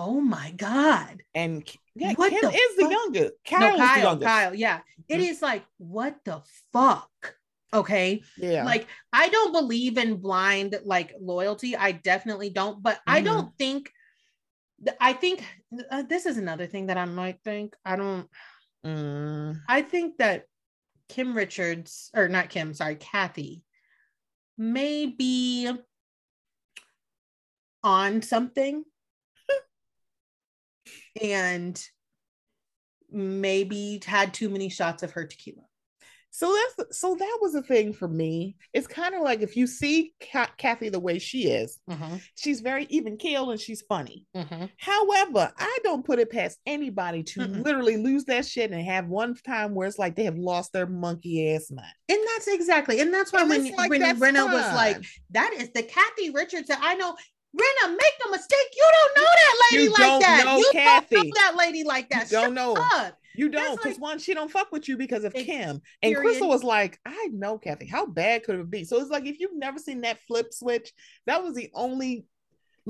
[0.00, 1.22] oh my God.
[1.34, 2.92] And yeah, What Kim the is the fuck?
[2.92, 3.32] youngest.
[3.52, 4.26] No, Kyle is the Kyle.
[4.26, 4.80] Kyle, yeah.
[5.08, 5.42] It Mhm.
[5.42, 6.42] like, what the
[6.72, 7.36] fuck?
[7.72, 8.22] Okay.
[8.36, 8.64] Yeah.
[8.64, 11.76] Like, I don't believe in blind like loyalty.
[11.76, 13.24] I definitely don't, but I Mhm.
[13.24, 13.92] don't think
[14.98, 15.44] I think
[15.90, 17.76] uh, this is another thing that I might think.
[17.84, 18.28] I don't
[18.82, 20.46] Mm, I think that
[21.10, 23.62] Kim Richards, or not Kim, sorry, Kathy,
[24.56, 25.70] may be
[27.84, 28.84] on something
[31.20, 31.82] and
[33.10, 35.62] maybe had too many shots of her tequila.
[36.32, 38.54] So that's so that was a thing for me.
[38.72, 42.18] It's kind of like if you see Ka- Kathy the way she is, Mm-hmm.
[42.36, 44.26] she's very even keel and she's funny.
[44.36, 44.66] Mm-hmm.
[44.76, 47.64] However, I don't put it past anybody to Mm-mm.
[47.64, 50.86] literally lose that shit and have one time where it's like they have lost their
[50.86, 51.88] monkey ass mind.
[52.08, 55.70] And that's exactly, and that's why And when like, when that's was like, "That is
[55.72, 57.16] the Kathy Richards that I know."
[57.56, 60.44] Rinna, make no mistake, you don't know that lady You like don't that.
[60.44, 61.32] know you don't know Kathy.
[61.34, 62.30] that lady like that.
[62.30, 62.76] You don't know.
[62.76, 63.16] Shut up.
[63.34, 65.80] You don't, because like- one, she don't fuck with you because of Kim.
[66.02, 66.20] And period.
[66.20, 67.86] Crystal was like, I know Kathy.
[67.86, 68.84] How bad could it be?
[68.84, 70.92] So it's like if you've never seen that flip switch,
[71.26, 72.24] that was the only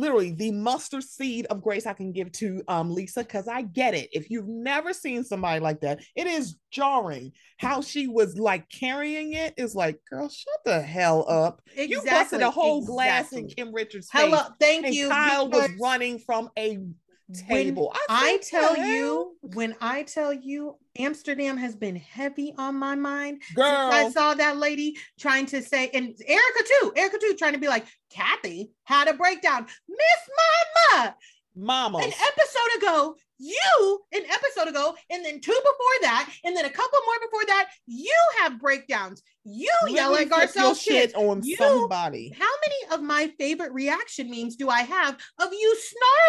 [0.00, 3.94] literally the mustard seed of grace I can give to um Lisa because I get
[3.94, 4.08] it.
[4.12, 9.34] If you've never seen somebody like that, it is jarring how she was like carrying
[9.34, 9.54] it.
[9.56, 11.62] Is like, girl, shut the hell up.
[11.76, 13.48] You busted Exactly, a whole glass in.
[13.48, 14.22] Kim Richards' face.
[14.22, 15.08] Hello, thank and you.
[15.08, 16.94] Kyle was running from a when
[17.34, 17.94] table.
[18.08, 23.66] I tell you, when I tell you, Amsterdam has been heavy on my mind girl,
[23.66, 27.68] I saw that lady trying to say, and Erika too, Erika too, trying to be
[27.68, 29.66] like, Kathy had a breakdown.
[29.88, 31.16] Miss Mama,
[31.54, 31.98] mama.
[31.98, 36.70] an episode ago, you, an episode ago, and then two before that, and then a
[36.70, 39.22] couple more before that, you have breakdowns.
[39.44, 41.14] You yell at Garcelle shit.
[41.14, 42.34] on You- somebody.
[42.38, 45.76] How many of my favorite reaction memes do I have of you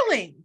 [0.08, 0.44] snarling?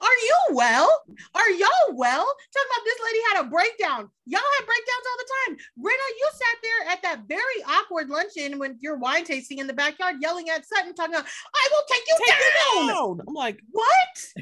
[0.00, 1.02] Are you well?
[1.34, 2.24] Are y'all well?
[2.24, 4.10] Talking about this lady had a breakdown.
[4.26, 5.56] Y'all have breakdowns all the time.
[5.78, 9.72] Rinna, you sat there at that very awkward luncheon when you're wine tasting in the
[9.72, 12.88] backyard, yelling at Sutton, talking about, I will take you Take it down.
[12.88, 13.20] down.
[13.28, 13.92] I'm like, What?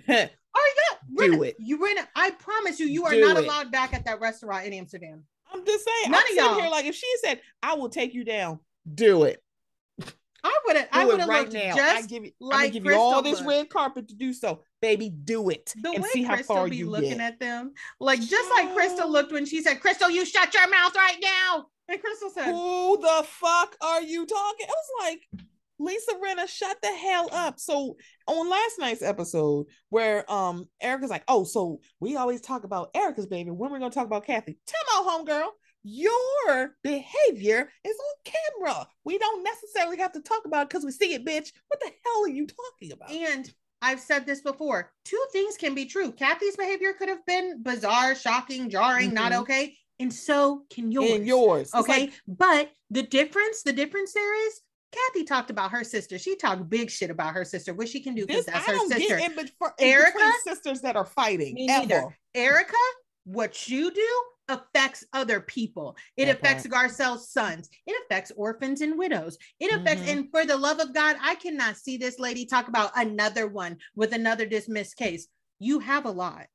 [0.56, 1.32] Are you?
[1.32, 1.56] Do it.
[1.58, 3.44] You Rinna, I promise you, you are Do not it.
[3.44, 5.24] allowed back at that restaurant in Amsterdam.
[5.52, 6.10] I'm just saying.
[6.12, 6.60] None I'm of y'all.
[6.60, 8.60] here like if she said, I will take you down,
[8.92, 9.42] do it.
[10.46, 11.74] I would have, Do I would have right looked now.
[11.74, 14.14] I just give you, I'm like gonna give you all Crystal this red carpet to
[14.14, 14.62] do so.
[14.84, 15.72] Baby, do it.
[15.80, 17.20] the and way see how Crystal far be you looking get.
[17.20, 20.94] at them, like just like Crystal looked when she said, "Crystal, you shut your mouth
[20.94, 24.66] right now." And Crystal said, Who the fuck are you talking?
[24.66, 25.44] I was like,
[25.78, 27.58] Lisa Rinna, shut the hell up.
[27.58, 27.96] So
[28.26, 33.26] on last night's episode, where um Erika's like, oh, so we always talk about Erika's
[33.26, 33.50] baby.
[33.50, 34.58] When we're gonna talk about Kathy?
[34.66, 35.48] Time out, homegirl.
[35.82, 38.86] Your behavior is on camera.
[39.04, 41.52] We don't necessarily have to talk about it because we see it, bitch.
[41.68, 43.10] What the hell are you talking about?
[43.10, 43.52] and
[43.84, 44.90] I've said this before.
[45.04, 46.10] Two things can be true.
[46.12, 49.40] Kathy's behavior could have been bizarre, shocking, jarring, not Mhm.
[49.40, 51.10] okay, and so can yours.
[51.12, 51.74] And yours.
[51.74, 54.60] Okay, like, but the difference, the difference there is.
[54.92, 56.18] Kathy talked about her sister.
[56.18, 57.74] She talked big shit about her sister.
[57.74, 59.16] What she can do because that's I her sister.
[59.16, 60.32] get in, bet- for, in Erika?
[60.44, 61.54] sisters that are fighting.
[61.54, 61.94] Me neither.
[61.96, 62.16] ever.
[62.34, 62.76] Erika,
[63.24, 64.08] what you do
[64.48, 65.96] affects other people.
[66.16, 67.68] It That affects Garcelle's sons.
[67.86, 69.38] It affects orphans and widows.
[69.60, 70.12] It affects, Mhm.
[70.12, 73.78] and for the love of God, I cannot see this lady talk about another one
[73.94, 75.28] with another dismissed case.
[75.58, 76.46] You have a lot.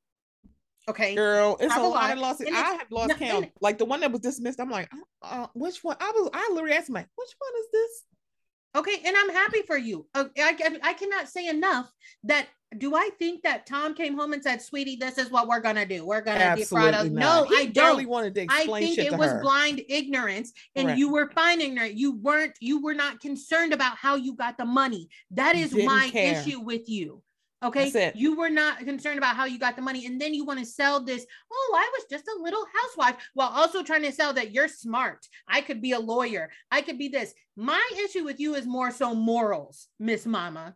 [0.88, 1.14] Okay.
[1.14, 2.46] Girl, it's have a lot lot, of losses.
[2.46, 3.52] and I have lost no, count.
[3.60, 4.88] Like the one that was dismissed, I'm like,
[5.22, 5.96] uh, uh, which one?
[6.00, 8.04] I was, I literally asked my, which one is this?
[8.76, 9.02] Okay.
[9.04, 10.08] And I'm happy for you.
[10.14, 11.90] Uh, I, I, I cannot say enough
[12.24, 12.46] that
[12.78, 15.76] do I think that Tom came home and said, sweetie, this is what we're going
[15.76, 16.06] to do?
[16.06, 17.08] We're going to defraud us.
[17.08, 17.44] No.
[17.48, 18.06] He I don't.
[18.06, 19.40] wanted to I think it was her.
[19.40, 20.98] blind ignorance and Correct.
[20.98, 21.94] you were fine ignorant.
[21.94, 25.08] You weren't, you were not concerned about how you got the money.
[25.32, 26.40] That is Didn't my care.
[26.40, 27.22] issue with you.
[27.62, 28.12] Okay.
[28.14, 30.06] You were not concerned about how you got the money.
[30.06, 31.26] And then you want to sell this.
[31.52, 35.26] Oh, I was just a little housewife while also trying to sell that you're smart.
[35.46, 36.50] I could be a lawyer.
[36.70, 37.34] I could be this.
[37.56, 40.74] My issue with you is more so morals, Miss Mama.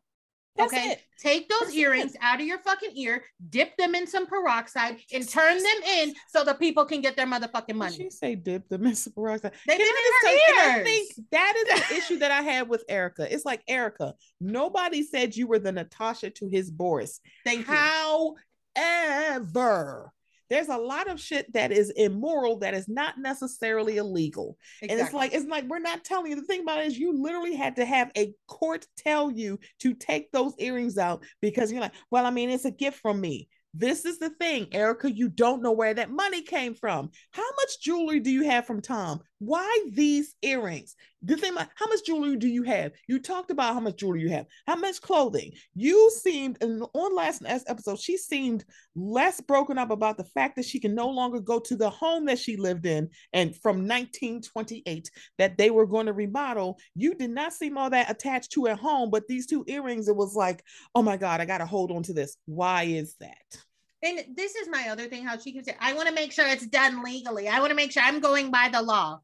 [0.57, 0.93] That's okay.
[0.93, 1.03] it.
[1.19, 1.79] Take those That's it.
[1.79, 6.15] earrings out of your fucking ear, dip them in some peroxide, and turn them in
[6.29, 7.97] so the people can get their motherfucking Did money.
[7.97, 9.53] She say dip the Miss peroxide.
[9.67, 12.43] They've Can been I in her and I think that is the issue that I
[12.43, 13.33] had with Erika.
[13.33, 17.21] It's like Erika, nobody said you were the Natasha to his Boris.
[17.45, 18.37] Thank you.
[18.77, 20.13] However,
[20.51, 24.57] there's a lot of shit that is immoral that is not necessarily illegal.
[24.83, 26.37] And it's like it's like we're not telling you.
[26.37, 29.95] The thing about it is you literally had to have a court tell you to
[29.95, 33.49] take those earrings out because you're like, well, I mean, it's a gift from me.
[33.77, 35.11] This is the thing, Erika.
[35.11, 37.11] You don't know where that money came from.
[37.33, 39.21] How much jewelry do you have from Tom?
[39.45, 40.97] Why these earrings?
[41.23, 42.93] The thing about how much jewelry do you have?
[43.09, 45.53] You talked about how much jewelry you have, how much clothing.
[45.75, 48.65] You seemed, and on last episode, she seemed
[48.95, 52.25] less broken up about the fact that she can no longer go to the home
[52.27, 56.79] that she lived in and from 1928 that they were going to remodel.
[56.95, 60.17] You did not seem all that attached to at home, but these two earrings, it
[60.17, 60.63] was like,
[60.95, 62.37] oh my God, I got to hold on to this.
[62.47, 63.59] Why is that?
[64.03, 66.47] And this is my other thing how she can say, I want to make sure
[66.47, 67.49] it's done legally.
[67.49, 69.21] I want to make sure I'm going by the law.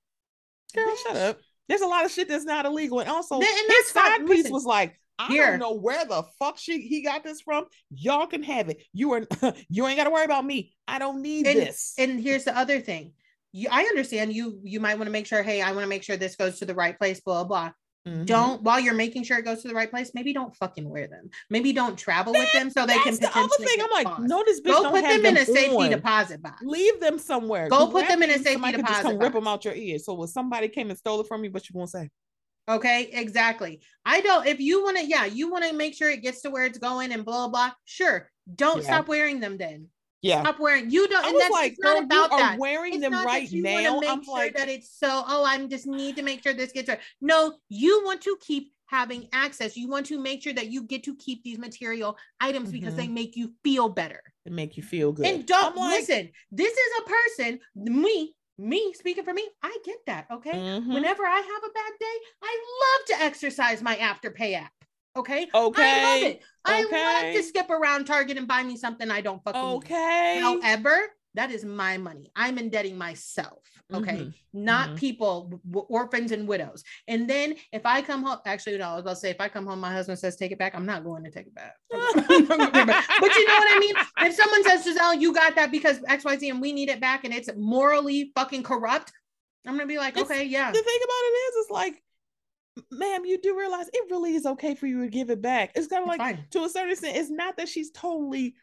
[0.75, 1.39] Girl, shut up.
[1.69, 3.01] There's a lot of shit that's not illegal.
[3.01, 5.51] And also, and his side piece Listen, was like, I here.
[5.51, 7.67] don't know where the fuck she he got this from.
[7.91, 8.83] Y'all can have it.
[8.93, 9.27] You are
[9.69, 10.75] you ain't got to worry about me.
[10.89, 11.95] I don't need And, this.
[11.99, 13.13] and here's the other thing.
[13.53, 16.03] you, I understand you you might want to make sure, hey, I want to make
[16.03, 17.71] sure this goes to the right place, blah blah.
[18.09, 18.25] Mhm.
[18.25, 21.07] Don't while you're making sure it goes to the right place, maybe don't fucking wear
[21.07, 21.29] them.
[21.51, 23.77] Maybe don't travel with them so they can That's the other thing.
[23.83, 25.91] I'm like, no, this bitch Go don't put have them in a safety on.
[25.91, 26.63] deposit box.
[26.63, 27.69] Leave them somewhere.
[27.69, 29.75] Go put them in a that safety could just deposit come rip them out your
[29.75, 30.07] ears.
[30.07, 32.09] So when somebody came and stole it from you, what you gonna say?
[32.69, 33.81] Okay, exactly.
[34.05, 36.51] I don't, if you want to, yeah, you want to make sure it gets to
[36.51, 38.31] where it's going and blah, blah, sure.
[38.55, 38.85] Don't Yeah.
[38.85, 39.89] stop wearing them then.
[40.23, 40.43] Yeah.
[40.43, 42.59] Stop wearing, you don't, I and that's like, not girl, about you are that.
[42.59, 44.01] wearing It's them right now.
[44.07, 46.89] I'm sure like, that it's so, oh, I'm just need to make sure this gets
[46.89, 47.01] right.
[47.21, 49.77] No, you want to keep having access.
[49.77, 52.97] You want to make sure that you get to keep these material items because Mhm.
[52.97, 54.23] they make you feel better.
[54.45, 55.27] it make you feel good.
[55.27, 59.49] And don't like, listen, this is a person, me, me speaking for me.
[59.63, 60.27] I get that.
[60.31, 60.53] Okay.
[60.53, 64.73] mhm, Whenever I have a bad day, I love to exercise my Afterpay app.
[65.17, 65.49] Okay.
[65.53, 66.43] okay, I love it.
[66.65, 66.83] I
[67.25, 69.77] love to skip around Target and buy me something I don't fucking need.
[69.79, 70.41] okay.
[70.41, 70.97] However,
[71.35, 72.31] that is my money.
[72.37, 73.59] I'm indebting myself.
[73.93, 74.19] Okay.
[74.19, 74.97] Mhm, Not mhm.
[74.97, 76.85] people, w- orphans and widows.
[77.09, 79.49] And then if I come home, actually, no, I was about to say, if I
[79.49, 80.75] come home, my husband says, take it back.
[80.77, 81.75] I'm not going to take it back.
[81.93, 82.01] I'm
[82.47, 83.09] not gonna take it back.
[83.21, 83.95] but you know what I mean?
[84.29, 87.35] If someone says, Giselle, you got that because XYZ and we need it back and
[87.35, 89.13] it's morally fucking corrupt,
[89.67, 90.71] I'm going to be like, It's- okay, yeah.
[90.71, 92.03] the thing about it is, it's like,
[92.91, 95.73] ma'am, you do realize it really is okay for you to give it back.
[95.75, 96.45] It's kind of like, fine.
[96.53, 98.55] to a certain extent, it's not that she's totally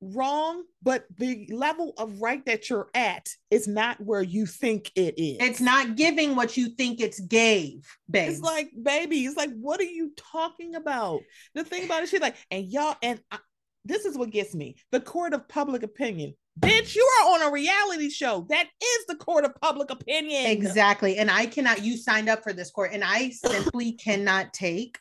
[0.00, 5.14] wrong, but the level of right that you're at is not where you think it
[5.18, 5.38] is.
[5.40, 8.30] It's not giving what you think it's gave, babe.
[8.30, 11.20] It's like, baby, it's like, what are you talking about?
[11.54, 13.38] The thing about it, she's like, and y'all, and I,
[13.84, 16.34] this is what gets me the court of public opinion.
[16.58, 18.46] Bitch, you are on a reality show.
[18.48, 20.46] That is the court of public opinion.
[20.46, 21.18] Exactly.
[21.18, 24.98] And I cannot, you signed up for this court, and I simply cannot take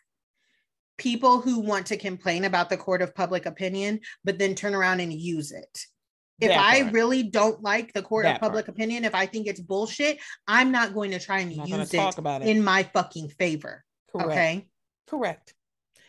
[0.98, 5.00] people who want to complain about the court of public opinion, but then turn around
[5.00, 5.86] and use it.
[6.42, 6.94] If That I part.
[6.94, 10.72] really don't like the court That of public opinion, if I think it's bullshit, I'm
[10.72, 12.42] not going to try and use it it.
[12.44, 13.86] in my fucking favor.
[14.12, 14.30] Correct.
[14.32, 14.68] Okay.
[15.08, 15.54] Correct.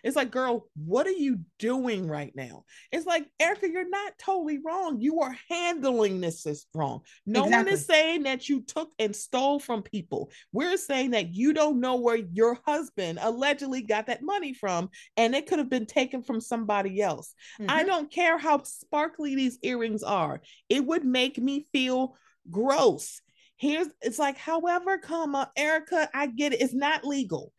[0.06, 2.64] It's like, girl, what are you doing right now?
[2.92, 5.00] It's like, Erika, you're not totally wrong.
[5.00, 7.00] You are handling this as wrong.
[7.26, 10.30] No one is saying that you took and stole from people.
[10.52, 15.34] We're saying that you don't know where your husband allegedly got that money from, and
[15.34, 17.34] it could have been taken from somebody else.
[17.68, 17.86] I Mhm.
[17.86, 20.40] don't care how sparkly these earrings are.
[20.68, 22.16] It would make me feel
[22.48, 23.20] gross.
[23.56, 26.60] Here's it's like, however, comma, Erika, I get it.
[26.60, 27.52] It's not legal.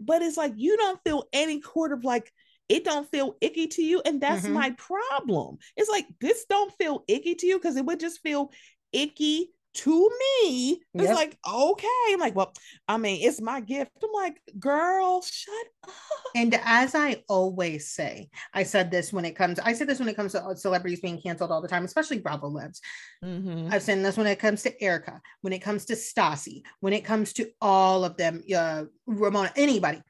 [0.00, 2.32] But it's like you don't feel any sort of like
[2.68, 4.02] it don't feel icky to you.
[4.04, 4.52] And that's Mhm.
[4.52, 5.58] my problem.
[5.76, 8.50] It's like this don't feel icky to you because it would just feel
[8.92, 10.10] icky to
[10.42, 10.82] me.
[10.94, 11.14] It's Yep.
[11.14, 11.86] like, okay.
[12.08, 12.52] I'm like, well,
[12.88, 13.92] I mean, it's my gift.
[14.02, 15.54] I'm like, girl, shut
[15.84, 15.94] up.
[16.34, 20.08] And as I always say, I said this when it comes, I said this when
[20.08, 22.80] it comes to uh, celebrities being canceled all the time, especially Bravo Lebs.
[23.24, 23.72] Mhm.
[23.72, 27.04] I've said this when it comes to Erika, when it comes to Stassi, when it
[27.04, 30.02] comes to all of them, uh, Ramona, anybody.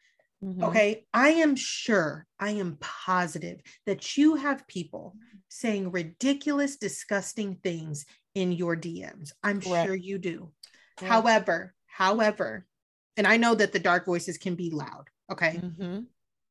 [0.45, 0.63] Mhm.
[0.63, 1.07] Okay.
[1.13, 5.17] I am sure, I am positive that you have people
[5.49, 8.05] saying ridiculous, disgusting things
[8.37, 9.33] in your DMs.
[9.43, 9.87] I'm Correct.
[9.87, 10.53] sure you do.
[10.99, 12.67] However, however,
[13.17, 15.09] and I know that the dark voices can be loud.
[15.33, 15.57] Okay.
[15.57, 16.07] Mhm.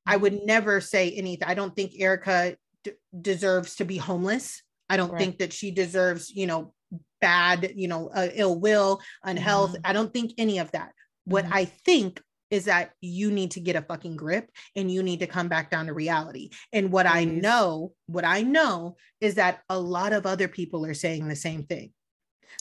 [0.07, 1.47] I would never say anything.
[1.47, 2.91] I don't think Erika d-
[3.21, 4.61] deserves to be homeless.
[4.89, 5.19] I don't Right.
[5.19, 6.73] think that she deserves, you know,
[7.21, 9.73] bad, you know, uh, ill will, unhealth.
[9.73, 9.81] Mhm.
[9.85, 10.91] I don't think any of that.
[11.25, 11.51] What Mhm.
[11.53, 12.21] I think
[12.55, 15.69] is that you need to get a fucking grip and you need to come back
[15.69, 16.49] down to reality.
[16.71, 20.93] And what I know, what I know is that a lot of other people are
[20.93, 21.91] saying the same thing.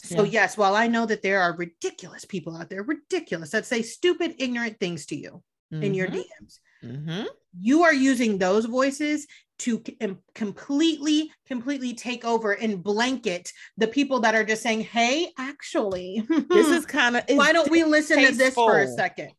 [0.03, 0.31] So Yeah.
[0.41, 4.35] yes, while I know that there are ridiculous people out there, ridiculous that say stupid,
[4.37, 5.41] ignorant things to you
[5.71, 6.15] in your Mhm.
[6.15, 7.27] DMs, Mhm.
[7.59, 9.25] you are using those voices
[9.57, 14.81] to c- em- completely completely take over and blanket the people that are just saying
[14.81, 16.09] hey actually
[16.49, 19.31] This is kind of why don't we listen to this for a second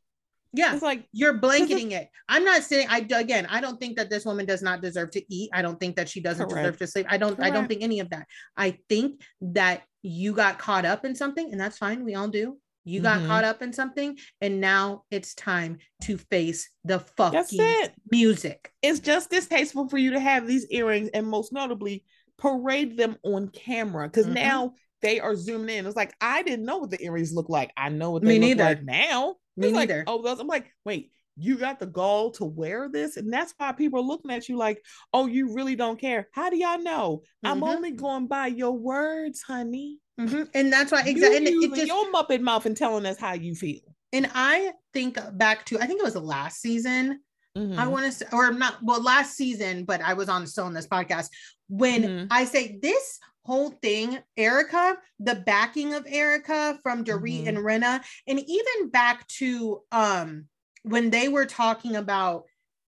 [0.57, 4.11] yeah It's like you're blanketing it i'm not saying i again i don't think that
[4.11, 6.87] this woman does not deserve to eat i don't think that she doesn't deserve to
[6.87, 8.27] sleep i don't i don't think any of that
[8.57, 12.57] i think that you got caught up in something and that's fine we all do
[12.89, 13.27] you got Mhm.
[13.27, 17.93] caught up in something and now it's time to face the that's fucking it.
[18.13, 22.05] music It's just distasteful for you to have these earrings and most notably
[22.39, 24.35] parade them on camera because Mhm.
[24.35, 25.87] now they are zooming in.
[25.87, 27.71] It's like I didn't know what the earrings look like.
[27.77, 28.65] I know what Me they look neither.
[28.65, 29.37] like now.
[29.57, 30.05] Me It's like, neither.
[30.07, 30.39] oh, those.
[30.41, 34.03] I'm like, wait, you got the gall to wear this, and that's why people are
[34.03, 36.29] looking at you like, oh, you really don't care.
[36.33, 37.23] How do y'all know?
[37.45, 37.77] I'm Mhm.
[37.77, 39.99] only going by your words, honey.
[40.19, 40.49] Mhm.
[40.55, 41.37] And that's why You exactly.
[41.39, 43.81] And it just your muppet mouth and telling us how you feel.
[44.13, 47.21] and I think back to I think it was the last season.
[47.57, 47.77] Mhm.
[47.77, 50.73] I want to, say, or not, well, last season, but I was on still on
[50.75, 51.29] this podcast
[51.69, 52.27] when Mhm.
[52.31, 57.49] I say this whole thing, Erika, the backing of Erika from Dorit Mhm.
[57.49, 60.49] and Rinna, and even back to um
[60.83, 62.45] when they were talking about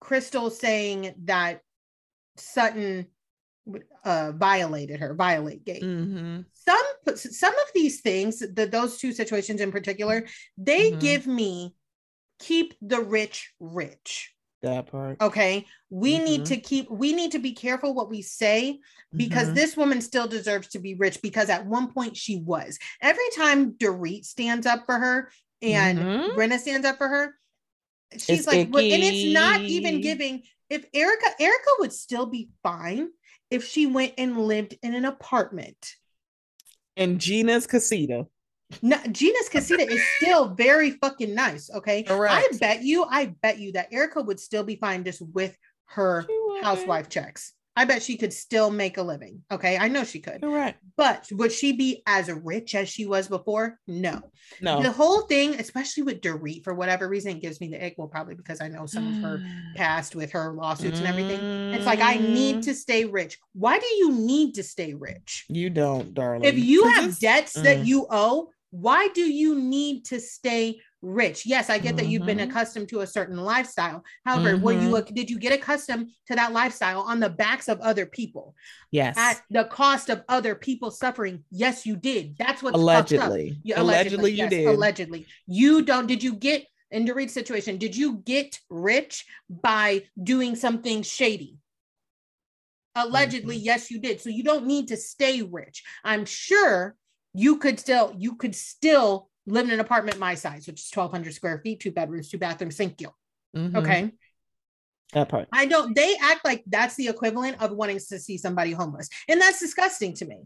[0.01, 1.63] Crystal saying that
[2.37, 3.07] Sutton
[4.05, 5.83] uh violated her, violate gate.
[5.83, 6.45] Mhm.
[6.53, 11.01] Some some of these things, the, those two situations in particular, they Mhm.
[11.01, 11.77] give me
[12.39, 14.35] keep the rich rich.
[14.63, 15.21] That part.
[15.23, 15.67] Okay.
[15.89, 16.47] We need Mhm.
[16.47, 18.81] to keep, we need to be careful what we say
[19.17, 19.55] because Mhm.
[19.55, 22.79] this woman still deserves to be rich because at one point she was.
[23.01, 25.31] Every time Dorit stands up for her
[25.63, 26.35] and Mhm.
[26.37, 27.39] Brenna stands up for her,
[28.13, 30.43] she's It's like, and it's not even giving.
[30.69, 33.09] If Erika, Erika would still be fine
[33.51, 35.97] if she went and lived in an apartment.
[36.97, 38.27] and Gina's casita.
[38.83, 41.71] No, Gina's casita is still very fucking nice.
[41.71, 42.05] Okay.
[42.09, 45.57] I bet you, I bet you that Erika would still be fine just with
[45.87, 46.27] her
[46.63, 47.53] housewife checks.
[47.77, 49.43] I bet she could still make a living.
[49.51, 49.79] Okay.
[49.79, 50.43] I know she could.
[50.43, 50.79] Correct.
[50.97, 53.79] But would she be as rich as she was before?
[53.87, 54.21] No.
[54.61, 54.83] No.
[54.83, 57.95] The whole thing, especially with Dorit, for whatever reason, it gives me the ick.
[57.97, 59.43] Well, probably because I know some of her
[59.77, 61.41] past with her lawsuits and everything.
[61.73, 62.63] It's like, I need Mm.
[62.65, 63.39] to stay rich.
[63.55, 65.47] Why do you need to stay rich?
[65.49, 66.45] You don't, darling.
[66.45, 67.87] If you have debts that mm.
[67.87, 71.47] you owe, why do you need to stay rich?
[71.47, 72.51] Yes, I get that you've been Mhm.
[72.51, 74.05] accustomed to a certain lifestyle.
[74.25, 75.15] However, were you Mm-hmm.
[75.15, 78.55] did you get accustomed to that lifestyle on the backs of other people
[78.91, 81.45] yes, at the cost of other people suffering?
[81.51, 82.37] Yes, you did.
[82.37, 83.59] That's what allegedly.
[83.65, 84.67] Yeah, allegedly, you yes, did.
[84.67, 86.07] Allegedly, you don't.
[86.07, 87.79] Did you get in Dorit's situation?
[87.79, 91.57] Did you get rich by doing something shady?
[92.95, 93.65] Allegedly, Mhm.
[93.65, 94.21] yes, you did.
[94.21, 95.83] So you don't need to stay rich.
[96.05, 96.97] I'm sure
[97.35, 101.35] you could still you could still live in an apartment my size, which is 1,200
[101.35, 102.77] square feet, two bedrooms, two bathrooms.
[102.77, 103.09] Thank you.
[103.57, 103.77] Mhm.
[103.77, 104.13] Okay.
[105.13, 105.49] That part.
[105.53, 105.95] I don't.
[105.95, 110.15] They act like that's the equivalent of wanting to see somebody homeless, and that's disgusting
[110.15, 110.43] to me.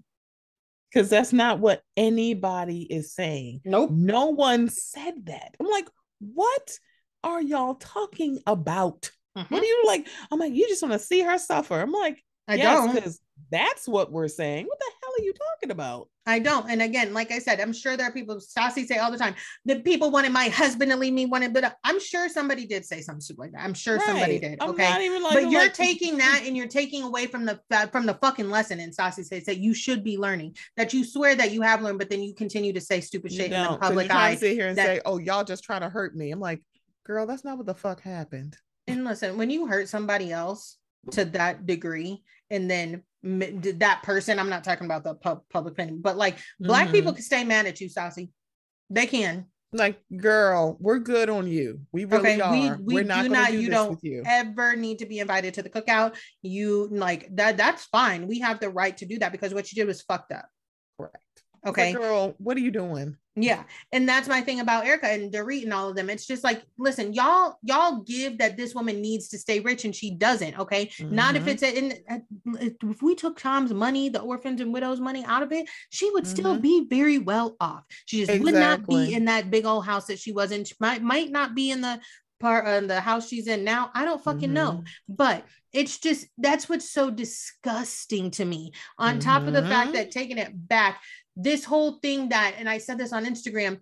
[0.90, 3.60] Because that's not what anybody is saying.
[3.64, 3.90] Nope.
[3.90, 5.54] No one said that.
[5.58, 5.88] I'm like,
[6.20, 6.78] what
[7.24, 9.10] are y'all talking about?
[9.32, 10.06] What are you like?
[10.30, 11.80] I'm like, you just want to see her suffer.
[11.80, 13.16] I'm like, I yes, don't.
[13.50, 14.66] That's what we're saying.
[14.66, 16.08] What the hell are you talking about?
[16.26, 16.68] I don't.
[16.70, 19.34] And again, like I said, I'm sure there are people, Stassi say all the time,
[19.64, 23.00] the people wanted my husband to leave me, wanted, but I'm sure somebody did say
[23.02, 23.62] something stupid like that.
[23.62, 24.40] I'm sure somebody Right.
[24.42, 24.58] did.
[24.62, 24.88] I'm Okay.
[24.88, 27.60] not even like, but you're like, taking that and you're taking away from the
[27.92, 28.80] from the fucking lesson.
[28.80, 31.98] And Stassi says that you should be learning, that you swear that you have learned,
[31.98, 34.34] but then you continue to say stupid shit in the public eye.
[34.34, 36.30] to sit here and that- say, oh, y'all just trying to hurt me.
[36.30, 36.62] I'm like,
[37.04, 38.56] girl, that's not what the fuck happened.
[38.86, 40.78] And listen, when you hurt somebody else
[41.12, 46.00] to that degree, and then that person, I'm not talking about the pub- public opinion,
[46.02, 47.16] but like black people Mhm.
[47.16, 48.30] can stay mad at you, Stassi.
[48.90, 49.46] They can.
[49.72, 51.80] Like, girl, we're good on you.
[51.90, 52.78] We really Okay, we- are.
[52.80, 54.22] we are not do not- do you this don't with you.
[54.24, 57.56] ever need to be invited to the cookout, you like that.
[57.56, 58.28] That's fine.
[58.28, 60.46] We have the right to do that because what you did was fucked up.
[60.96, 61.23] Correct.
[61.66, 61.92] Okay.
[61.92, 63.16] Like, girl, what are you doing?
[63.36, 63.64] Yeah.
[63.90, 66.08] And that's my thing about Erika and Dorit and all of them.
[66.08, 69.94] It's just like, listen, y'all, y'all give that this woman needs to stay rich and
[69.94, 70.56] she doesn't.
[70.56, 70.92] Okay.
[71.00, 71.48] Not if Mhm.
[71.48, 71.94] it's a, in,
[72.60, 76.28] if we took Tom's money, the orphans and widows money out of it, she would
[76.28, 76.62] still Mhm.
[76.62, 77.82] be very well off.
[78.06, 80.64] She just would not be in that big old house that she was in.
[80.64, 82.00] She might, might not be in the
[82.38, 83.90] part uh, the house she's in now.
[83.94, 84.72] I don't fucking know.
[84.72, 84.84] Mhm.
[85.08, 88.72] But it's just that's what's so disgusting to me.
[88.98, 89.94] On top of the fact Mhm.
[89.94, 91.00] that taking it back,
[91.36, 93.80] this whole thing that, and I said this on Instagram,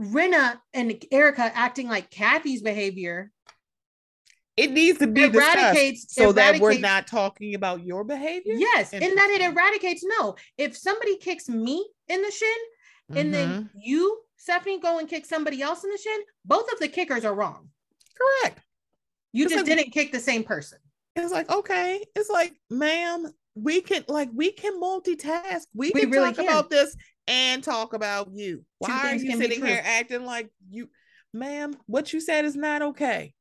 [0.00, 3.30] Rinna and Erika acting like Kathy's behavior
[4.56, 8.54] It needs to be eradicates so that we're not talking about your behavior.
[8.54, 10.04] Yes, and that it eradicates.
[10.04, 13.70] No, if somebody kicks me in the shin, and then Mhm.
[13.76, 17.34] you, Stephanie, go and kick somebody else in the shin, both of the kickers are
[17.34, 17.70] wrong.
[18.42, 18.60] correct.
[19.32, 20.78] You It's just like- didn't kick the same person.
[21.16, 25.62] It's like, okay, it's like, ma'am, we can like we can multitask.
[25.74, 26.44] We, We can really talk can.
[26.44, 26.96] about this
[27.26, 28.64] and talk about you.
[28.78, 30.88] Why are you sitting here acting like you,
[31.32, 31.76] ma'am?
[31.86, 33.34] What you said is not okay.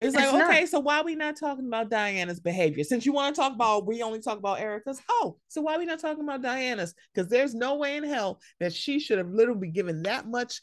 [0.00, 0.48] It's like, It's not.
[0.50, 2.84] okay, so why we not talking about Diana's behavior?
[2.84, 5.00] Since you want to talk about, we only talk about Erika's.
[5.10, 6.94] Oh, so why we not talking about Diana's?
[7.12, 10.60] Because there's no way in hell that she should have literally been given that much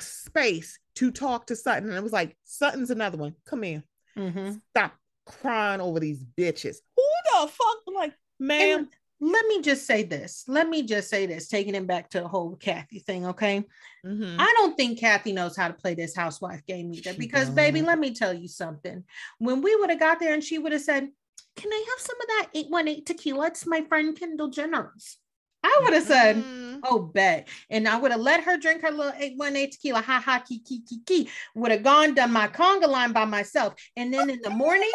[0.00, 1.88] space to talk to Sutton.
[1.88, 3.36] And it was like, Sutton's another one.
[3.46, 3.84] Come here.
[4.18, 4.60] Mhm.
[4.70, 4.94] Stop
[5.26, 6.76] crying over these bitches.
[6.96, 7.02] Who
[7.32, 7.94] the fuck?
[7.94, 8.78] Like, ma'am.
[8.78, 8.88] And
[9.20, 10.44] let me just say this.
[10.48, 13.64] Let me just say this, taking it back to the whole Kathy thing, okay?
[14.04, 14.36] Mhm.
[14.38, 17.14] I don't think Kathy knows how to play this housewife game either.
[17.14, 19.04] Because, baby, let me tell you something.
[19.38, 21.10] When we would have got there and she would have said,
[21.56, 23.46] Can I have some of that 818 tequila?
[23.46, 25.18] It's my friend Kendall Jenner's.
[25.64, 26.80] I would have said, mm-hmm.
[26.84, 30.02] "Oh, bet," and I would have let her drink her little eight one eight tequila,
[30.02, 31.30] ha ha, key key key key.
[31.54, 34.90] Would have gone done my conga line by myself, and then in the morning,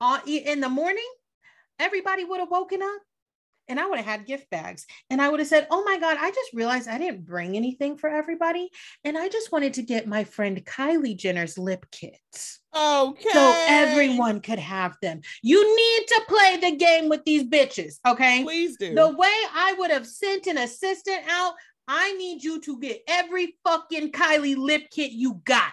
[0.00, 1.08] uh, in the morning,
[1.78, 3.00] everybody would have woken up
[3.68, 4.86] and I would have had gift bags.
[5.10, 7.96] And I would have said, Oh my God, I just realized I didn't bring anything
[7.96, 8.70] for everybody.
[9.04, 12.60] And I just wanted to get my friend Kylie Jenner's lip kits.
[12.74, 13.28] Okay.
[13.32, 15.20] So everyone could have them.
[15.42, 17.96] You need to play the game with these bitches.
[18.06, 18.42] Okay.
[18.42, 18.94] Please do.
[18.94, 21.54] The way I would have sent an assistant out,
[21.86, 25.72] I need you to get every fucking Kylie lip kit you got.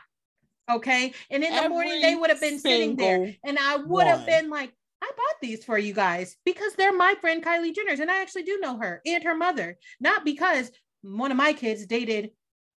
[0.69, 1.13] Okay.
[1.29, 3.35] And in the morning, they would have been sitting there.
[3.43, 7.15] And I would have been like, I bought these for you guys because they're my
[7.21, 9.77] friend Kylie Jenner's, and I actually do know her and her mother.
[9.99, 10.71] Not because
[11.03, 12.31] one of my kids dated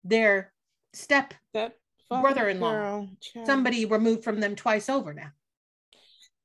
[0.04, 0.52] their
[0.94, 1.34] step
[2.10, 3.08] brother-in-law,
[3.46, 5.32] somebody removed from them twice over now.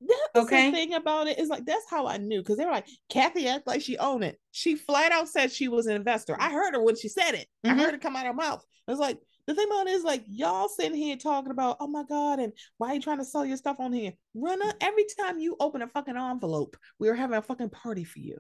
[0.01, 0.71] That's okay.
[0.71, 3.47] the thing about it is like that's how I knew because they were like Kathy
[3.47, 4.39] act like she owned it.
[4.51, 6.37] She flat out said she was an investor.
[6.41, 7.47] I heard her when she said it.
[7.65, 7.79] Mm-hmm.
[7.79, 8.65] I heard it come out of her mouth.
[8.87, 11.89] It was like, the thing about it is like y'all sitting here talking about, oh
[11.89, 14.13] my God, and why are you trying to sell your stuff on here?
[14.37, 18.21] Rinna, every time you open a fucking envelope, we are having a fucking party for
[18.21, 18.39] you.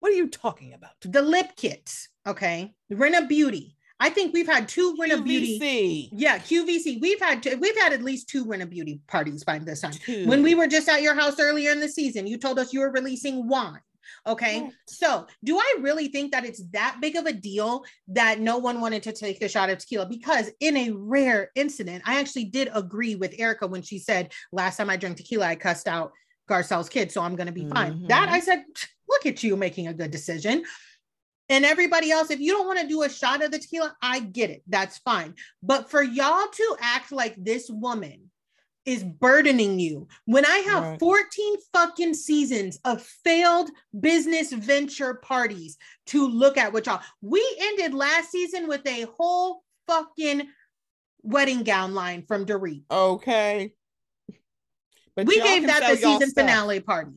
[0.00, 0.92] What are you talking about?
[1.02, 2.74] The lip kits, okay.
[2.92, 3.76] Rinna Beauty.
[4.00, 5.24] I think we've had two QVC.
[5.24, 6.10] Beauty.
[6.12, 7.00] Yeah, QVC.
[7.00, 9.92] We've had two, we've had at least two Rinna Beauty parties by this time.
[9.92, 10.26] Two.
[10.26, 12.80] When we were just at your house earlier in the season, you told us you
[12.80, 13.80] were releasing wine.
[14.26, 14.70] Okay.
[14.86, 18.80] So, do I really think that it's that big of a deal that no one
[18.80, 20.06] wanted to take the shot of tequila?
[20.06, 24.76] Because in a rare incident, I actually did agree with Erika when she said, Last
[24.76, 26.12] time I drank tequila, I cussed out
[26.48, 27.12] Garcelle's kid.
[27.12, 27.72] So I'm going to be mm-hmm.
[27.72, 28.06] fine.
[28.08, 28.64] That I said,
[29.08, 30.64] Look at you making a good decision.
[31.48, 34.20] And everybody else, if you don't want to do a shot of the tequila, I
[34.20, 34.62] get it.
[34.66, 35.34] That's fine.
[35.62, 38.30] But for y'all to act like this woman
[38.86, 40.08] is burdening you.
[40.26, 41.00] When I have right.
[41.00, 47.94] 14 fucking seasons of failed business venture parties to look at, which y'all, we ended
[47.94, 50.48] last season with a whole fucking
[51.22, 52.82] wedding gown line from Dorit.
[52.90, 53.74] Okay.
[55.16, 57.12] But we gave that the season finale party.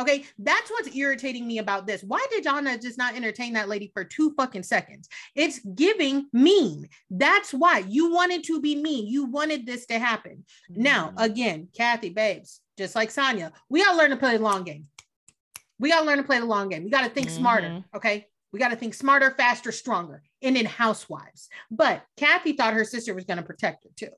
[0.00, 2.02] Okay, that's what's irritating me about this.
[2.02, 5.08] Why did Donna just not entertain that lady for two fucking seconds?
[5.36, 6.88] It's giving mean.
[7.10, 9.06] That's why you wanted to be mean.
[9.06, 10.44] You wanted this to happen.
[10.70, 10.82] Mm-hmm.
[10.82, 14.86] Now, again, Kathy, babes, just like Sanya, we gotta learn to play the long game.
[15.78, 16.84] We gotta learn to play the long game.
[16.84, 17.38] We gotta think mm-hmm.
[17.38, 17.84] smarter.
[17.94, 20.22] Okay, we gotta think smarter, faster, stronger.
[20.42, 24.12] And in housewives, but Kathy thought her sister was gonna protect her too.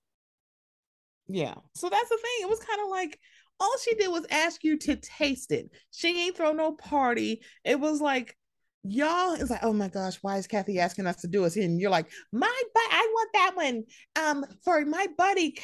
[1.28, 1.54] Yeah.
[1.74, 2.42] So that's the thing.
[2.42, 3.18] It was kind of like
[3.60, 5.70] all she did was ask you to taste it.
[5.90, 7.42] She ain't throw no party.
[7.64, 8.36] It was like
[8.82, 11.56] y'all is like, oh my gosh, why is Kathy asking us to do this?
[11.56, 13.84] And you're like, my but I want that one.
[14.16, 15.58] Um, for my buddy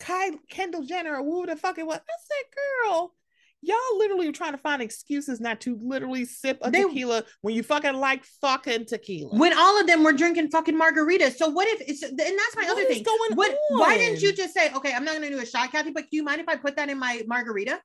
[0.00, 1.98] Kai Kendall Jenner who the fuck it was.
[1.98, 3.14] I said, girl,
[3.62, 7.54] y'all literally are trying to find excuses not to literally sip a they, tequila when
[7.54, 9.36] you fucking like fucking tequila.
[9.36, 11.36] When all of them were drinking fucking margaritas.
[11.36, 13.02] So what if it's and that's my what other thing.
[13.02, 13.78] Going what, on?
[13.78, 16.16] Why didn't you just say, okay, I'm not gonna do a shot, Kathy, but do
[16.16, 17.80] you mind if I put that in my margarita?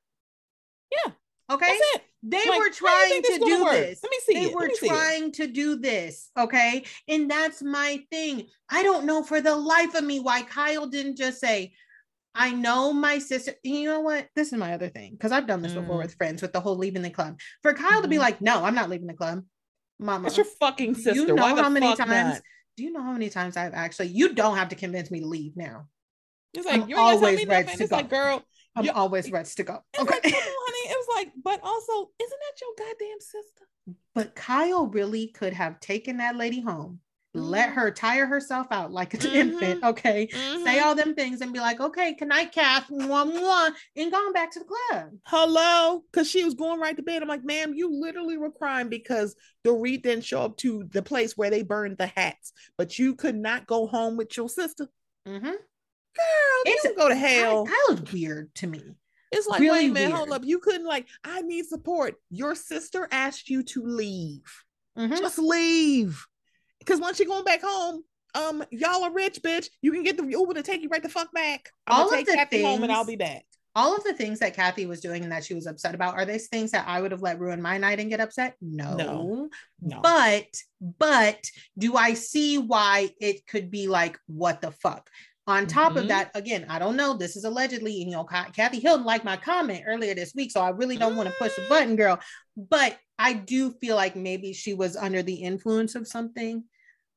[0.90, 1.12] Yeah.
[1.50, 1.78] Okay.
[2.22, 3.72] They like, were trying to do work?
[3.72, 4.00] this.
[4.02, 4.34] Let me see.
[4.34, 4.54] They it.
[4.54, 6.30] were trying to do this.
[6.36, 6.84] Okay.
[7.06, 8.48] And that's my thing.
[8.68, 11.72] I don't know for the life of me why Kyle didn't just say,
[12.38, 14.28] I know my sister, you know what?
[14.36, 15.80] This is my other thing because I've done this mm.
[15.80, 17.38] before with friends with the whole leaving the club.
[17.62, 18.02] For Kyle mm-hmm.
[18.02, 18.22] to be mm-hmm.
[18.22, 19.42] like, no, I'm not leaving the club.
[19.98, 20.22] Mama.
[20.22, 21.14] That's your fucking sister.
[21.14, 22.34] You know how many times?
[22.34, 22.42] Not?
[22.76, 25.26] Do you know how many times I've actually, you don't have to convince me to
[25.26, 25.88] leave now.
[26.54, 27.82] It's like, I'm always ready to go.
[27.82, 28.42] It's like, girl,
[28.76, 29.78] I'm always ready to go.
[29.98, 30.14] Okay.
[30.14, 33.64] Like, honey, it was like, but also, isn't that your goddamn sister?
[34.14, 37.00] But Kyle really could have taken that lady home
[37.38, 37.78] let mm-hmm.
[37.80, 39.36] her tire herself out like an mm-hmm.
[39.36, 40.28] infant, okay?
[40.32, 40.64] Mm-hmm.
[40.64, 44.32] Say all them things and be like, okay, good night, Kath, mwah, mwah, and gone
[44.32, 45.10] back to the club.
[45.24, 46.02] Hello?
[46.10, 47.22] Because she was going right to bed.
[47.22, 49.34] I'm like, ma'am, you literally were crying because
[49.66, 53.36] Dorit didn't show up to the place where they burned the hats, but you could
[53.36, 54.88] not go home with your sister.
[55.26, 55.44] Mm-hmm.
[55.44, 57.64] Girl, it's, you go to hell.
[57.64, 58.82] That was weird to me.
[59.30, 60.42] It's like, really wait a minute, hold up.
[60.44, 62.14] You couldn't like, I need support.
[62.30, 64.64] Your sister asked you to leave.
[64.98, 65.16] Mm-hmm.
[65.16, 66.26] Just leave.
[66.88, 68.02] Because once you're going back home,
[68.34, 69.68] um, y'all are rich, bitch.
[69.82, 71.68] You can get the Uber to take you right the fuck back.
[71.86, 73.44] I'm all of the Kathy things, home and I'll be back.
[73.76, 76.24] All of the things that Kathy was doing and that she was upset about are
[76.24, 78.54] these things that I would have let ruin my night and get upset?
[78.62, 78.96] No.
[78.96, 79.50] no.
[79.82, 80.00] No.
[80.02, 80.46] But
[80.80, 81.44] but
[81.76, 85.10] do I see why it could be like what the fuck?
[85.46, 85.98] On top mm-hmm.
[85.98, 87.16] of that, again, I don't know.
[87.16, 90.70] This is allegedly, you know, Kathy Hilton liked my comment earlier this week, so I
[90.70, 92.18] really don't want to push the button, girl.
[92.56, 96.64] But I do feel like maybe she was under the influence of something,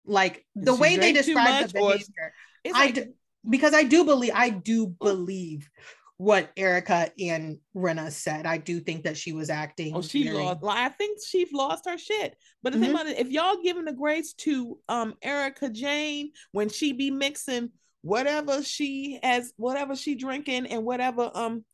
[0.06, 2.34] like the way they describe the behavior.
[2.66, 3.14] I like- do,
[3.50, 5.70] because I do believe, I do believe
[6.18, 8.46] what Erika and Rinna said.
[8.46, 9.96] I do think that she was acting.
[9.96, 10.60] Oh, she very- lost.
[10.64, 12.36] I think she lost her shit.
[12.62, 12.94] But the thing Mhm.
[12.94, 17.72] about it, if y'all giving the grace to um Erika Jayne when she be mixing
[18.04, 21.66] whatever she has, whatever she drinking, and whatever um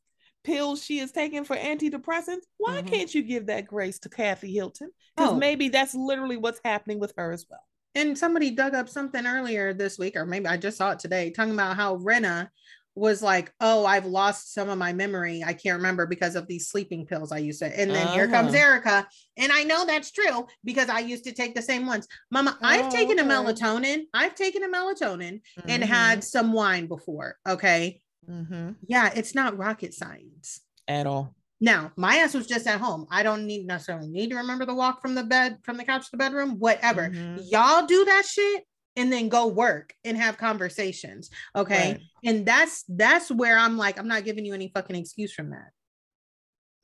[0.45, 2.87] pills she is taking for antidepressants, why Mhm.
[2.87, 4.91] can't you give that grace to Kathy Hilton?
[5.17, 5.35] Because Oh.
[5.37, 7.66] maybe that's literally what's happening with her as well.
[7.97, 11.31] And somebody dug up something earlier this week, or maybe I just saw it today,
[11.31, 12.49] talking about how Rinna
[12.93, 15.43] was like, "Oh, I've lost some of my memory.
[15.43, 18.53] I can't remember because of these sleeping pills I used to." And then here comes
[18.53, 19.03] Uh-huh.
[19.37, 22.07] And I know that's true because I used to take the same ones.
[22.31, 24.03] Mama, I've Oh, taken a melatonin.
[24.13, 25.87] I've taken a melatonin and Mhm.
[25.87, 27.37] had some wine before.
[27.47, 27.99] Okay,
[28.29, 28.75] Mhm.
[28.87, 30.61] yeah, it's not rocket science.
[30.89, 31.35] at all.
[31.59, 33.07] Now, my ass was just at home.
[33.09, 36.05] I don't need necessarily need to remember the walk from the bed, from the couch
[36.05, 37.09] to the bedroom, whatever.
[37.09, 37.49] Mhm.
[37.51, 38.63] Y'all do that shit
[38.95, 41.29] and then go work and have conversations.
[41.55, 41.93] Okay.
[41.93, 42.01] Right.
[42.23, 45.69] And that's that's where I'm like, I'm not giving you any fucking excuse from that.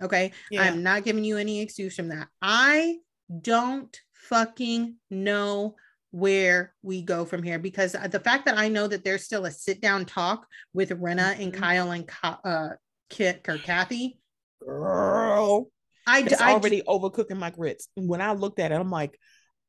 [0.04, 0.32] Okay.
[0.50, 0.64] Yeah.
[0.64, 2.28] I'm not giving you any excuse from that.
[2.42, 2.98] I
[3.42, 5.76] don't fucking know
[6.12, 9.52] where we go from here because the fact that I know that there's still a
[9.52, 11.58] sit down talk with Rinna and Mhm.
[11.60, 12.10] Kyle and
[12.44, 12.70] uh
[13.10, 14.20] Kit or Kathy.
[14.66, 15.68] Girl.
[16.06, 17.88] I, It's I already overcooking my grits.
[17.96, 19.18] When I looked at it, I'm like,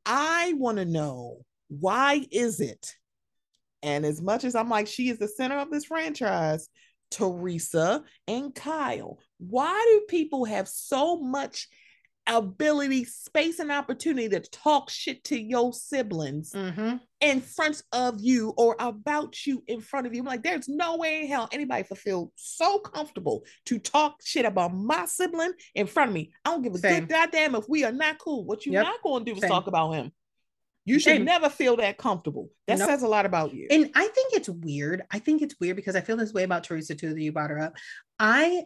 [0.05, 1.39] I want to know
[1.69, 2.95] why is it?
[3.83, 6.69] And as much as I'm like, she is the center of this franchise,
[7.11, 11.69] Teresa and Kyle, why do people have so much
[12.27, 17.01] ability, space, and opportunity to talk shit to your siblings Mhm.
[17.21, 20.21] in front of you or about you in front of you?
[20.21, 24.75] I'm like, there's no way in hell anybody feel so comfortable to talk shit about
[24.75, 26.33] my sibling in front of me.
[26.45, 27.01] I don't give a Same.
[27.01, 28.45] good goddamn if we are not cool.
[28.45, 28.85] What you're Yep.
[28.85, 29.51] not going to do is Same.
[29.51, 30.13] talk about him.
[30.87, 31.25] You should Same.
[31.25, 32.51] never feel that comfortable.
[32.67, 32.89] That Nope.
[32.91, 33.67] says a lot about you.
[33.71, 35.03] And I think it's weird.
[35.11, 37.49] I think it's weird because I feel this way about Teresa too that you brought
[37.51, 37.75] her up.
[38.19, 38.65] I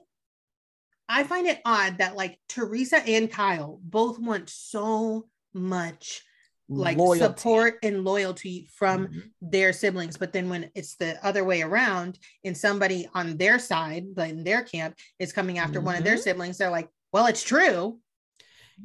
[1.09, 6.23] I find it odd that like Teresa and Kyle both want so much
[6.69, 7.21] like Loyalty.
[7.21, 9.31] support and loyalty from Mhm.
[9.41, 14.05] their siblings, but then when it's the other way around and somebody on their side,
[14.17, 16.23] like in their camp, is coming after one of their Mhm.
[16.23, 18.01] siblings, they're like, "Well, it's true."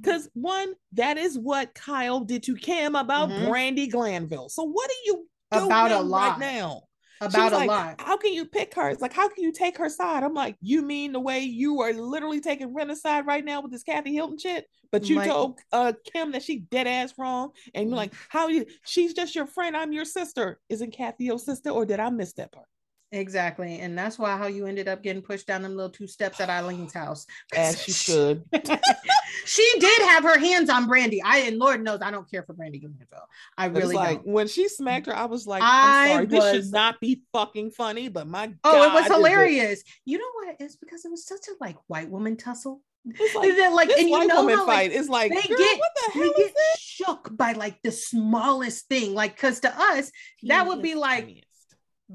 [0.02, 3.48] Because one, that is what Kyle did to Kim about Mhm.
[3.48, 4.50] Brandi Glanville.
[4.50, 6.84] So what are you About a right now?
[7.30, 8.02] She About was a like, lot.
[8.02, 8.90] How can you pick her?
[8.90, 10.24] It's like, how can you take her side?
[10.24, 13.72] I'm like, you mean the way you are literally taking Rinna's side right now with
[13.72, 14.68] this Kathy Hilton shit?
[14.92, 17.90] But you Like- told uh Kim that she dead ass wrong, and Mm-hmm.
[17.90, 18.66] you're like, how you?
[18.86, 19.76] She's just your friend.
[19.76, 20.60] I'm your sister.
[20.70, 22.68] Isn't Kathy your sister, or did I miss that part?
[23.14, 23.80] Exactly.
[23.80, 26.50] And that's why how you ended up getting pushed down them little two steps at
[26.50, 27.28] Eileen's house.
[27.56, 28.44] As she should.
[29.46, 31.20] she did have her hands on Brandi.
[31.24, 33.28] I and Lord knows I don't care for Brandi Glanville.
[33.56, 34.34] I really like don't.
[34.34, 37.22] when she smacked her, I was like, I I'm sorry, this was- should not be
[37.32, 39.84] fucking funny, but my Oh, it was hilarious.
[40.06, 40.56] You know what?
[40.60, 42.82] It's because it was such a like white woman tussle.
[43.06, 45.30] It's like, then, like, this and you white know woman how, like, fight is like,
[45.30, 49.14] they get- what the they is get shook by like the smallest thing.
[49.14, 50.10] Like, cause to us,
[50.44, 51.44] that would be like-.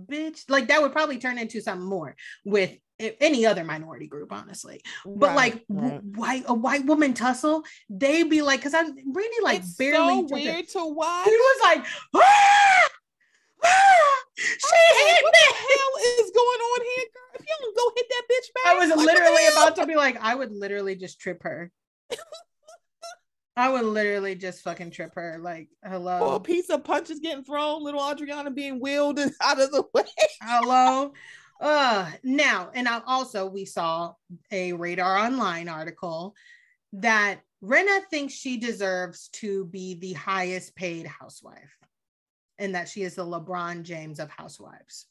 [0.07, 2.15] Bitch, like that would probably turn into something more
[2.45, 4.83] with any other minority group, honestly.
[5.07, 6.03] But Right, like right.
[6.03, 10.29] white a white woman tussle, they'd be like, cause i'm really like it's barely so
[10.29, 10.45] took it.
[10.45, 11.25] weird to watch.
[11.27, 12.89] He was like, ah!
[13.65, 14.17] Ah!
[14.37, 15.41] she hit what me.
[15.49, 17.41] the hell is going on here, girl?
[17.41, 19.97] If you don't go hit that bitch back, I was like, literally about to be
[19.97, 21.71] like, I would literally just trip her.
[23.59, 25.39] I would literally just fucking trip her.
[25.41, 25.69] Like,
[26.23, 30.05] Or a piece of punches getting thrown, little Adriana being wheeled out of the way.
[30.41, 31.13] hello.
[31.61, 34.13] Uh, now, and I also we saw
[34.53, 36.37] a Radar Online article
[36.93, 41.77] that Rinna thinks she deserves to be the highest paid housewife,
[42.59, 45.07] and that she is the LeBron James of housewives.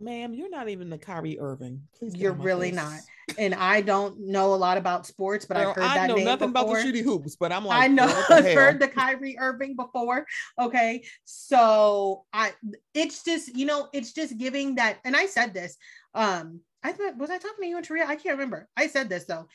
[0.00, 1.82] Ma'am, you're not even the Kyrie Irving.
[1.98, 2.76] Please You're really case.
[2.76, 3.00] not.
[3.38, 6.14] And I don't know a lot about sports, but Girl, I've heard I that know
[6.16, 6.78] name nothing before.
[6.78, 8.54] about the shooty hoops, but I'm like, I know girl, what the I've hell?
[8.54, 10.26] heard the Kyrie Irving before.
[10.58, 11.04] Okay.
[11.24, 12.52] So I
[12.94, 15.76] it's just, you know, it's just giving that, and I said this.
[16.14, 18.06] Um, I thought was I talking to you and Taria?
[18.06, 18.68] I can't remember.
[18.76, 19.46] I said this though.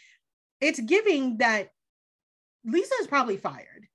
[0.62, 1.70] It's giving that
[2.66, 3.88] Lisa is probably fired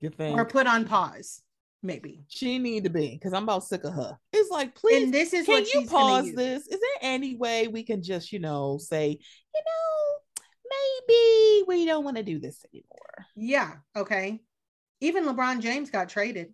[0.00, 1.42] You think or put on pause,
[1.86, 2.24] maybe.
[2.28, 4.18] she need to be because I'm about sick of her.
[4.32, 6.66] It's like, please, and this is can what you pause this?
[6.66, 12.04] Is there any way we can just, you know, say, you know, maybe we don't
[12.04, 13.26] want to do this anymore?
[13.36, 13.74] Yeah.
[13.96, 14.40] Okay.
[15.00, 16.48] Even LeBron James got traded.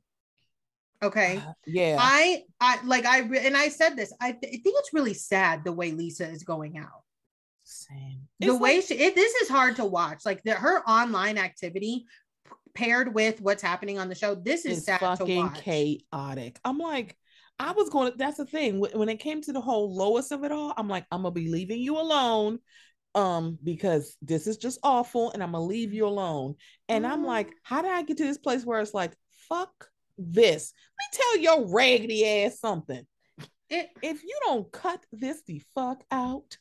[1.03, 1.39] Okay.
[1.39, 1.97] Uh, yeah.
[1.99, 4.13] I I like I and I said this.
[4.21, 7.03] I, th- I think it's really sad the way Lisa is going out.
[7.65, 8.23] Same.
[8.41, 10.25] The It's way like- she it, this is hard to watch.
[10.25, 12.05] Like the, her online activity
[12.75, 14.35] paired with what's happening on the show.
[14.35, 16.59] This is sad to fucking chaotic.
[16.65, 17.17] I'm like,
[17.59, 18.81] I was going to, that's the thing.
[18.81, 21.41] When it came to the whole lowest of it all, I'm like, I'm going to
[21.41, 22.59] be leaving you alone
[23.15, 26.55] um because this is just awful and I'm going to leave you alone.
[26.89, 27.55] And I'm like, mm.
[27.63, 29.13] how did I get to this place where it's like,
[29.49, 30.73] fuck this?
[30.99, 33.07] Let me tell your raggedy ass something.
[33.69, 36.57] It, if you don't cut this the fuck out.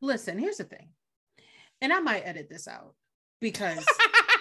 [0.00, 0.88] Listen, here's the thing.
[1.80, 2.94] And I might edit this out
[3.40, 3.84] because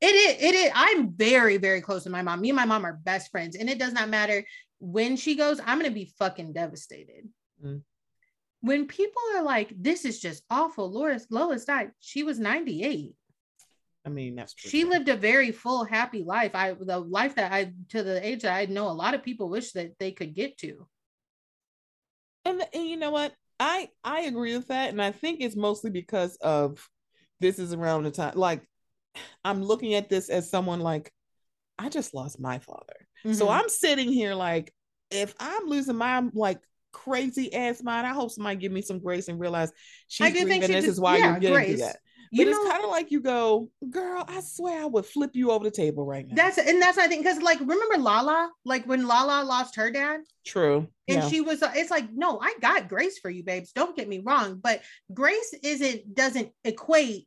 [0.00, 2.40] it is it is I'm very, very close to my mom.
[2.40, 4.44] Me and my mom are best friends, and it does not matter
[4.78, 7.28] when she goes, I'm gonna be fucking devastated.
[7.64, 7.82] Mm.
[8.62, 10.90] When people are like, this is just awful.
[10.90, 11.90] Lois Lois died.
[12.00, 13.14] She was 98.
[14.04, 14.70] I mean, that's true.
[14.70, 16.54] She lived a very full, happy life.
[16.54, 19.50] I the life that I to the age that I know a lot of people
[19.50, 20.86] wish that they could get to.
[22.44, 23.34] And, and you know what?
[23.58, 26.88] I I agree with that, and I think it's mostly because of
[27.40, 28.32] this is around the time.
[28.36, 28.66] Like,
[29.44, 31.12] I'm looking at this as someone like,
[31.78, 33.32] I just lost my father, mm-hmm.
[33.32, 34.74] so I'm sitting here like,
[35.10, 36.60] if I'm losing my like
[36.92, 39.72] crazy ass mind, I hope somebody give me some grace and realize
[40.08, 40.60] she's grieving.
[40.60, 41.80] This is why yeah, you're getting grace.
[41.80, 41.98] that.
[42.32, 45.50] But you it's kind of like you go, girl, I swear I would flip you
[45.50, 46.36] over the table right now.
[46.36, 50.20] That's and that's I think because like remember Lala, like when Lala lost her dad.
[50.46, 50.86] True.
[51.08, 51.28] And yeah.
[51.28, 53.72] she was it's like, no, I got grace for you, babes.
[53.72, 54.60] Don't get me wrong.
[54.62, 54.82] But
[55.12, 57.26] grace isn't doesn't equate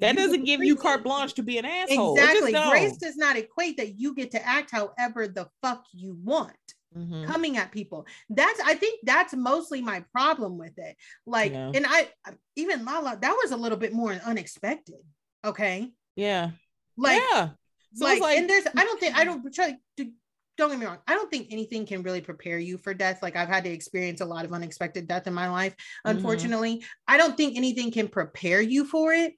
[0.00, 2.16] that doesn't give you carte blanche to be an asshole.
[2.16, 2.52] Exactly.
[2.52, 6.56] Grace does not equate that you get to act however the fuck you want
[6.96, 7.24] mm-hmm.
[7.24, 8.06] coming at people.
[8.28, 10.96] That's I think that's mostly my problem with it.
[11.26, 11.70] Like, yeah.
[11.74, 12.08] and I
[12.56, 14.96] even Lala, that was a little bit more unexpected.
[15.44, 15.90] Okay.
[16.16, 16.50] Yeah.
[16.96, 17.50] Like, yeah.
[17.94, 20.10] So like, like, and there's I don't think I don't try to
[20.58, 20.98] don't get me wrong.
[21.06, 23.22] I don't think anything can really prepare you for death.
[23.22, 25.72] Like I've had to experience a lot of unexpected death in my life.
[25.74, 26.16] Mm-hmm.
[26.16, 26.84] Unfortunately, mm-hmm.
[27.14, 29.34] I don't think anything can prepare you for it.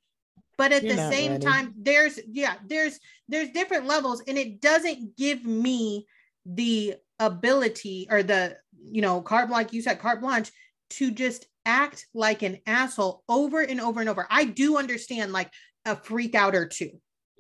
[0.57, 1.45] But at You're the same ready.
[1.45, 2.99] time, there's yeah, there's
[3.29, 6.07] there's different levels, and it doesn't give me
[6.47, 10.51] the ability or the you know carte like you said carte blanche
[10.91, 15.51] to just act like an asshole over and over and over i do understand like
[15.87, 16.91] a freak out or 2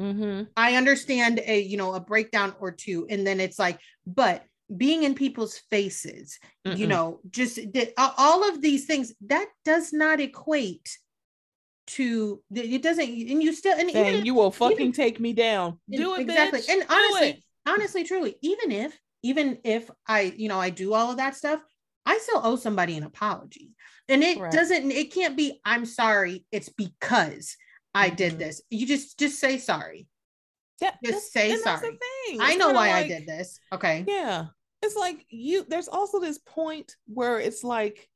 [0.01, 0.43] mm-hmm.
[0.57, 5.03] i understand a you know a breakdown or two and then it's like but being
[5.03, 6.79] in people's faces Mm-mm.
[6.79, 7.59] you know just
[7.99, 10.97] all of these things that does not equate
[11.87, 16.15] to it doesn't and you still and you will fucking even, take me down do
[16.15, 16.71] it exactly bitch.
[16.71, 21.17] and honestly honestly truly even if even if I, you know, I do all of
[21.17, 21.59] that stuff,
[22.05, 23.71] I still owe somebody an apology.
[24.07, 24.55] And it Correct.
[24.55, 27.57] doesn't, it can't be, I'm sorry, it's because
[27.95, 28.17] I mm-hmm.
[28.17, 28.61] did this.
[28.69, 30.07] You just just say sorry.
[30.83, 31.99] Yeah, just say sorry.
[32.39, 33.59] I know why like, I did this.
[33.73, 34.05] Okay.
[34.07, 34.47] Yeah.
[34.83, 38.07] It's like you there's also this point where it's like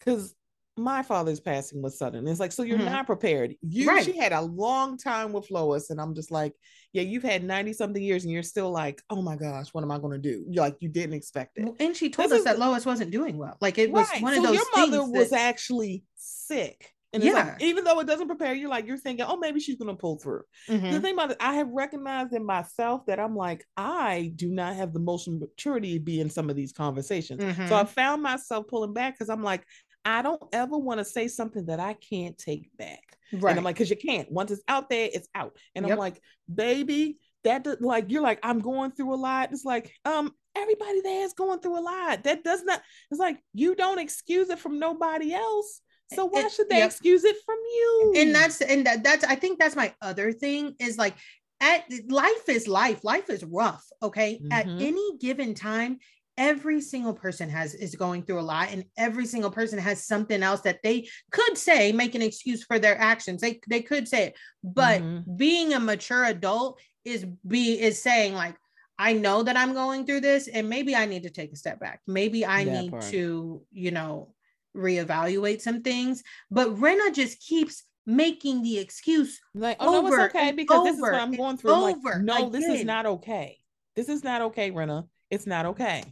[0.00, 0.34] because
[0.76, 2.26] my father's passing was sudden.
[2.28, 2.92] It's like, so you're mm-hmm.
[2.92, 3.54] not prepared.
[3.62, 4.04] You right.
[4.04, 6.52] she had a long time with Lois, and I'm just like,
[6.92, 9.90] yeah, you've had 90 something years, and you're still like, oh my gosh, what am
[9.90, 10.44] I gonna do?
[10.48, 11.68] You're like, you didn't expect it.
[11.80, 13.56] And she told this us that Lois wasn't doing well.
[13.60, 14.22] Like it was right.
[14.22, 14.56] one of so those.
[14.56, 16.92] Your mother was actually sick.
[17.12, 17.32] And yeah.
[17.32, 20.18] Like, even though it doesn't prepare you, like you're thinking, oh, maybe she's gonna pull
[20.18, 20.42] through.
[20.68, 20.90] Mm-hmm.
[20.90, 24.76] The thing about it, I have recognized in myself that I'm like, I do not
[24.76, 27.42] have the emotional maturity to be in some of these conversations.
[27.42, 27.68] Mm-hmm.
[27.68, 29.64] So I found myself pulling back because I'm like,
[30.06, 33.02] I don't ever want to say something that I can't take back.
[33.32, 33.50] Right.
[33.50, 34.30] And I'm like, because you can't.
[34.30, 35.56] Once it's out there, it's out.
[35.74, 35.94] And yep.
[35.94, 36.22] I'm like,
[36.52, 39.50] baby, that like you're like, I'm going through a lot.
[39.52, 42.22] It's like, um, everybody there is going through a lot.
[42.22, 42.80] That does not,
[43.10, 45.80] it's like you don't excuse it from nobody else.
[46.14, 46.90] So why it, should they yep.
[46.90, 48.14] excuse it from you?
[48.18, 51.16] And that's and that, that's I think that's my other thing is like
[51.60, 53.02] at life is life.
[53.02, 53.84] Life is rough.
[54.00, 54.38] Okay.
[54.40, 54.52] Mm-hmm.
[54.52, 55.98] At any given time,
[56.38, 60.42] every single person has is going through a lot and every single person has something
[60.42, 63.40] else that they could say make an excuse for their actions.
[63.40, 65.36] They they could say it but mm-hmm.
[65.36, 68.56] being a mature adult is be is saying like
[68.98, 71.78] i know that i'm going through this and maybe i need to take a step
[71.78, 72.00] back.
[72.06, 73.04] Maybe i that need part.
[73.04, 74.34] to you know
[74.76, 76.22] reevaluate some things.
[76.50, 81.02] But Rinna just keeps making the excuse like oh no it's okay because this is
[81.02, 81.72] what i'm going through.
[81.72, 83.58] Like, no this is not okay.
[83.94, 85.08] This is not okay Rinna.
[85.30, 86.04] It's not okay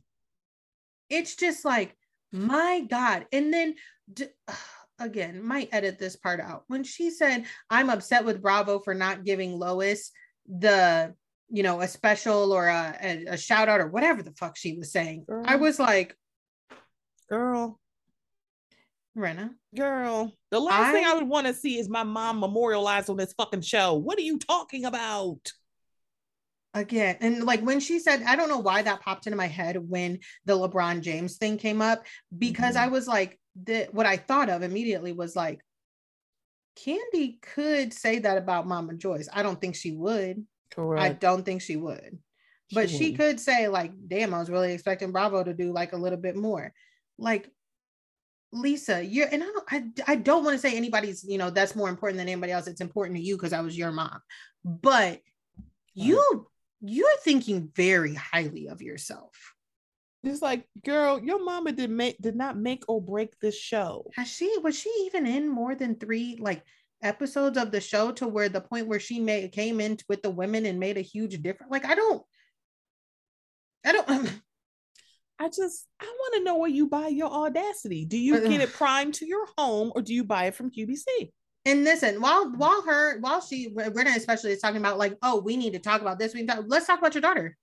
[1.14, 1.96] it's just like,
[2.32, 3.26] my God.
[3.32, 3.74] And then
[4.98, 6.64] again, might edit this part out.
[6.68, 10.10] When she said, I'm upset with Bravo for not giving Lois
[10.46, 11.14] the,
[11.48, 14.76] you know, a special or a, a, a shout out or whatever the fuck she
[14.76, 15.44] was saying, girl.
[15.46, 16.16] I was like,
[17.28, 17.80] girl.
[19.16, 19.50] Rinna.
[19.76, 23.16] Girl, the last I, thing I would want to see is my mom memorialized on
[23.16, 23.94] this fucking show.
[23.94, 25.52] What are you talking about?
[26.76, 29.76] Again and like when she said i don't know why that popped into my head
[29.76, 32.04] when the lebron james thing came up
[32.36, 32.86] because mm-hmm.
[32.86, 35.60] i was like the what i thought of immediately was like
[36.84, 41.00] Kandi could say that about mama joyce i don't think she would Correct.
[41.00, 42.18] i don't think she would
[42.72, 43.18] but she wouldn't.
[43.18, 46.36] could say like, "Damn, I was really expecting Bravo to do like a little bit
[46.36, 46.72] more."
[47.18, 47.50] Like
[48.52, 51.76] Lisa, you're and I don't I, I don't want to say anybody's, you know, that's
[51.76, 52.66] more important than anybody else.
[52.66, 54.20] It's important to you because I was your mom.
[54.64, 55.20] But
[55.94, 56.48] you
[56.86, 59.54] you're thinking very highly of yourself.
[60.22, 64.10] It's like, girl, your mama did make did not make or break this show.
[64.16, 66.62] Has she was she even in more than three like
[67.02, 70.30] episodes of the show to where the point where she made came in with the
[70.30, 71.70] women and made a huge difference?
[71.70, 72.22] Like I don't
[73.84, 74.08] I don't
[75.38, 78.06] I just I want to know where you buy your audacity.
[78.06, 80.70] Do you uh, get it primed to your home or do you buy it from
[80.70, 81.32] QVC?
[81.66, 85.56] And listen, while while her while she Rinna especially is talking about like, oh, we
[85.56, 86.34] need to talk about this.
[86.34, 87.56] We talk, let's talk about your daughter.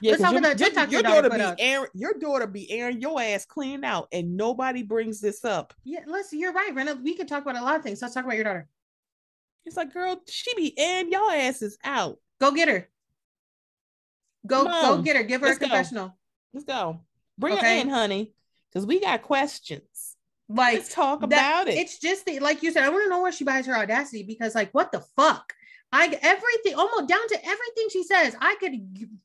[0.00, 2.70] Yeah, let's talk about your, TikTok your your daughter daughter be airing your daughter be
[2.70, 5.74] airing your ass clean out, and nobody brings this up.
[5.84, 7.00] Yeah, listen, you're right, Rinna.
[7.02, 8.02] We can talk about a lot of things.
[8.02, 8.68] Let's talk about your daughter.
[9.64, 12.18] It's like, girl, she be airing your asses out.
[12.40, 12.88] Go get her.
[14.44, 15.22] Go Come go get her.
[15.22, 15.58] Give her a go.
[15.58, 16.16] confessional.
[16.52, 17.00] Let's go.
[17.38, 17.76] Bring Okay.
[17.76, 18.34] her in, honey,
[18.68, 19.82] because we got questions.
[20.54, 21.74] Like Let's talk that- about it.
[21.78, 22.84] It's just the like you said.
[22.84, 25.52] I want to know where she buys her audacity because like what the fuck.
[25.94, 28.34] I everything almost down to everything she says.
[28.40, 28.72] I could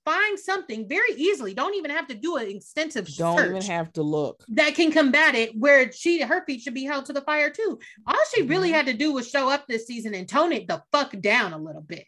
[0.03, 1.53] find something very easily.
[1.53, 4.43] Don't even have to do an extensive search, Don't even have to look.
[4.49, 5.57] that can combat it.
[5.57, 7.79] Where she her feet should be held to the fire too.
[8.05, 8.73] All she really Mhm.
[8.73, 11.57] had to do was show up this season and tone it the fuck down a
[11.57, 12.05] little bit.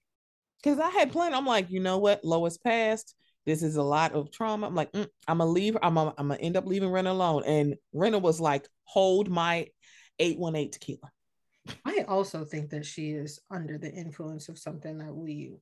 [0.61, 2.25] Because I had planned, I'm like, you know what?
[2.25, 3.15] Lois passed.
[3.49, 4.67] This is a lot of trauma.
[4.67, 5.75] I'm like, mm, I'm gonna leave.
[5.81, 7.43] I'm gonna, I'm gonna end up leaving Rinna alone.
[7.45, 9.67] And Rinna was like, hold my
[10.19, 11.11] 818 tequila.
[11.83, 15.55] I also think that she is under the influence of something that we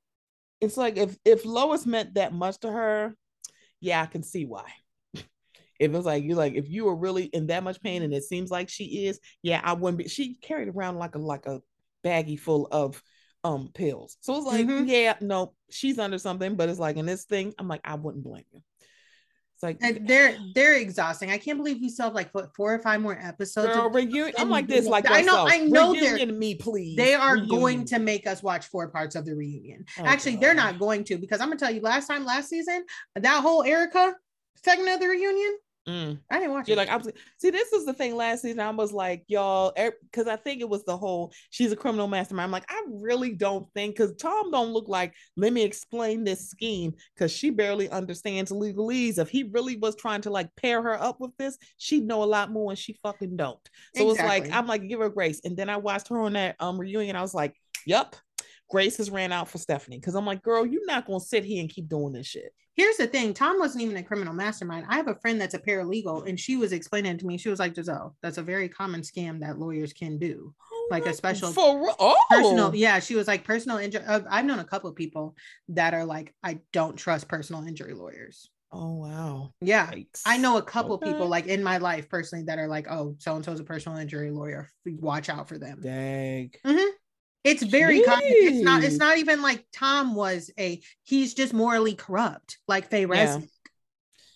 [0.59, 3.15] It's like if if Lois meant that much to her,
[3.79, 4.65] yeah, I can see why.
[5.79, 8.13] If it was like you like if you were really in that much pain and
[8.13, 10.09] it seems like she is, yeah, I wouldn't be.
[10.09, 11.61] She carried around like a like a
[12.03, 13.01] baggie full of
[13.43, 14.17] um pills.
[14.21, 14.87] So it's like, Mhm.
[14.87, 18.23] yeah, no, she's under something, but it's like in this thing, I'm like, I wouldn't
[18.23, 18.61] blame you.
[19.55, 21.31] It's like and they're they're exhausting.
[21.31, 23.73] I can't believe you still have like what, four or five more episodes.
[23.73, 24.33] girl of- reunion.
[24.37, 25.49] I'm like this, like I know- yourself.
[25.51, 26.95] I know they're- reunion me, please.
[26.95, 29.85] they are going to make us watch four parts of the reunion.
[29.99, 32.85] Oh, Actually, they're not going to because I'm gonna tell you last time last season,
[33.15, 34.13] that whole Erika
[34.63, 35.57] segment of the reunion,
[35.87, 36.19] Mm.
[36.29, 36.77] I didn't watch You're it.
[36.79, 37.01] like, I'm
[37.37, 38.59] see, this was the thing last season.
[38.59, 42.45] I was like, y'all, because I think it was the whole she's a criminal mastermind.
[42.45, 45.13] I'm like, I really don't think because Tom don't look like.
[45.37, 49.17] Let me explain this scheme because she barely understands legalese.
[49.17, 52.25] If he really was trying to like pair her up with this, she'd know a
[52.25, 53.59] lot more, and she fucking don't.
[53.95, 55.39] So it's like I'm like, give her grace.
[55.45, 57.15] And then I watched her on that um reunion.
[57.15, 57.55] I was like,
[57.85, 58.17] yup.
[58.69, 61.61] Grace has ran out for Stephanie because I'm like, girl, you're not gonna sit here
[61.61, 62.53] and keep doing this shit.
[62.75, 64.85] Here's the thing: Tom wasn't even a criminal mastermind.
[64.87, 67.37] I have a friend that's a paralegal, and she was explaining to me.
[67.37, 70.53] She was like, "Giselle, that's a very common scam that lawyers can do."
[70.91, 72.99] Like a special- for oh Personal, yeah.
[72.99, 75.35] She was like, "Personal injury." Uh, I've known a couple of people
[75.69, 79.53] that are like, "I don't trust personal injury lawyers." Oh wow.
[79.61, 80.21] Yeah, Yikes.
[80.25, 81.11] I know a couple Okay.
[81.11, 83.97] people like in my life personally that are like, oh, so and so's a personal
[83.97, 84.69] injury lawyer.
[84.85, 85.79] Watch out for them.
[85.81, 86.51] Dang.
[86.65, 86.89] Mhm.
[87.47, 88.21] It's very common.
[88.25, 88.83] It's not.
[88.83, 90.81] It's not even like Tom was a.
[91.03, 93.39] He's just morally corrupt, like Faye Yeah.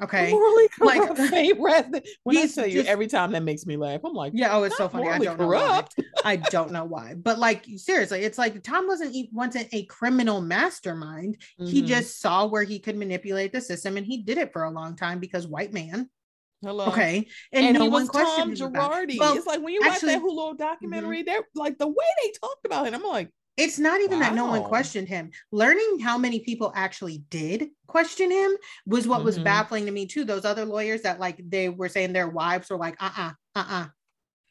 [0.01, 0.31] Okay.
[0.31, 2.05] Morally Like- corrupt Faye Resnick.
[2.23, 4.55] When I tell you, just- every time that makes me laugh, I'm like, Yeah.
[4.57, 5.07] Oh, it's so funny.
[5.09, 5.47] I don't know.
[5.47, 5.59] Why.
[5.59, 5.95] corrupt.
[6.25, 7.13] I don't know why.
[7.13, 11.37] But like seriously, it's like Tom wasn't e- wasn't a criminal mastermind.
[11.59, 11.85] He Mhm.
[11.87, 14.95] just saw where he could manipulate the system, and he did it for a long
[14.95, 16.09] time because white man.
[16.61, 16.87] Hello.
[16.87, 17.27] Okay.
[17.51, 19.09] And, And, no he one was questioned Tom him about it.
[19.09, 19.19] Girardi.
[19.19, 20.23] Well, it's like when you actually- mm-hmm.
[20.23, 22.93] watch that Hulu documentary, they're like the way they talked about it.
[22.93, 25.31] I'm like, It's not even that no one questioned him.
[25.51, 28.55] Learning how many people actually did question him
[28.85, 29.43] was what was Mhm.
[29.43, 30.23] baffling to me too.
[30.23, 33.65] Those other lawyers that like they were saying their wives were like, uh uh, uh
[33.67, 33.87] uh.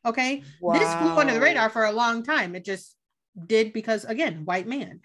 [0.05, 0.41] Okay.
[0.41, 2.55] This flew under the radar for a long time.
[2.55, 2.97] It just
[3.47, 5.01] did because, again, white man.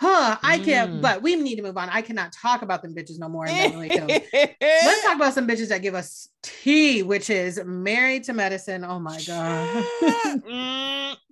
[0.00, 0.38] Huh.
[0.42, 1.02] I can't, Mm.
[1.02, 1.90] but we need to move on.
[1.90, 4.22] I cannot talk about them bitches no more in Beverly Hills.
[4.62, 8.82] Let's talk about some bitches that give us tea, which is married to medicine.
[8.82, 9.84] Oh my God.
[10.02, 11.16] Mm.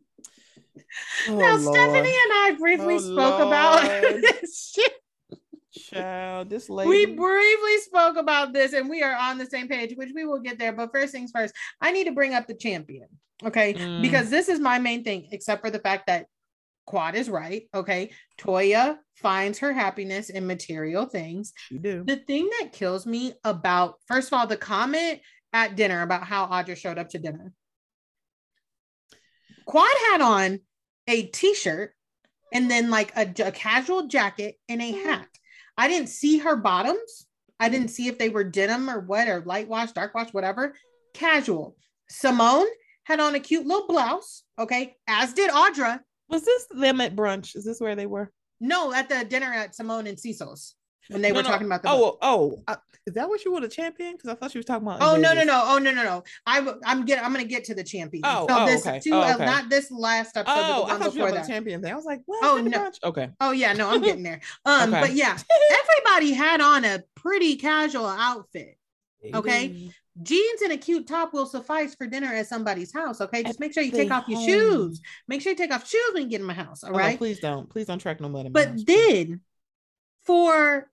[1.28, 1.74] Oh, now, Lord.
[1.76, 4.22] Stephanie and I briefly Oh, spoke about Lord.
[4.40, 4.92] this shit.
[5.72, 6.88] Child, this lady.
[6.88, 10.40] We briefly spoke about this and we are on the same page, which we will
[10.40, 10.72] get there.
[10.72, 13.08] But first things first, I need to bring up the champion.
[13.44, 13.74] Okay.
[13.74, 14.02] Mm.
[14.02, 16.26] Because this is my main thing, except for the fact that
[16.88, 17.64] Quad is right.
[17.74, 18.12] Okay.
[18.40, 21.52] Toya finds her happiness in material things.
[21.68, 22.02] She do.
[22.02, 25.20] The thing that kills me about, first of all, the comment
[25.52, 27.52] at dinner about how Audra showed up to dinner.
[29.66, 30.60] Quad had on
[31.06, 31.92] a t-shirt
[32.54, 35.08] and then like a, a casual jacket and a mm-hmm.
[35.10, 35.28] hat.
[35.76, 37.26] I didn't see her bottoms.
[37.60, 40.74] I didn't see if they were denim or what or light wash, dark wash, whatever.
[41.12, 41.76] Casual.
[42.08, 42.66] Simone
[43.04, 44.42] had on a cute little blouse.
[44.58, 46.00] Okay, as did Audra.
[46.28, 47.56] Was this them at brunch?
[47.56, 48.30] Is this where they were?
[48.60, 50.74] No, at the dinner at Simone and Cecil's.
[51.08, 51.48] when they No, were no.
[51.48, 52.18] talking about the book.
[52.20, 52.76] Oh, oh, uh,
[53.06, 54.12] is that what you would have champion?
[54.12, 54.98] Because I thought she was talking about.
[55.00, 57.44] Oh in no no no oh no no no I w- I'm get I'm gonna
[57.44, 58.24] get to the champion.
[58.26, 59.00] Oh, so oh, this okay.
[59.00, 59.46] two Oh, uh, okay.
[59.46, 61.80] not this last episode, Oh, but the I one thought you were about the champion
[61.82, 61.92] thing.
[61.92, 62.40] I was like, what?
[62.42, 62.84] Oh, Is that the no.
[62.90, 62.98] brunch?
[63.04, 63.30] Okay.
[63.40, 64.40] Oh yeah, no, I'm getting there.
[64.66, 65.00] Um, Okay.
[65.00, 65.38] but yeah,
[66.04, 68.76] everybody had on a pretty casual outfit.
[69.34, 69.90] Okay.
[70.22, 73.20] Jeans and a cute top will suffice for dinner at somebody's house.
[73.20, 75.00] Okay, just make sure you take off your shoes.
[75.28, 76.82] Make sure you take off shoes when you get in my house.
[76.82, 77.18] All Oh, right.
[77.18, 77.68] please don't.
[77.70, 78.84] Please don't track no mud in my But house.
[78.84, 79.40] then
[80.24, 80.90] for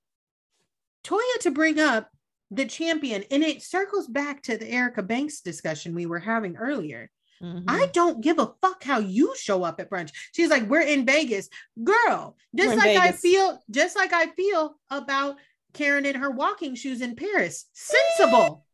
[1.04, 2.10] Toya to bring up
[2.52, 7.10] the champion, and it circles back to the Erica Banks discussion we were having earlier.
[7.42, 7.64] Mhm.
[7.68, 10.12] I don't give a fuck how you show up at brunch.
[10.32, 11.50] She's like, we're in Vegas,
[11.84, 12.38] girl.
[12.56, 15.38] Just like I feel, just like I feel about
[15.74, 17.66] Karen in her walking shoes in Paris.
[17.74, 18.66] Sensible.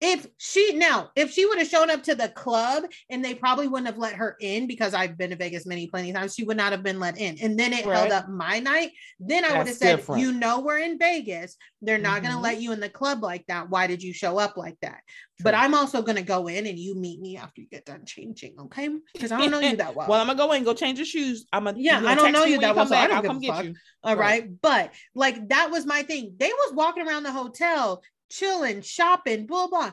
[0.00, 3.66] If she now, if she would have shown up to the club and they probably
[3.66, 6.58] wouldn't have let her in because I've been to Vegas many plenty times, she would
[6.58, 7.38] not have been let in.
[7.40, 7.96] And then it Right.
[7.96, 8.90] held up my night.
[9.18, 10.20] Then I would have said, different.
[10.22, 11.56] you know, we're in Vegas.
[11.80, 12.38] They're not going Mhm.
[12.38, 13.70] to let you in the club like that.
[13.70, 15.00] Why did you show up like that?
[15.40, 18.04] But I'm also going to go in and you meet me after you get done
[18.06, 18.88] changing, okay?
[19.14, 20.08] Because I don't know you that well.
[20.08, 21.46] Well, I'm gonna go in, go change your shoes.
[21.52, 23.54] I'm gonna Yeah, I don't know you that well, so I don't I'll come get
[23.54, 23.64] fuck.
[23.64, 23.74] you.
[24.02, 24.42] All right.
[24.42, 24.60] right.
[24.62, 26.34] But like that was my thing.
[26.38, 29.92] They was walking around the hotel, chilling, shopping, blah blah.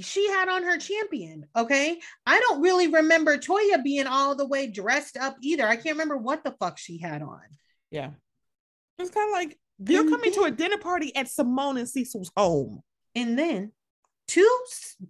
[0.00, 1.46] She had on her champion.
[1.54, 2.00] Okay.
[2.26, 5.66] I don't really remember Toya being all the way dressed up either.
[5.68, 7.42] I can't remember what the fuck she had on.
[7.90, 8.10] Yeah.
[8.98, 12.32] It's kind of like you're And coming to a dinner party at Simone and Cecil's
[12.36, 12.82] home.
[13.14, 13.70] And then
[14.26, 14.50] two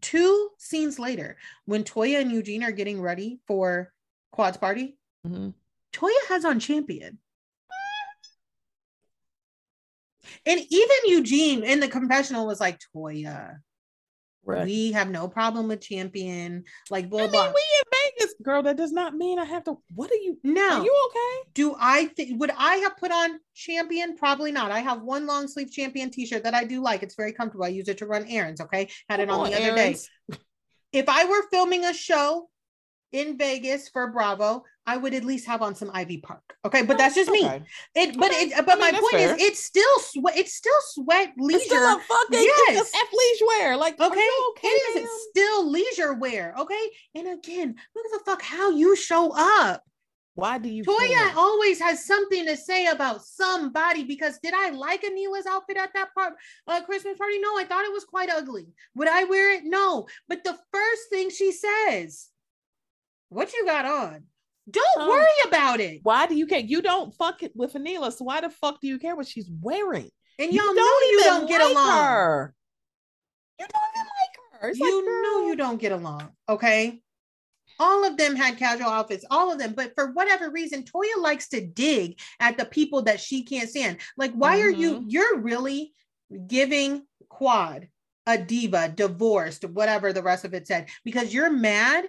[0.03, 3.91] two scenes later, when Toya and Eugene are getting ready for
[4.33, 5.55] Quad's party, Mhm.
[5.95, 7.19] Toya has on champion.
[10.47, 13.57] And even Eugene in the confessional was like, Toya,
[14.47, 14.67] Right.
[14.67, 16.65] we have no problem with champion.
[16.91, 17.47] Like, I blah, mean, blah.
[17.47, 18.63] we in Vegas, girl.
[18.63, 19.79] That does not mean I have to.
[19.95, 20.39] What are you?
[20.45, 21.49] no, Are you okay?
[21.55, 24.17] do I think, would I have put on champion?
[24.19, 24.71] Probably not.
[24.71, 27.03] I have one long sleeve champion t shirt that I do like.
[27.03, 27.65] It's very comfortable.
[27.65, 28.61] I use it to run errands.
[28.61, 28.91] Okay.
[29.09, 29.97] Had it Come on on, the other day.
[30.93, 32.51] If I were filming a show
[33.15, 36.43] in Vegas for Bravo, I would at least have on some Ivy Park.
[36.65, 36.83] Okay.
[36.83, 37.47] But that's just me.
[37.47, 37.63] Okay.
[37.95, 38.47] It, but Okay.
[38.47, 39.35] it, but I mean, my point fair.
[39.37, 40.37] is, it's still sweat.
[40.37, 41.57] It's still sweat leisure.
[41.59, 42.91] It's still a fucking Yes.
[42.95, 43.09] F
[43.47, 43.77] wear.
[43.77, 44.69] Like, okay, okay?
[44.69, 45.11] it is.
[45.31, 46.55] Still leisure wear.
[46.59, 49.83] Okay, and again, look at the fuck how you show up.
[50.35, 50.83] Why do you?
[50.83, 54.03] Toya always has something to say about somebody.
[54.03, 56.35] Because did I like Anila's outfit at that part
[56.67, 57.39] uh, Christmas party?
[57.39, 58.67] No, I thought it was quite ugly.
[58.97, 59.63] Would I wear it?
[59.65, 60.09] No.
[60.29, 62.29] But the first thing she says,
[63.35, 64.25] "What you got on?
[64.71, 66.61] Don't Um, worry about it." Why do you care?
[66.61, 69.51] You don't fuck it with Anila, so why the fuck do you care what she's
[69.61, 70.11] wearing?
[70.39, 71.99] And You y'all know you don't get along.
[71.99, 72.55] Her.
[73.59, 74.69] You don't even like her.
[74.71, 76.31] It's you like, know you don't get along.
[76.49, 77.01] Okay.
[77.79, 79.75] All of them had casual outfits, all of them.
[79.75, 83.99] But for whatever reason, Toya likes to dig at the people that she can't stand.
[84.17, 85.05] Like, why are you, Mhm.
[85.09, 85.93] you're really
[86.47, 87.89] giving Quad
[88.27, 92.09] a diva, divorced, whatever the rest of it said, because you're mad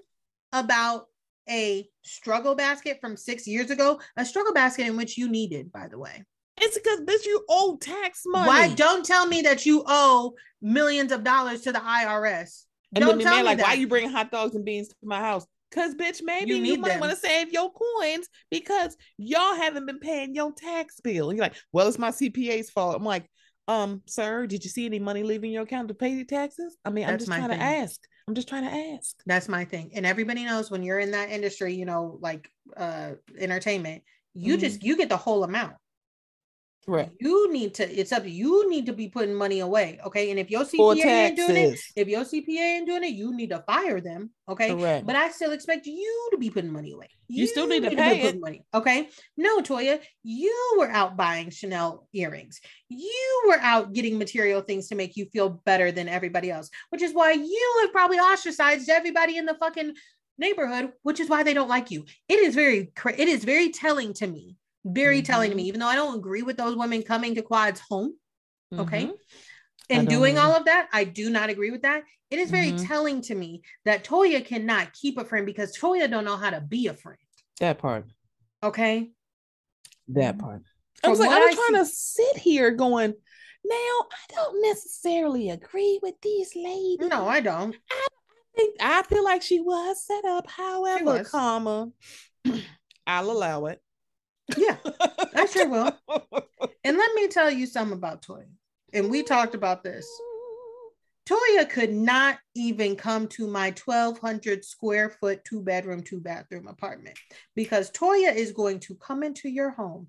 [0.53, 1.09] about
[1.49, 5.87] a struggle basket from six years ago, a struggle basket in which you needed, by
[5.87, 6.23] the way.
[6.57, 8.47] It's because bitch, you owe tax money.
[8.47, 12.63] Why don't tell me that you owe millions of dollars to the IRS?
[12.93, 13.67] And don't then the tell man me like, that.
[13.67, 15.45] why you bringing hot dogs and beans to my house?
[15.71, 19.99] Cause bitch, maybe You you, might want to save your coins because y'all haven't been
[19.99, 21.29] paying your tax bill.
[21.29, 22.95] And you're like, well, it's my CPA's fault.
[22.95, 23.29] I'm like,
[23.67, 26.77] um, sir, did you see any money leaving your account to pay your taxes?
[26.85, 27.99] I mean, I'm just trying to ask.
[28.27, 29.15] I'm just trying to ask.
[29.25, 29.91] That's my thing.
[29.93, 34.03] And everybody knows when you're in that industry, you know, like uh entertainment,
[34.33, 34.59] you Mhm.
[34.59, 35.75] just you get the whole amount.
[36.87, 37.09] Right.
[37.19, 39.99] You need to, it's up you need to be putting money away.
[40.05, 40.29] Okay.
[40.29, 43.49] And if your CPA ain't doing it, if your CPA ain't doing it, you need
[43.49, 44.29] to fire them.
[44.47, 44.69] Okay.
[44.69, 45.05] Correct.
[45.05, 47.09] But I still expect you to be putting money away.
[47.27, 48.41] You still need to be pay putting it.
[48.41, 48.65] money.
[48.71, 49.09] Okay.
[49.35, 52.61] No, Toya, you were out buying Chanel earrings.
[52.87, 57.01] You were out getting material things to make you feel better than everybody else, which
[57.01, 59.95] is why you have probably ostracized everybody in the fucking
[60.37, 62.05] neighborhood, which is why they don't like you.
[62.29, 64.55] It is very, it is very telling to me.
[64.85, 67.81] Very telling to me, even though I don't agree with those women coming to Quad's
[67.81, 68.13] home
[68.73, 69.05] okay?
[69.05, 69.13] Mhm.
[69.91, 72.71] I and doing all of that i do not agree with that it is very
[72.71, 72.87] Mhm.
[72.87, 76.59] telling to me that toya cannot keep a friend because toya don't know how to
[76.59, 77.19] be a friend
[77.59, 78.05] That part.
[78.63, 79.11] okay
[80.07, 80.63] That part.
[81.03, 83.11] I From was like, I'm trying to sit here going,
[83.63, 83.75] now
[84.11, 87.07] I don't necessarily agree with these ladies.
[87.07, 88.07] no i don't I,
[88.55, 90.49] think I feel like she was set up.
[90.49, 91.91] However, comma,
[93.07, 93.81] I'll allow it.
[94.57, 94.77] Yeah
[95.35, 95.91] I sure will.
[96.83, 98.45] and let me tell you something about toya
[98.93, 100.07] and we talked about this
[101.27, 107.17] toya could not even come to my 1200 square foot two bedroom two bathroom apartment
[107.55, 110.07] because toya is going to come into your home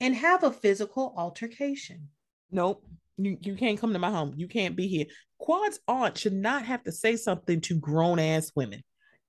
[0.00, 2.08] and have a physical altercation.
[2.50, 2.84] Nope.
[3.18, 4.34] You you can't come to my home.
[4.36, 5.06] You can't be here.
[5.38, 8.82] Quad's aunt should not have to say something to grown ass women.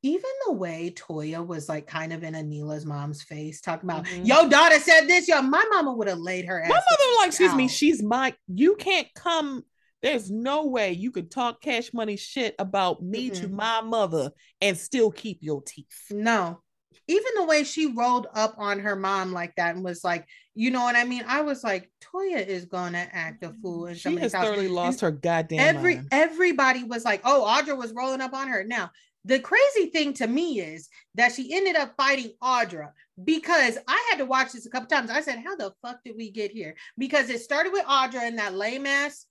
[0.04, 4.26] Even the way Toya was like kind of in Anila's mom's face, talking about, mm-hmm.
[4.26, 6.70] yo, daughter said this, yo, my mama would have laid her ass.
[6.70, 7.58] My mother like, excuse out.
[7.58, 9.64] me, she's my, you can't come.
[10.04, 13.42] There's no way you could talk cash money shit about me mm-hmm.
[13.42, 16.12] to my mother and still keep your teeth.
[16.12, 16.62] No,
[17.08, 20.72] even the way she rolled up on her mom like that and was like, you
[20.72, 21.24] know what I mean?
[21.28, 23.86] I was like, Toya is gonna act a fool.
[23.86, 25.60] And she has thoroughly lost her goddamn.
[25.60, 26.08] Every mind.
[26.12, 28.64] everybody was like, oh, Audra was rolling up on her.
[28.64, 28.92] Now
[29.28, 32.92] the crazy thing to me is that she ended up fighting Audra
[33.24, 35.10] because I had to watch this a couple times.
[35.10, 36.76] I said, how the fuck did we get here?
[36.98, 39.26] Because it started with Audra and that lame ass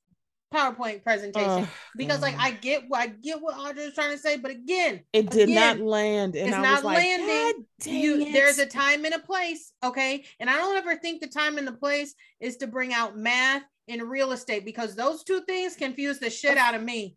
[0.55, 4.19] PowerPoint presentation oh, because like I get what I get what Audra is trying to
[4.19, 6.37] say, but again, it did again, not land.
[6.37, 7.65] And it's I not like, landing.
[7.85, 10.25] You, there's a time and a place, okay?
[10.39, 13.63] And I don't ever think the time and the place is to bring out math
[13.89, 17.17] and real estate because those two things confuse the shit out of me.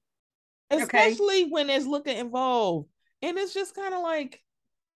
[0.71, 1.49] Especially okay?
[1.49, 2.89] when there's looking involved.
[3.21, 4.41] And it's just kind of like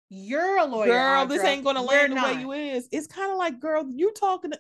[0.10, 0.88] you're a lawyer.
[0.88, 2.90] Girl, this ain't gonna land the way you is.
[2.92, 4.60] It's kind of like, girl, you talking to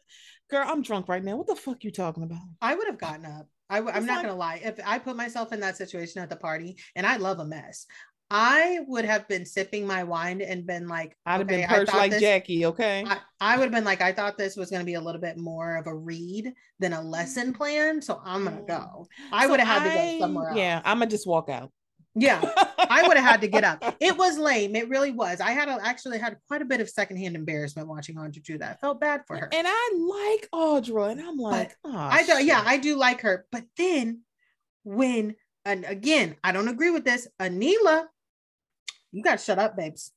[0.50, 1.38] girl, I'm drunk right now.
[1.38, 2.40] What the fuck you talking about?
[2.62, 3.48] I would have gotten up.
[3.70, 4.62] I, am not like, gonna lie.
[4.64, 7.86] If I put myself in that situation at the party, and I love a mess,
[8.34, 11.94] I would have been sipping my wine and been like, I'd have okay, been perched
[11.94, 12.66] like this, Jackie.
[12.66, 13.04] Okay.
[13.06, 15.20] I, I, would have been like, I thought this was going to be a little
[15.20, 18.02] bit more of a read than a lesson plan.
[18.02, 19.06] So I'm going to go.
[19.34, 20.58] I so would have had to go somewhere else.
[20.58, 20.82] Yeah.
[20.86, 21.74] I'm going to just walk out.
[22.14, 22.42] Yeah,
[22.78, 23.96] I would have had to get up.
[24.02, 24.76] It was lame.
[24.76, 25.40] It really was.
[25.40, 28.72] I had a, actually had quite a bit of secondhand embarrassment watching Audra do that.
[28.72, 29.50] I felt bad for her.
[29.54, 32.44] And I like Audra, and I'm like, oh, I do.
[32.44, 33.46] Yeah, I do like her.
[33.52, 34.22] But then
[34.84, 37.28] when, and again, I don't agree with this.
[37.40, 38.06] Anila,
[39.12, 40.12] you got to shut up, babes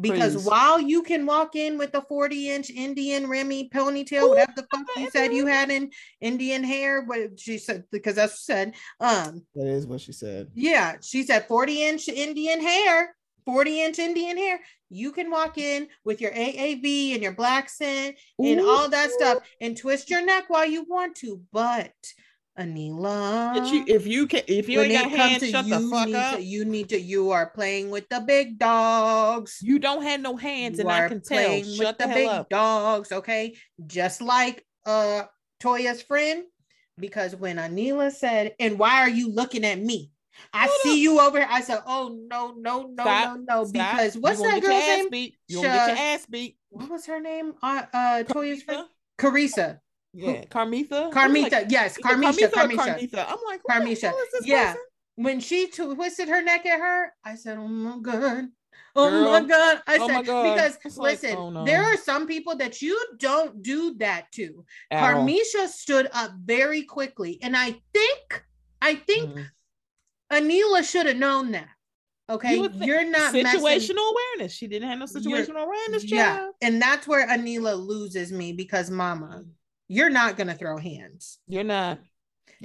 [0.00, 0.46] because Please.
[0.46, 4.66] while you can walk in with a 40 inch Indian Remy ponytail, Ooh, whatever the
[4.70, 5.90] fuck you said you had in
[6.20, 8.74] Indian hair, what she said, because that's what she said.
[9.00, 10.48] Um, that is what she said.
[10.54, 13.14] Yeah, she said 40 inch Indian hair,
[13.44, 14.60] 40 inch Indian hair.
[14.90, 19.38] You can walk in with your AAV and your black scent and all that stuff
[19.60, 21.92] and twist your neck while you want to, but
[22.58, 23.56] Anila.
[23.56, 26.36] If you, if you can, if you when ain't got hands, shut the fuck up.
[26.36, 27.00] To, you need to.
[27.00, 29.58] You are playing with the big dogs.
[29.60, 31.62] You don't have no hands, you and I can tell.
[31.64, 32.48] Shut the, the big up.
[32.48, 33.10] dogs.
[33.10, 33.56] Okay,
[33.86, 35.24] just like uh
[35.60, 36.44] Toya's friend,
[36.98, 40.12] because when Anila said, "And why are you looking at me?"
[40.52, 40.98] I Hold see up.
[40.98, 41.48] you over here.
[41.50, 43.36] I said, "Oh no, no, no, Stop.
[43.38, 43.96] no, no!" Stop.
[43.96, 45.10] Because what's that girl's name?
[45.10, 45.36] Beat.
[45.48, 46.56] You gonna get your ass beat.
[46.70, 47.54] What was her name?
[47.62, 48.86] Uh, uh Toya's friend,
[49.18, 49.80] Carissa.
[50.14, 51.10] Yeah, Carmitha.
[51.12, 52.76] Carmitha, like, yes, Carmisha, Carmisha.
[52.76, 53.26] Carmitha.
[53.28, 54.12] I'm like, Carmisha.
[54.42, 54.72] yeah.
[54.72, 54.82] Person?
[55.16, 58.48] When she twisted her neck at her, I said, "Oh my god."
[58.96, 59.24] Oh Girl.
[59.24, 59.82] my god!
[59.88, 61.64] I oh said because it's listen, like, oh no.
[61.64, 64.64] there are some people that you don't do that to.
[64.90, 65.68] At Carmisha all.
[65.68, 68.44] stood up very quickly, and I think,
[68.80, 69.46] I think, mm.
[70.32, 71.68] Anila should have known that.
[72.30, 73.96] Okay, you you're not situational messing.
[73.98, 74.52] awareness.
[74.52, 76.04] She didn't have no situational you're, awareness.
[76.04, 76.54] Child.
[76.60, 79.44] Yeah, and that's where Anila loses me because Mama,
[79.88, 81.38] you're not gonna throw hands.
[81.46, 81.98] You're not.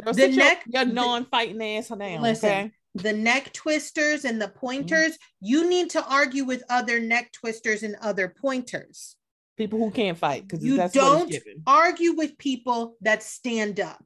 [0.03, 2.21] Girl, the neck, your, your non-fighting ass down.
[2.21, 2.71] Listen, okay?
[2.95, 5.13] the neck twisters and the pointers.
[5.13, 5.45] Mm-hmm.
[5.45, 9.15] You need to argue with other neck twisters and other pointers.
[9.57, 11.35] People who can't fight because you don't
[11.67, 14.03] argue with people that stand up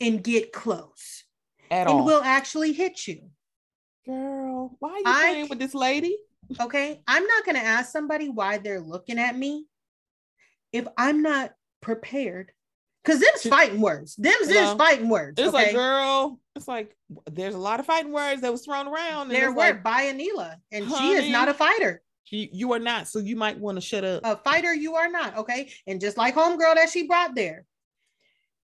[0.00, 1.24] and get close
[1.70, 2.04] at and all.
[2.04, 3.30] will actually hit you.
[4.04, 6.16] Girl, why are you I, playing with this lady?
[6.60, 9.66] Okay, I'm not gonna ask somebody why they're looking at me
[10.72, 12.52] if I'm not prepared.
[13.02, 14.14] Cause them's fighting words.
[14.16, 15.40] Them's you know, fighting words.
[15.40, 15.56] It's okay?
[15.56, 16.94] like, girl, it's like
[17.30, 19.28] there's a lot of fighting words that was thrown around.
[19.28, 22.02] There were like, by Anila, and honey, she is not a fighter.
[22.24, 24.20] She, you are not, so you might want to shut up.
[24.22, 25.72] A fighter, you are not, okay?
[25.86, 27.64] And just like homegirl that she brought there,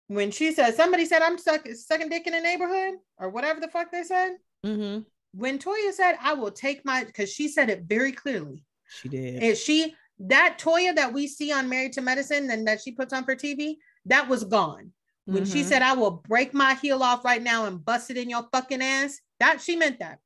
[0.08, 3.68] when she said somebody said I'm stuck sucking dick in the neighborhood or whatever the
[3.68, 4.32] fuck they said.
[4.64, 5.00] Mm-hmm.
[5.32, 8.64] When Toya said, "I will take my," because she said it very clearly.
[8.88, 9.42] She did.
[9.42, 13.12] And she that Toya that we see on Married to Medicine and that she puts
[13.12, 13.76] on for TV,
[14.06, 14.92] that was gone.
[15.26, 15.52] When mm-hmm.
[15.52, 18.46] she said, I will break my heel off right now and bust it in your
[18.52, 20.20] fucking ass, that she meant that.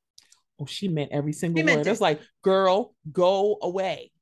[0.60, 1.86] Oh, she meant every single word.
[1.86, 4.12] It's like, girl, go away.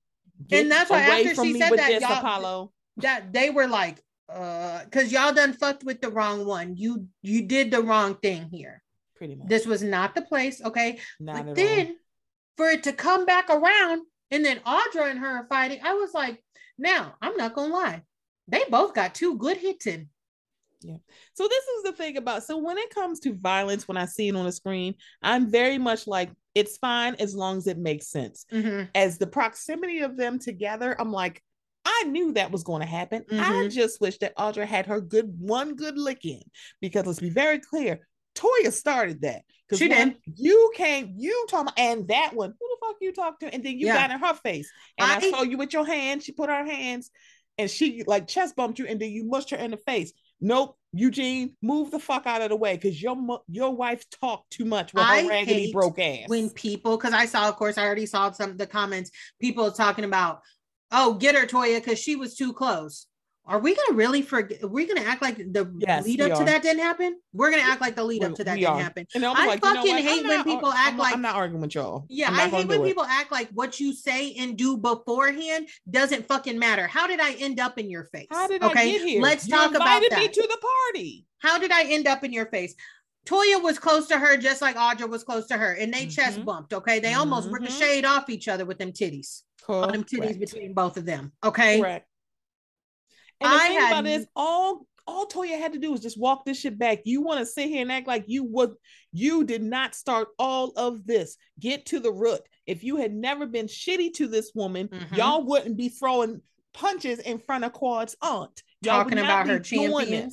[0.47, 2.73] Get and that's why after she said that, y'all, Apollo.
[2.99, 4.01] that they were like,
[4.33, 6.77] uh, because y'all done fucked with the wrong one.
[6.77, 8.83] You you did the wrong thing here.
[9.17, 9.49] Pretty much.
[9.49, 10.63] This was not the place.
[10.63, 11.01] Okay.
[11.19, 11.95] Not but then all.
[12.57, 15.81] for it to come back around and then Audra and her are fighting.
[15.83, 16.43] I was like,
[16.79, 18.03] now I'm not gonna lie,
[18.47, 20.09] they both got two good hits in.
[20.81, 20.99] Yeah.
[21.35, 24.29] So this is the thing about so when it comes to violence, when I see
[24.29, 28.09] it on the screen, I'm very much like it's fine as long as it makes
[28.09, 28.47] sense.
[28.53, 28.85] Mm-hmm.
[28.95, 31.43] As the proximity of them together, I'm like,
[31.85, 33.25] I knew that was going to happen.
[33.31, 33.73] I Mhm.
[33.73, 36.43] just wish that Audra had her good one good lick in
[36.81, 38.07] because let's be very clear,
[38.39, 39.43] Toya started that.
[39.75, 40.17] She did.
[40.37, 43.53] You came, you told me, and that one, who the fuck you talked to?
[43.53, 43.95] And then you Yeah.
[43.95, 46.23] got in her face, and I, I- saw you with your hand.
[46.23, 47.11] She put her hands,
[47.59, 50.13] and she like chest bumped you, and then you mushed her in the face.
[50.41, 53.17] Nope, Eugene, move the fuck out of the way because your
[53.49, 56.29] your wife talked too much with I her raggedy hate broke ass.
[56.29, 59.11] when people because i saw of course i already saw some of the comments
[59.41, 60.41] people talking about
[60.93, 63.07] oh get her toya because she was too close
[63.49, 66.63] are we gonna really forget We're gonna act like the Yes, lead up to that
[66.63, 68.81] didn't happen we're gonna act like the lead up to that we didn't are.
[68.81, 71.15] happen And I, like, you know fucking hate I'm when people act I'm not- like-
[71.15, 72.05] I'm not arguing with y'all.
[72.09, 72.85] yeah not i hate when it.
[72.85, 77.33] people act like what you say and do beforehand doesn't fucking matter how did i
[77.35, 79.23] end up in your face How did okay I get here?
[79.23, 80.59] let's You talk about that me to the
[80.93, 81.27] party.
[81.39, 82.75] how did I end up in your face?
[83.27, 86.39] Toya was close to her just like Audra was close to her, and they chest
[86.41, 86.47] Mhm.
[86.47, 86.73] bumped.
[86.73, 87.53] Okay, they almost Mhm.
[87.61, 91.33] ricocheted off each other with them titties, on them titties between both of them.
[91.45, 92.08] Okay, Correct.
[93.41, 95.91] And the I thing had about it n- is, all all Toya had to do
[95.91, 96.99] was just walk this shit back.
[97.05, 98.75] You want to sit here and act like you would
[99.13, 101.37] you did not start all of this.
[101.59, 102.41] Get to the root.
[102.67, 105.17] If you had never been shitty to this woman, Mhm.
[105.17, 106.43] y'all wouldn't be throwing
[106.75, 108.63] punches in front of Quad's aunt.
[108.83, 110.31] Y'all Talking about her doing champion.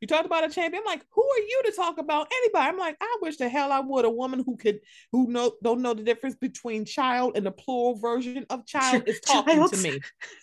[0.00, 0.82] You talked about a champion.
[0.86, 2.68] I'm like, who are you to talk about anybody?
[2.68, 4.78] I'm like, I wish the hell I would a woman who could
[5.10, 9.20] who know don't know the difference between child and the plural version of child is
[9.26, 9.98] talking to me.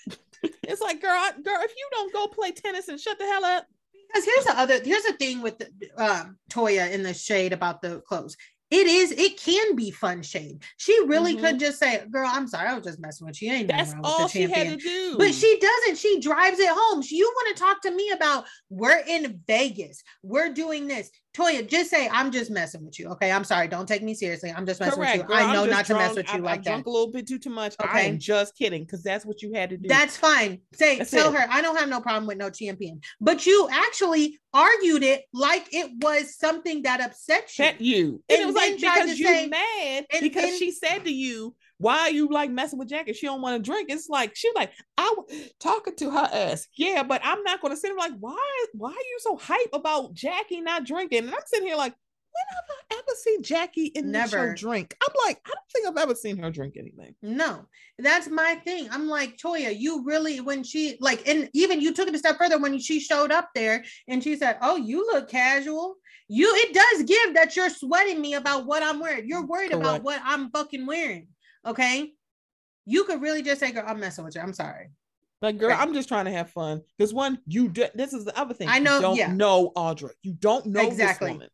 [0.63, 3.45] it's like, girl, I- girl, if you don't go play tennis and shut the hell
[3.45, 3.65] up,
[4.07, 4.79] because here's the other.
[4.83, 5.67] Here's the thing with the,
[5.97, 8.37] um, Toya in the shade about the clothes.
[8.71, 9.11] It is.
[9.11, 10.63] It can be fun shade.
[10.77, 11.39] She really Mhm.
[11.41, 12.67] could just say, "Girl, I'm sorry.
[12.67, 13.51] I was just messing with you.
[13.51, 15.17] Ain't that's wrong with all the she had to do.
[15.17, 15.97] But she doesn't.
[15.99, 17.01] She drives it home.
[17.03, 20.01] She- You want to talk to me about we're in Vegas.
[20.23, 21.11] We're doing this.
[21.35, 23.09] Toya, just say I'm just messing with you.
[23.09, 23.29] Okay.
[23.31, 23.67] I'm sorry.
[23.67, 24.53] Don't take me seriously.
[24.55, 25.17] I'm just messing correct.
[25.17, 25.35] with you.
[25.35, 26.63] I I'm know not to mess with you I, like I that.
[26.63, 27.75] drunk a little bit too too much.
[27.79, 28.09] I Okay.
[28.09, 29.89] am just kidding because that's what you had to do.
[29.89, 30.61] That's fine.
[30.73, 31.37] Say That's tell it.
[31.37, 33.01] her I don't have no problem with no champion.
[33.19, 37.65] But you actually argued it like it was something that upset you.
[37.65, 38.23] That you.
[38.29, 41.53] And, it was like because you say- mad and because then- she said to you,
[41.77, 43.13] "Why are you like messing with Jackie?
[43.13, 46.67] She don't want to drink." It's like she's like, "I w- talking to her ass,
[46.75, 48.65] yeah, but I'm not going to sit here like, why?
[48.73, 51.95] Why are you so hype about Jackie not drinking?" And I'm sitting here like,
[52.35, 54.53] when have I ever seen Jackie in the show Never.
[54.53, 54.95] drink?
[55.01, 57.15] I'm like, I don't think I've ever seen her drink anything.
[57.21, 57.65] No,
[57.97, 58.89] that's my thing.
[58.91, 62.37] I'm like, Toya, you really, when she, like, and even you took it a step
[62.37, 65.95] further when she showed up there and she said, Oh, you look casual.
[66.27, 69.27] You, it does give that you're sweating me about what I'm wearing.
[69.27, 71.27] You're worried about what I'm fucking wearing.
[71.65, 72.13] Okay.
[72.85, 74.41] You could really just say, Girl, I'm messing with you.
[74.41, 74.89] I'm sorry.
[75.41, 75.79] Like, girl, Right.
[75.79, 76.81] I'm just trying to have fun.
[76.97, 78.69] Because one, you do, this is the other thing.
[78.69, 78.95] I know.
[78.97, 79.33] You don't yeah.
[79.33, 80.11] know Audra.
[80.23, 81.27] You don't know Exactly.
[81.27, 81.49] this woman.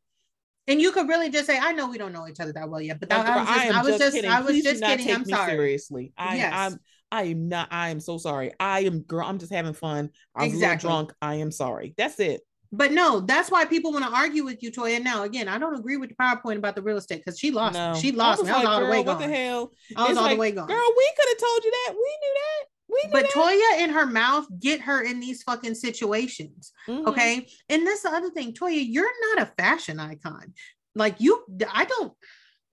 [0.68, 2.80] And you could really just say, I know we don't know each other that well
[2.82, 4.32] yet, but Like, that, I was just, I was just, kidding.
[4.32, 5.12] I was just kidding.
[5.16, 5.52] I'm sorry.
[5.52, 6.14] seriously.
[6.18, 6.54] I, Yes.
[6.56, 6.80] I'm,
[7.12, 7.68] I am not.
[7.72, 8.52] I am so sorry.
[8.60, 9.26] I am, girl.
[9.28, 10.12] I'm just having fun.
[10.36, 10.88] I was Exactly.
[10.88, 11.14] drunk.
[11.22, 11.94] I am sorry.
[11.98, 12.42] That's it.
[12.73, 15.03] But no, that's why people want to argue with you, Toya.
[15.03, 17.73] Now, again, I don't agree with the PowerPoint about the real estate because she lost.
[17.73, 17.93] No.
[17.95, 18.53] She I lost was me.
[18.53, 19.15] I was like, all the way gone.
[19.18, 19.72] What the hell?
[19.98, 20.68] I was It's all like, the way gone.
[20.68, 21.93] Girl, we could have told you that.
[21.93, 22.68] We knew that.
[22.88, 23.11] We knew that.
[23.11, 23.77] but that.
[23.77, 26.72] Toya in her mouth get her in these fucking situations.
[26.88, 27.07] Mhm.
[27.07, 27.48] Okay.
[27.68, 30.53] And that's the other thing, Toya, you're not a fashion icon.
[30.95, 31.43] Like you,
[31.73, 32.14] I don't,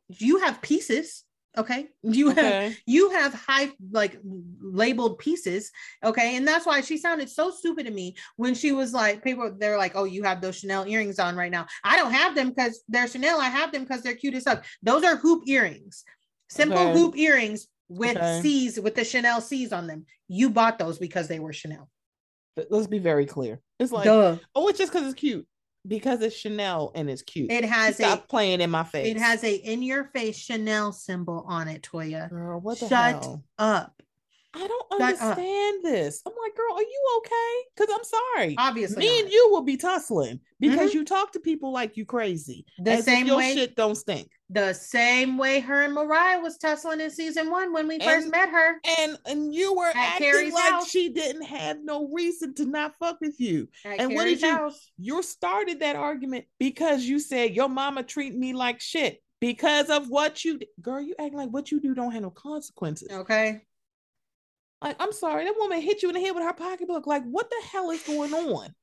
[0.09, 1.25] you have pieces.
[1.57, 1.89] Okay.
[2.03, 2.77] You have Okay.
[2.87, 4.19] you have high like
[4.61, 5.71] labeled pieces
[6.05, 9.53] okay and that's why she sounded so stupid to me when she was like people
[9.59, 12.51] they're like oh you have those chanel earrings on right now i don't have them
[12.51, 16.05] because they're chanel i have them because they're cute as fuck those are hoop earrings
[16.49, 16.93] simple Okay.
[16.93, 18.41] hoop earrings with Okay.
[18.43, 21.89] c's with the chanel c's on them you bought those because they were chanel
[22.57, 23.61] But Let's be very clear.
[23.79, 24.37] It's like, Duh.
[24.55, 25.47] oh, it's just because it's cute.
[25.89, 27.51] Because it's Chanel and it's cute.
[27.51, 29.07] it has Stop a playing in my face.
[29.09, 33.25] it has a in your face chanel symbol on it toya Girl, what the Shut
[33.25, 33.43] hell?
[33.59, 34.03] up
[34.55, 35.01] I don't up.
[35.01, 36.23] Uh understand this.
[36.27, 37.69] I'm like, girl, are you okay?
[37.77, 38.55] Because I'm sorry.
[38.59, 40.99] obviously Me and you will be tussling because mm-hmm.
[40.99, 42.65] you talk to people like you crazy.
[42.79, 44.31] the same your way shit don't stink.
[44.51, 48.49] the same way her and Mariah was tussling in season one when we first met
[48.49, 48.81] her.
[48.99, 50.89] And and you were At acting Carrie's like house.
[50.91, 53.69] she didn't have no reason to not fuck with you.
[53.85, 54.91] At and what did you- house.
[54.99, 60.09] You started that argument because you said your mama treat me like shit because of
[60.09, 61.01] what you girl.
[61.01, 63.09] You act like what you do don't have no consequences.
[63.13, 63.63] Okay.
[64.83, 67.07] Like I'm sorry, that woman hit you in the head with her pocketbook.
[67.07, 68.75] Like what the hell is going on?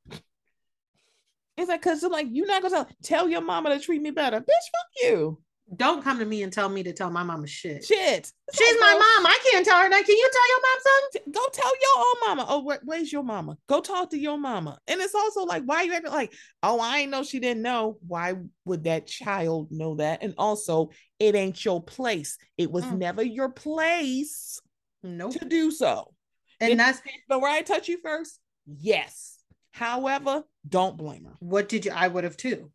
[1.58, 4.40] It's like because like you're not gonna tell, tell your mama to treat me better,
[4.40, 4.44] bitch.
[4.44, 5.42] Fuck you,
[5.74, 7.86] Don't come to me and tell me to tell my mama shit.
[7.86, 7.98] shit.
[8.20, 9.26] It's She's like, my mom.
[9.26, 10.06] I can't tell her that.
[10.06, 11.32] Can you tell your mom something?
[11.32, 12.46] Go tell your own mama.
[12.50, 13.58] Oh, where, where's your mama?
[13.68, 14.78] Go talk to your mama.
[14.88, 17.98] And it's also like, why you acting like, oh, I ain't know she didn't know.
[18.06, 18.34] Why
[18.66, 20.24] would that child know that?
[20.24, 20.90] And also,
[21.20, 22.38] it ain't your place.
[22.58, 22.98] It was Mm.
[23.00, 24.60] never your place
[25.06, 25.34] Nope.
[25.34, 26.14] to do so.
[26.60, 28.40] And Did that's Mariah touch you first?
[28.66, 29.38] Yes.
[29.72, 31.34] However, don't blame her.
[31.40, 32.72] what did you I would have too.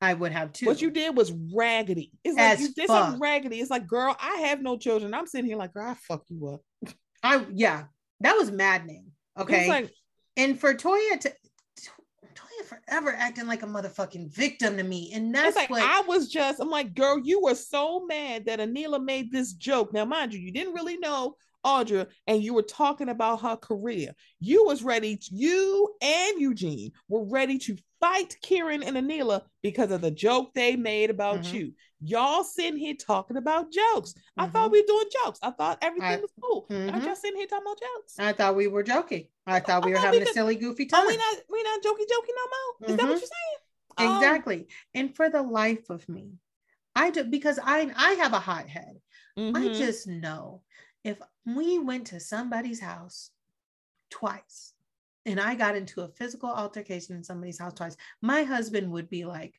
[0.00, 0.66] I would have too.
[0.66, 2.12] What you did was raggedy.
[2.22, 3.58] It's like As you did something raggedy.
[3.58, 5.12] It's like, girl, I have no children.
[5.12, 6.94] I'm sitting here like, girl, I fuck you up.
[7.22, 7.84] I yeah,
[8.20, 9.06] that was maddening.
[9.36, 9.60] Okay.
[9.60, 9.90] It's like,
[10.36, 11.32] and for Toya to
[12.68, 15.12] forever acting like a motherfucking victim to me.
[15.14, 18.46] And that's it's like what I was just, I'm like, girl, you were so mad
[18.46, 19.92] that Anila made this joke.
[19.92, 24.14] Now, mind you, you didn't really know Audra, and you were talking about her career.
[24.40, 29.90] You was ready, to- you and Eugene were ready to fight Kiran and Anila because
[29.90, 31.52] of the joke they made about Mhm.
[31.52, 31.72] you.
[32.00, 34.14] Y'all sitting here talking about jokes.
[34.36, 34.52] I Mhm.
[34.52, 35.40] thought we were doing jokes.
[35.42, 36.66] I thought everything I- was cool.
[36.70, 37.06] Aren't Mhm.
[37.06, 38.18] y'all sitting here talking about jokes?
[38.18, 39.26] I thought we were joking.
[39.46, 41.02] I thought we I were thought having we a silly, goofy time.
[41.04, 42.90] Oh, we not we not jokey jokey no more.
[42.90, 43.20] Is that what Mhm.
[43.20, 43.58] you're saying?
[44.00, 44.68] Oh, Exactly.
[44.94, 46.34] And for the life of me,
[46.94, 49.00] I do because I I have a hot head.
[49.36, 49.76] I mhm.
[49.76, 50.62] just know
[51.04, 53.30] if we went to somebody's house
[54.10, 54.72] twice
[55.26, 59.24] and I got into a physical altercation in somebody's house twice, my husband would be
[59.24, 59.54] like,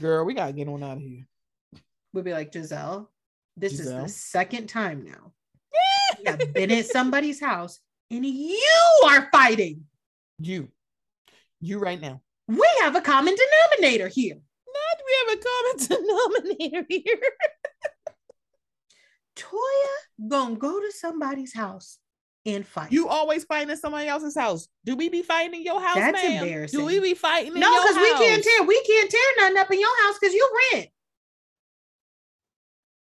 [0.00, 1.26] girl, we gotta get on out of here.
[2.12, 3.10] would be like, Giselle,
[3.56, 5.32] this is the second time now.
[6.26, 7.80] Have been at somebody's house
[8.10, 9.84] and you are fighting.
[10.38, 10.68] You,
[11.60, 12.20] you right now.
[12.46, 14.34] We have a common denominator here.
[14.34, 17.20] Not we have a common denominator here.
[19.36, 21.98] Toya gonna go to somebody's house
[22.46, 22.92] and fight.
[22.92, 24.68] You always fighting in somebody else's house.
[24.84, 25.96] Do we be fighting in your house?
[25.96, 26.44] That's ma'am?
[26.44, 26.80] embarrassing.
[26.80, 29.70] Do we be fighting in no, because we can't tear we can't tear nothing up
[29.70, 30.88] in your house because you rent.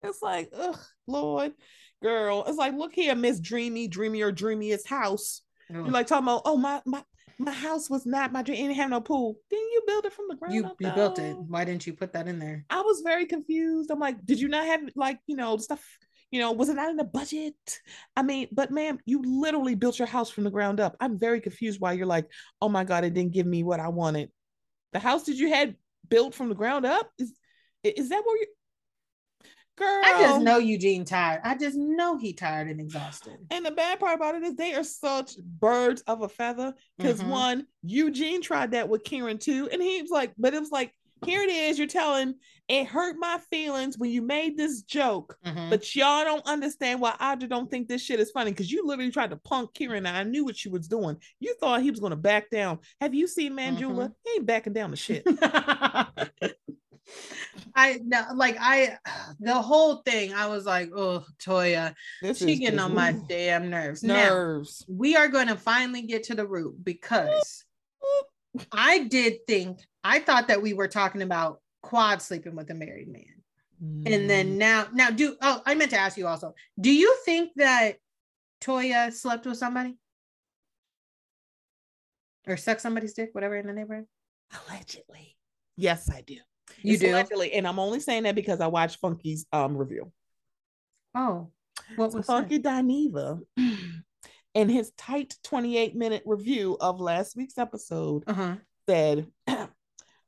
[0.02, 1.52] It's like, ugh, Lord,
[2.02, 2.44] girl.
[2.46, 5.42] It's like, look here, Miss Dreamy, dreamier, Dreamiest house.
[5.68, 7.04] You're like talking about, oh my my
[7.38, 8.58] my house was not my dream.
[8.58, 9.36] It didn't have no pool.
[9.48, 10.76] Didn't you build it from the ground you up?
[10.78, 11.36] you built it.
[11.36, 12.64] Why didn't you put that in there?
[12.68, 13.90] I was very confused.
[13.90, 15.82] I'm like, did you not have like, you know, stuff,
[16.30, 17.54] you know, was it not in the budget?
[18.16, 20.96] I mean, but ma'am, you literally built your house from the ground up.
[21.00, 22.28] I'm very confused why you're like,
[22.60, 24.30] oh my God, it didn't give me what I wanted.
[24.92, 25.76] The house that you had
[26.08, 27.10] built from the ground up?
[27.18, 27.32] Is
[27.82, 28.46] is that where you
[29.76, 30.02] girl?
[30.04, 31.40] I just know Eugene tired.
[31.44, 33.38] I just know he tired and exhausted.
[33.50, 36.74] And the bad part about it is they are such birds of a feather.
[36.98, 37.30] Because Mhm.
[37.30, 40.94] one, Eugene tried that with Kiran too, and he was like, but it was like,
[41.24, 41.78] here it is.
[41.78, 42.34] You're telling
[42.68, 45.70] it hurt my feelings when you made this joke, Mhm.
[45.70, 49.10] but y'all don't understand why I don't think this shit is funny because you literally
[49.10, 51.16] tried to punk Kiran, and I knew what you was doing.
[51.40, 52.78] You thought he was going to back down.
[53.00, 54.12] Have you seen Manjula?
[54.24, 55.24] He ain't backing down the shit.
[57.74, 58.96] I no, like I
[59.40, 60.32] the whole thing.
[60.32, 64.02] I was like, oh, Toya, This she getting on my damn nerves.
[64.04, 64.84] Now, nerves.
[64.88, 67.64] we are going to finally get to the root because
[68.72, 73.08] I did think I thought that we were talking about quad sleeping with a married
[73.08, 73.24] man.
[73.80, 74.28] And Mm.
[74.28, 76.54] then now, now do oh, I meant to ask you also.
[76.78, 77.96] Do you think that
[78.60, 79.96] Toya slept with somebody?
[82.46, 84.06] Or sucked somebody's dick, whatever in the neighborhood?
[84.68, 85.36] allegedly,
[85.76, 86.36] yes, I do.
[86.82, 87.10] You It's do?
[87.10, 90.12] allegedly, and I'm only saying that because I watched Funky's um review.
[91.14, 91.50] Oh,
[91.96, 93.40] what So was Funky Dineva,
[94.54, 98.56] in his tight 28 minute review of last week's episode, Uh huh.
[98.88, 99.26] said,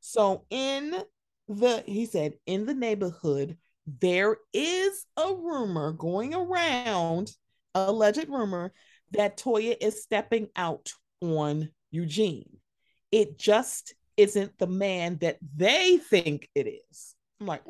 [0.01, 1.03] so in
[1.49, 3.57] the, he said, in the neighborhood,
[4.01, 7.33] there is a rumor going around,
[7.75, 8.73] alleged rumor,
[9.11, 12.59] that Toya is stepping out on Eugene.
[13.11, 17.15] It just isn't the man that they think it is.
[17.41, 17.63] I'm like,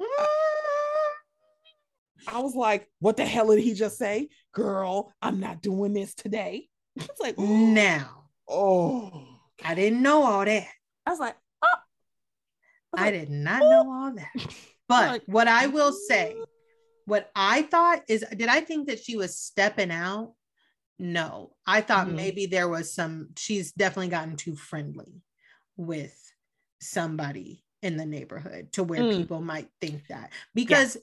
[2.26, 4.28] I was like, what the hell did he just say?
[4.52, 6.68] Girl, I'm not doing this today.
[6.96, 9.26] It's like, Now, oh.
[9.64, 10.66] I didn't know all that.
[11.06, 11.68] I was like, oh.
[12.92, 14.54] was I like, did not know all that.
[14.88, 16.36] But Like- what I will say,
[17.06, 20.34] what I thought is, did I think that she was stepping out?
[20.98, 22.14] No, I thought Mhm.
[22.14, 25.22] maybe there was some, she's definitely gotten too friendly
[25.76, 26.14] with
[26.80, 29.16] somebody in the neighborhood to where Mm.
[29.16, 31.02] people might think that because Yeah.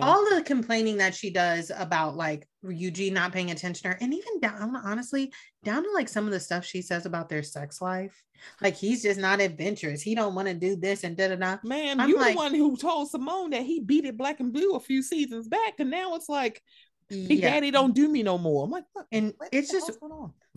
[0.00, 4.14] All the complaining that she does about like Eugene not paying attention to her, and
[4.14, 5.32] even down honestly,
[5.64, 8.22] down to like some of the stuff she says about their sex life,
[8.60, 10.00] like he's just not adventurous.
[10.00, 11.58] He don't want to do this and da da da.
[11.64, 14.52] Man, I'm you like- the one who told Simone that he beat it black and
[14.52, 16.62] blue a few seasons back, and now it's like
[17.08, 18.64] Big Yeah, Daddy don't do me no more.
[18.64, 19.90] I'm like, and it's just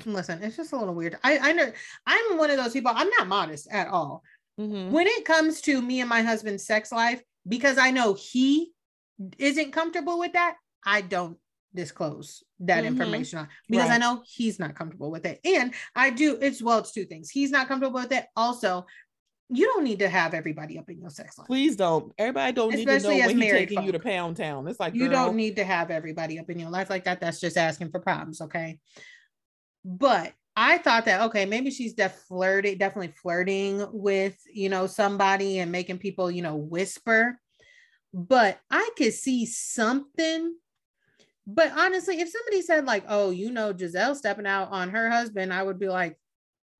[0.05, 1.17] listen, it's just a little weird.
[1.23, 1.69] I I know
[2.05, 2.91] I'm one of those people.
[2.95, 4.23] I'm not modest at all.
[4.57, 4.91] Mhm.
[4.91, 8.71] when it comes to me and my husband's sex life, because I know he
[9.37, 10.55] isn't comfortable with that,
[10.85, 11.37] I don't
[11.73, 12.87] disclose that Mhm.
[12.87, 15.39] information on because I know he's not comfortable with it.
[15.43, 17.29] And I do, it's well, it's two things.
[17.29, 18.27] He's not comfortable with it.
[18.35, 18.85] Also,
[19.49, 21.47] you don't need to have everybody up in your sex life.
[21.47, 22.11] Please don't.
[22.17, 23.99] Everybody don't Especially need to know when he's taking you to.
[23.99, 24.67] Pound Town.
[24.67, 27.19] It's like you girl, don't need to have everybody up in your life like that.
[27.21, 28.79] That's just asking for problems, okay?
[29.83, 35.59] But I thought that okay, maybe she's def flirting, definitely flirting with you know somebody
[35.59, 37.39] and making people you know whisper.
[38.15, 40.55] But I could see something.
[41.45, 45.53] But honestly, if somebody said like, "Oh, you know, Giselle stepping out on her husband,"
[45.53, 46.17] I would be like,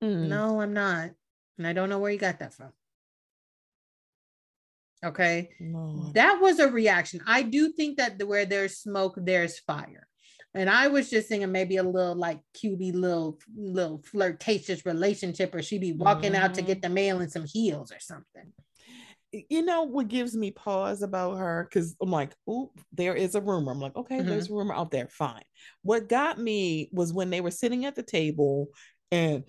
[0.02, 0.28] Mm.
[0.28, 1.10] "No, I'm not,"
[1.58, 2.72] and I don't know where you got that from.
[5.04, 6.14] Okay, Lord.
[6.14, 7.20] that was a reaction.
[7.26, 10.08] I do think that the, where there's smoke, there's fire.
[10.54, 15.60] And I was just thinking maybe a little like cutie little little flirtatious relationship, or
[15.62, 18.52] she'd be walking out to get the mail in some heels or something.
[19.48, 23.40] You know what gives me pause about her because I'm like, oh, there is a
[23.40, 23.72] rumor.
[23.72, 24.26] I'm like, okay, Mhm.
[24.26, 25.08] there's a rumor out there.
[25.08, 25.44] Fine.
[25.82, 28.68] What got me was when they were sitting at the table
[29.10, 29.44] and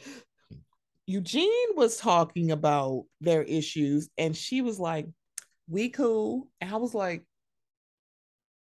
[1.06, 5.08] Eugene was talking about their issues, and she was like,
[5.70, 7.26] "We cool." And I was like,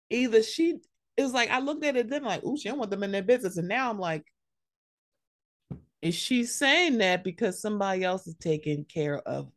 [0.09, 0.79] either she.
[1.17, 3.11] It was like I looked at it then like, oh, she don't want them in
[3.11, 4.23] their business, and now I'm like,
[6.01, 9.51] is she saying that because somebody else is taking care of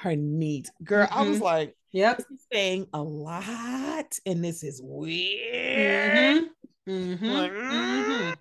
[0.00, 0.70] her needs?
[0.82, 1.42] Girl, I was Mhm.
[1.42, 2.22] like, Yep.
[2.52, 6.50] saying a lot, and this is weird.
[6.86, 7.18] Mhm.
[7.18, 7.32] Mhm.
[7.32, 8.36] Like, Mhm.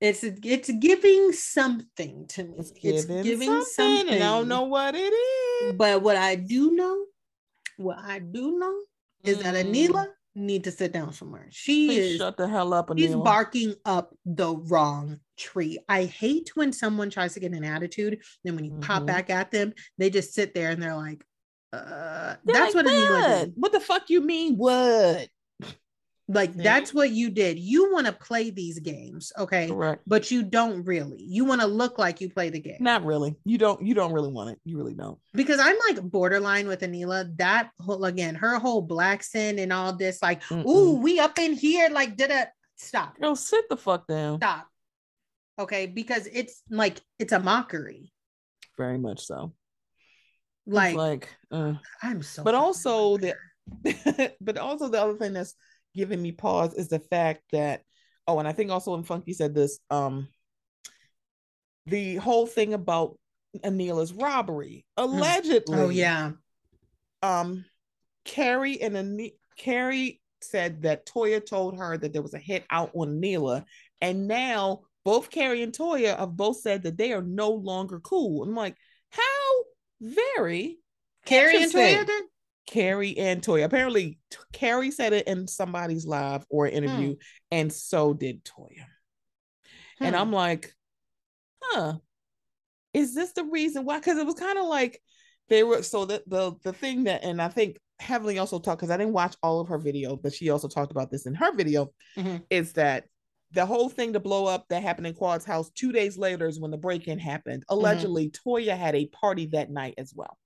[0.00, 2.54] It's it's giving something to me.
[2.58, 4.08] It's giving, something, something.
[4.10, 5.72] and I don't know what it is.
[5.76, 7.04] But what I do know,
[7.78, 8.80] what I do know
[9.24, 9.54] is that.
[9.56, 11.48] Anila need to sit down somewhere.
[11.50, 15.78] She Please is shut the hell up, she's barking up the wrong tree.
[15.88, 19.06] I hate when someone tries to get an attitude, then when you pop Mhm.
[19.06, 21.24] back at them, they just sit there and they're like,
[21.72, 23.48] uh, They're that's like, what "What?
[23.56, 24.56] What the fuck you mean?
[24.56, 25.28] What?
[26.30, 26.62] Like See?
[26.62, 27.58] that's what you did.
[27.58, 29.68] You want to play these games, okay?
[29.68, 30.02] Correct.
[30.06, 31.22] But you don't really.
[31.22, 32.76] You want to look like you play the game.
[32.80, 33.34] Not really.
[33.46, 33.80] You don't.
[33.82, 34.58] You don't really want it.
[34.66, 35.18] You really don't.
[35.32, 37.34] because I'm like borderline with Anila.
[37.38, 40.66] That whole again, her whole black sin and all this, like, Mm-mm.
[40.66, 44.38] ooh, we up in here, like, did a stop, Girl, sit the fuck down.
[44.38, 44.68] stop.
[45.58, 48.12] Okay, because it's like it's a mockery.
[48.76, 49.52] Very much so.
[50.66, 51.74] It's Like, like, uh.
[52.02, 53.34] I'm so but also the
[54.40, 55.54] but also the other thing that's
[55.94, 57.82] giving me pause is the fact that
[58.26, 60.28] oh and i think also when funky said this um
[61.86, 63.18] the whole thing about
[63.64, 66.32] anila's robbery allegedly Oh yeah.
[67.22, 67.64] um
[68.24, 72.90] carrie and Ani- carrie said that toya told her that there was a hit out
[72.94, 73.64] on anila
[74.00, 78.42] and now both carrie and toya have both said that they are no longer cool
[78.42, 78.76] i'm like
[79.10, 79.22] how
[80.00, 80.78] very
[81.28, 82.24] Carrie and Toya did?
[82.66, 83.64] Carrie and Toya.
[83.64, 87.16] Apparently, T- Carrie said it in somebody's live or interview,
[87.50, 88.86] and so did Toya.
[90.00, 90.22] And Hmm.
[90.22, 90.72] I'm like,
[91.62, 91.94] huh,
[92.94, 93.98] is this the reason why?
[93.98, 95.00] Because it was kind of like
[95.48, 98.90] they were so the the the thing that, and I think Heavenly also talked because
[98.90, 101.54] I didn't watch all of her video, but she also talked about this in her
[101.54, 101.92] video.
[102.16, 102.42] Mhm.
[102.50, 103.04] Is that
[103.52, 106.60] the whole thing to blow up that happened in Quad's house two days later is
[106.60, 107.64] when the break-in happened.
[107.68, 110.36] Allegedly, Toya had a party that night as well.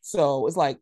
[0.00, 0.78] So it's like,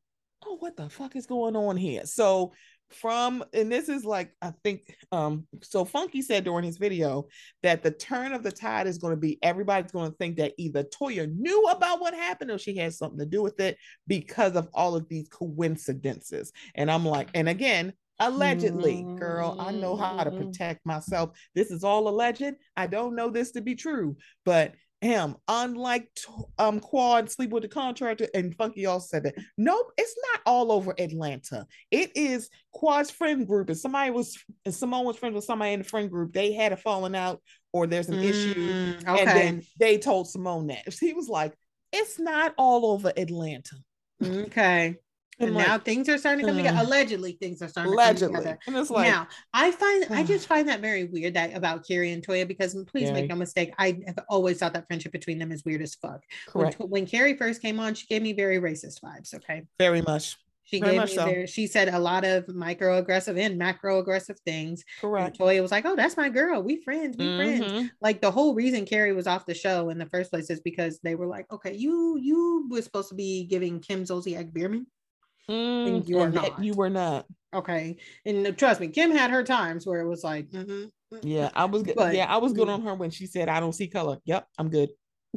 [0.47, 2.07] oh, what the fuck is going on here?
[2.07, 2.53] So
[2.91, 7.27] from and this is like I think um so Funky said during his video
[7.63, 10.55] that the turn of the tide is going to be everybody's going to think that
[10.57, 14.57] either Toya knew about what happened or she had something to do with it because
[14.57, 16.53] of all of these coincidences.
[16.75, 20.37] And I'm like, and again, allegedly, girl, I know how to Mm.
[20.37, 21.39] protect myself.
[21.55, 22.55] This is all alleged.
[22.77, 26.11] I don't know this to be true, but him, unlike
[26.59, 29.37] um Quad sleep with the contractor, and Funky all said that.
[29.57, 31.67] Nope, it's not all over Atlanta.
[31.93, 35.79] It is Quad's friend group, and somebody was and Simone was friends with somebody in
[35.81, 36.33] the friend group.
[36.33, 37.41] They had a falling out
[37.73, 40.83] or there's an issue, Mm, and then they told Simone that.
[41.01, 41.55] He was like,
[41.93, 43.77] "It's not all over Atlanta."
[44.21, 44.97] okay.
[45.41, 46.79] And like, now things are starting to come together.
[46.79, 48.59] uh, Allegedly, things are starting to come together.
[48.67, 52.13] and it's like, now, I find I just find that very weird that about Carrie
[52.13, 53.23] and Toya because please Very.
[53.23, 56.23] make no mistake, I have always thought that friendship between them is weird as fuck.
[56.53, 59.35] When, correct, when Carrie first came on, she gave me very racist vibes.
[59.35, 61.25] Okay, very much she Very gave me so.
[61.25, 64.85] very, she said a lot of microaggressive and macroaggressive things.
[65.03, 65.39] And correct.
[65.39, 66.63] Toya was like, "Oh, that's my girl.
[66.63, 67.17] We friends.
[67.17, 67.91] We friends." Mhm.
[68.03, 71.01] Like the whole reason Carrie was off the show in the first place is because
[71.03, 74.87] they were like, "Okay, you you were supposed to be giving Kim Zolciak Biermann."
[75.49, 76.63] Mm, you are and not.
[76.63, 77.27] You were not.
[77.55, 77.97] Okay,
[78.27, 81.21] and trust me, Kim had her times where it was like, mhm, mhm.
[81.23, 81.97] Yeah, I was good.
[81.97, 84.47] But- yeah, I was good on her when she said, "I don't see color." Yep,
[84.59, 84.91] I'm good.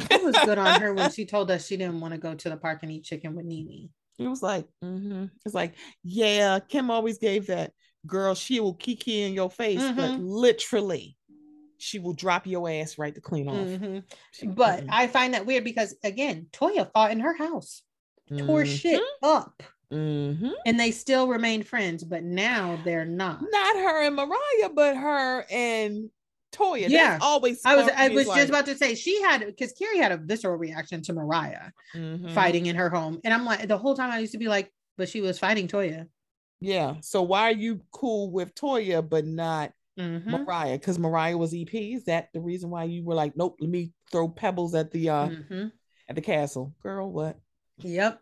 [0.10, 2.50] It was good on her when she told us she didn't want to go to
[2.50, 3.90] the park and eat chicken with Nene.
[4.20, 5.32] It was like, mhm.
[5.46, 7.72] it's like, yeah, Kim always gave that
[8.06, 8.36] girl.
[8.36, 10.20] She will kiki in your face, but Mhm.
[10.22, 11.18] literally,
[11.78, 13.68] she will drop your ass right to clean off.
[13.68, 14.04] Mhm.
[14.56, 14.84] But.
[14.90, 17.84] I find that weird because again, Toya fought in her house,
[18.38, 18.78] tore Mhm.
[18.80, 20.54] shit up, Mhm.
[20.66, 22.04] and they still remain friends.
[22.04, 23.42] But now they're not.
[23.42, 26.10] Not her and Mariah, but her and
[26.52, 26.90] Toya.
[26.90, 27.12] Yeah.
[27.12, 27.62] That's always.
[27.66, 30.18] I was I was as just about to say she had because Carrie had a
[30.18, 32.32] visceral reaction to Mariah mhm.
[32.34, 34.72] fighting in her home, and I'm like the whole time I used to be like,
[34.98, 36.08] but she was fighting Toya.
[36.60, 36.96] Yeah.
[37.02, 40.26] So why are you cool with Toya but not Mhm.
[40.26, 40.78] Mariah?
[40.78, 41.94] Because Mariah was EP.
[41.94, 45.10] Is that the reason why you were like, nope, let me throw pebbles at the
[45.10, 45.72] uh Mhm.
[46.08, 46.74] at the castle?
[46.84, 47.40] Girl, what?
[47.80, 48.22] Yep.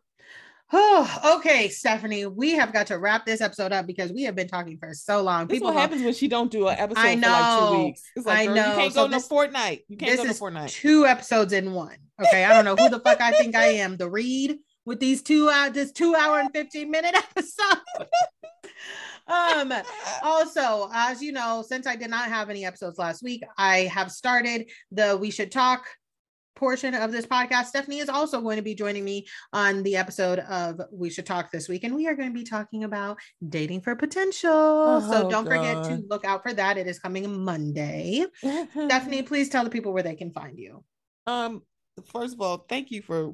[0.71, 2.25] Oh, okay, Stephanie.
[2.25, 5.21] We have got to wrap this episode up because we have been talking for so
[5.21, 5.47] long.
[5.47, 8.01] This is what happens when she don't do an episode I for like two weeks.
[8.15, 8.69] It's like, I girl, know.
[8.71, 9.81] you can't So go no this- fortnight.
[9.87, 10.69] You can't this go no is fortnight.
[10.69, 11.97] two episodes in one.
[12.21, 13.97] Okay, I don't know who the fuck I think I am.
[13.97, 17.77] The read with these two uh, this two hour and fifteen minute episode.
[19.27, 19.71] um.
[20.23, 24.11] Also, as you know, since I did not have any episodes last week, I have
[24.11, 25.85] started the We Should Talk
[26.59, 27.67] portion of this podcast.
[27.67, 31.51] Stephanie is also going to be joining me on the episode of We Should Talk
[31.51, 33.17] this week, and we are going to be talking about
[33.47, 34.99] dating for potential.
[35.01, 36.77] so Oh, don't forget to look out for that.
[36.77, 38.25] It is coming Monday.
[38.71, 40.83] Stephanie, please tell the people where they can find you.
[41.25, 41.61] Um,
[42.11, 43.33] first of all, thank you for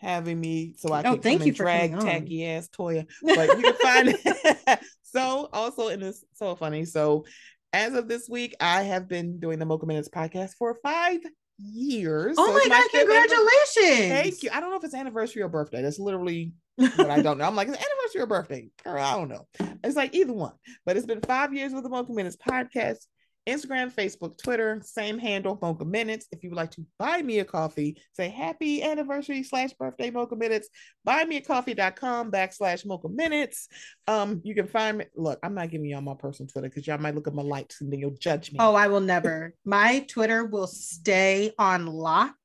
[0.00, 3.06] having me so I Oh, can thank you and for drag tacky ass Toya.
[3.22, 4.78] But you can find it.
[5.02, 6.86] so also in this so funny.
[6.86, 7.26] So
[7.74, 11.20] as of this week, I have been doing the Mocha Minutes podcast for five
[11.62, 12.36] years.
[12.38, 14.08] Oh So my God, congratulations.
[14.08, 14.50] Thank you.
[14.52, 15.82] I don't know if it's anniversary or birthday.
[15.82, 17.44] That's literally what I don't know.
[17.44, 18.68] I'm like, it's anniversary or birthday?
[18.84, 19.46] Girl, I don't know.
[19.84, 20.52] It's like either one.
[20.84, 23.06] But it's been five years with the Mocha Minutes podcast.
[23.48, 26.26] Instagram, Facebook, Twitter, same handle, Mocha Minutes.
[26.32, 30.36] If you would like to buy me a coffee, say happy anniversary slash birthday Mocha
[30.36, 30.68] Minutes.
[31.06, 33.68] Buymeacoffee.com backslash Mocha Minutes.
[34.06, 35.04] Um, you can find me.
[35.16, 37.80] Look, I'm not giving y'all my personal Twitter because y'all might look at my likes
[37.80, 38.58] and then you'll judge me.
[38.60, 39.54] Oh, I will never.
[39.64, 42.36] My Twitter will stay on lock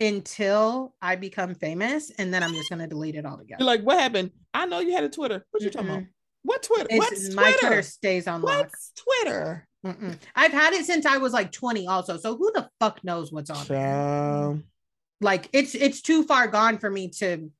[0.00, 3.56] until I become famous, and then I'm just gonna delete it altogether.
[3.60, 4.30] You're like, what happened?
[4.52, 5.46] I know you had a Twitter.
[5.50, 6.02] What you talking about?
[6.48, 6.86] What Twitter?
[6.90, 7.82] It's- What's my Twitter?
[7.82, 8.70] Stays on lock.
[8.70, 9.66] What's Twitter?
[9.84, 10.18] Mm-mm.
[10.34, 12.16] I've had it since I was like 20, also.
[12.16, 14.58] So who the fuck knows what's on there?
[15.20, 17.50] Like it's it's too far gone for me to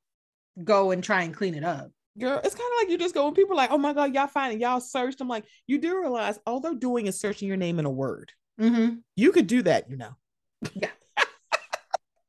[0.64, 1.90] go and try and clean it up.
[2.18, 4.14] Girl, it's kind of like you just go when people are like, oh my God,
[4.14, 5.20] y'all find it, y'all searched.
[5.20, 8.32] I'm like, you do realize all they're doing is searching your name in a word.
[8.58, 8.96] Mm-hmm.
[9.16, 10.16] You could do that, you know.
[10.74, 10.90] Yeah.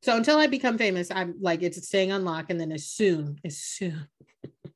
[0.02, 3.38] so until I become famous, I'm like it's staying on lock, and then as soon
[3.44, 4.06] as soon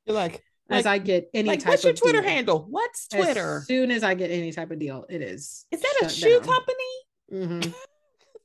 [0.07, 2.67] You're like, as like, I get any like type what's your of Twitter deal, handle?
[2.69, 3.59] What's Twitter?
[3.59, 5.67] As soon as I get any type of deal, it is.
[5.71, 6.49] Is that a shoe down.
[6.49, 6.95] company?
[7.33, 7.75] Mhm.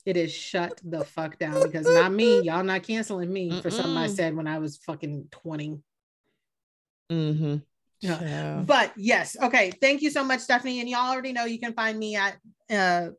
[0.06, 2.41] It is shut the fuck down because not me.
[2.41, 5.82] Y'all not canceling me for something I said when I was fucking 20.
[7.12, 7.56] Mm-hmm.
[8.00, 8.64] Yeah.
[8.66, 9.72] But yes, okay.
[9.72, 10.80] Thank you so much, Stephanie.
[10.80, 12.38] And y'all already know you can find me at
[12.72, 13.10] uh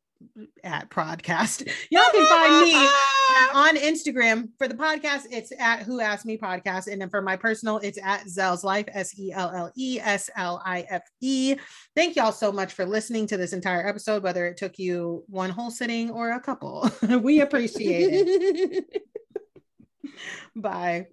[0.65, 1.69] at podcast.
[1.91, 2.75] Y'all can find me
[3.55, 5.27] on Instagram for the podcast.
[5.31, 8.87] It's at Who Asked Me Podcast, and then for my personal, it's at Selle's Life
[8.93, 11.57] S E L L E S L I F E.
[11.95, 15.51] Thank y'all so much for listening to this entire episode, whether it took you one
[15.51, 16.91] whole sitting or a couple.
[17.21, 19.03] we appreciate it.
[20.57, 21.07] Bye.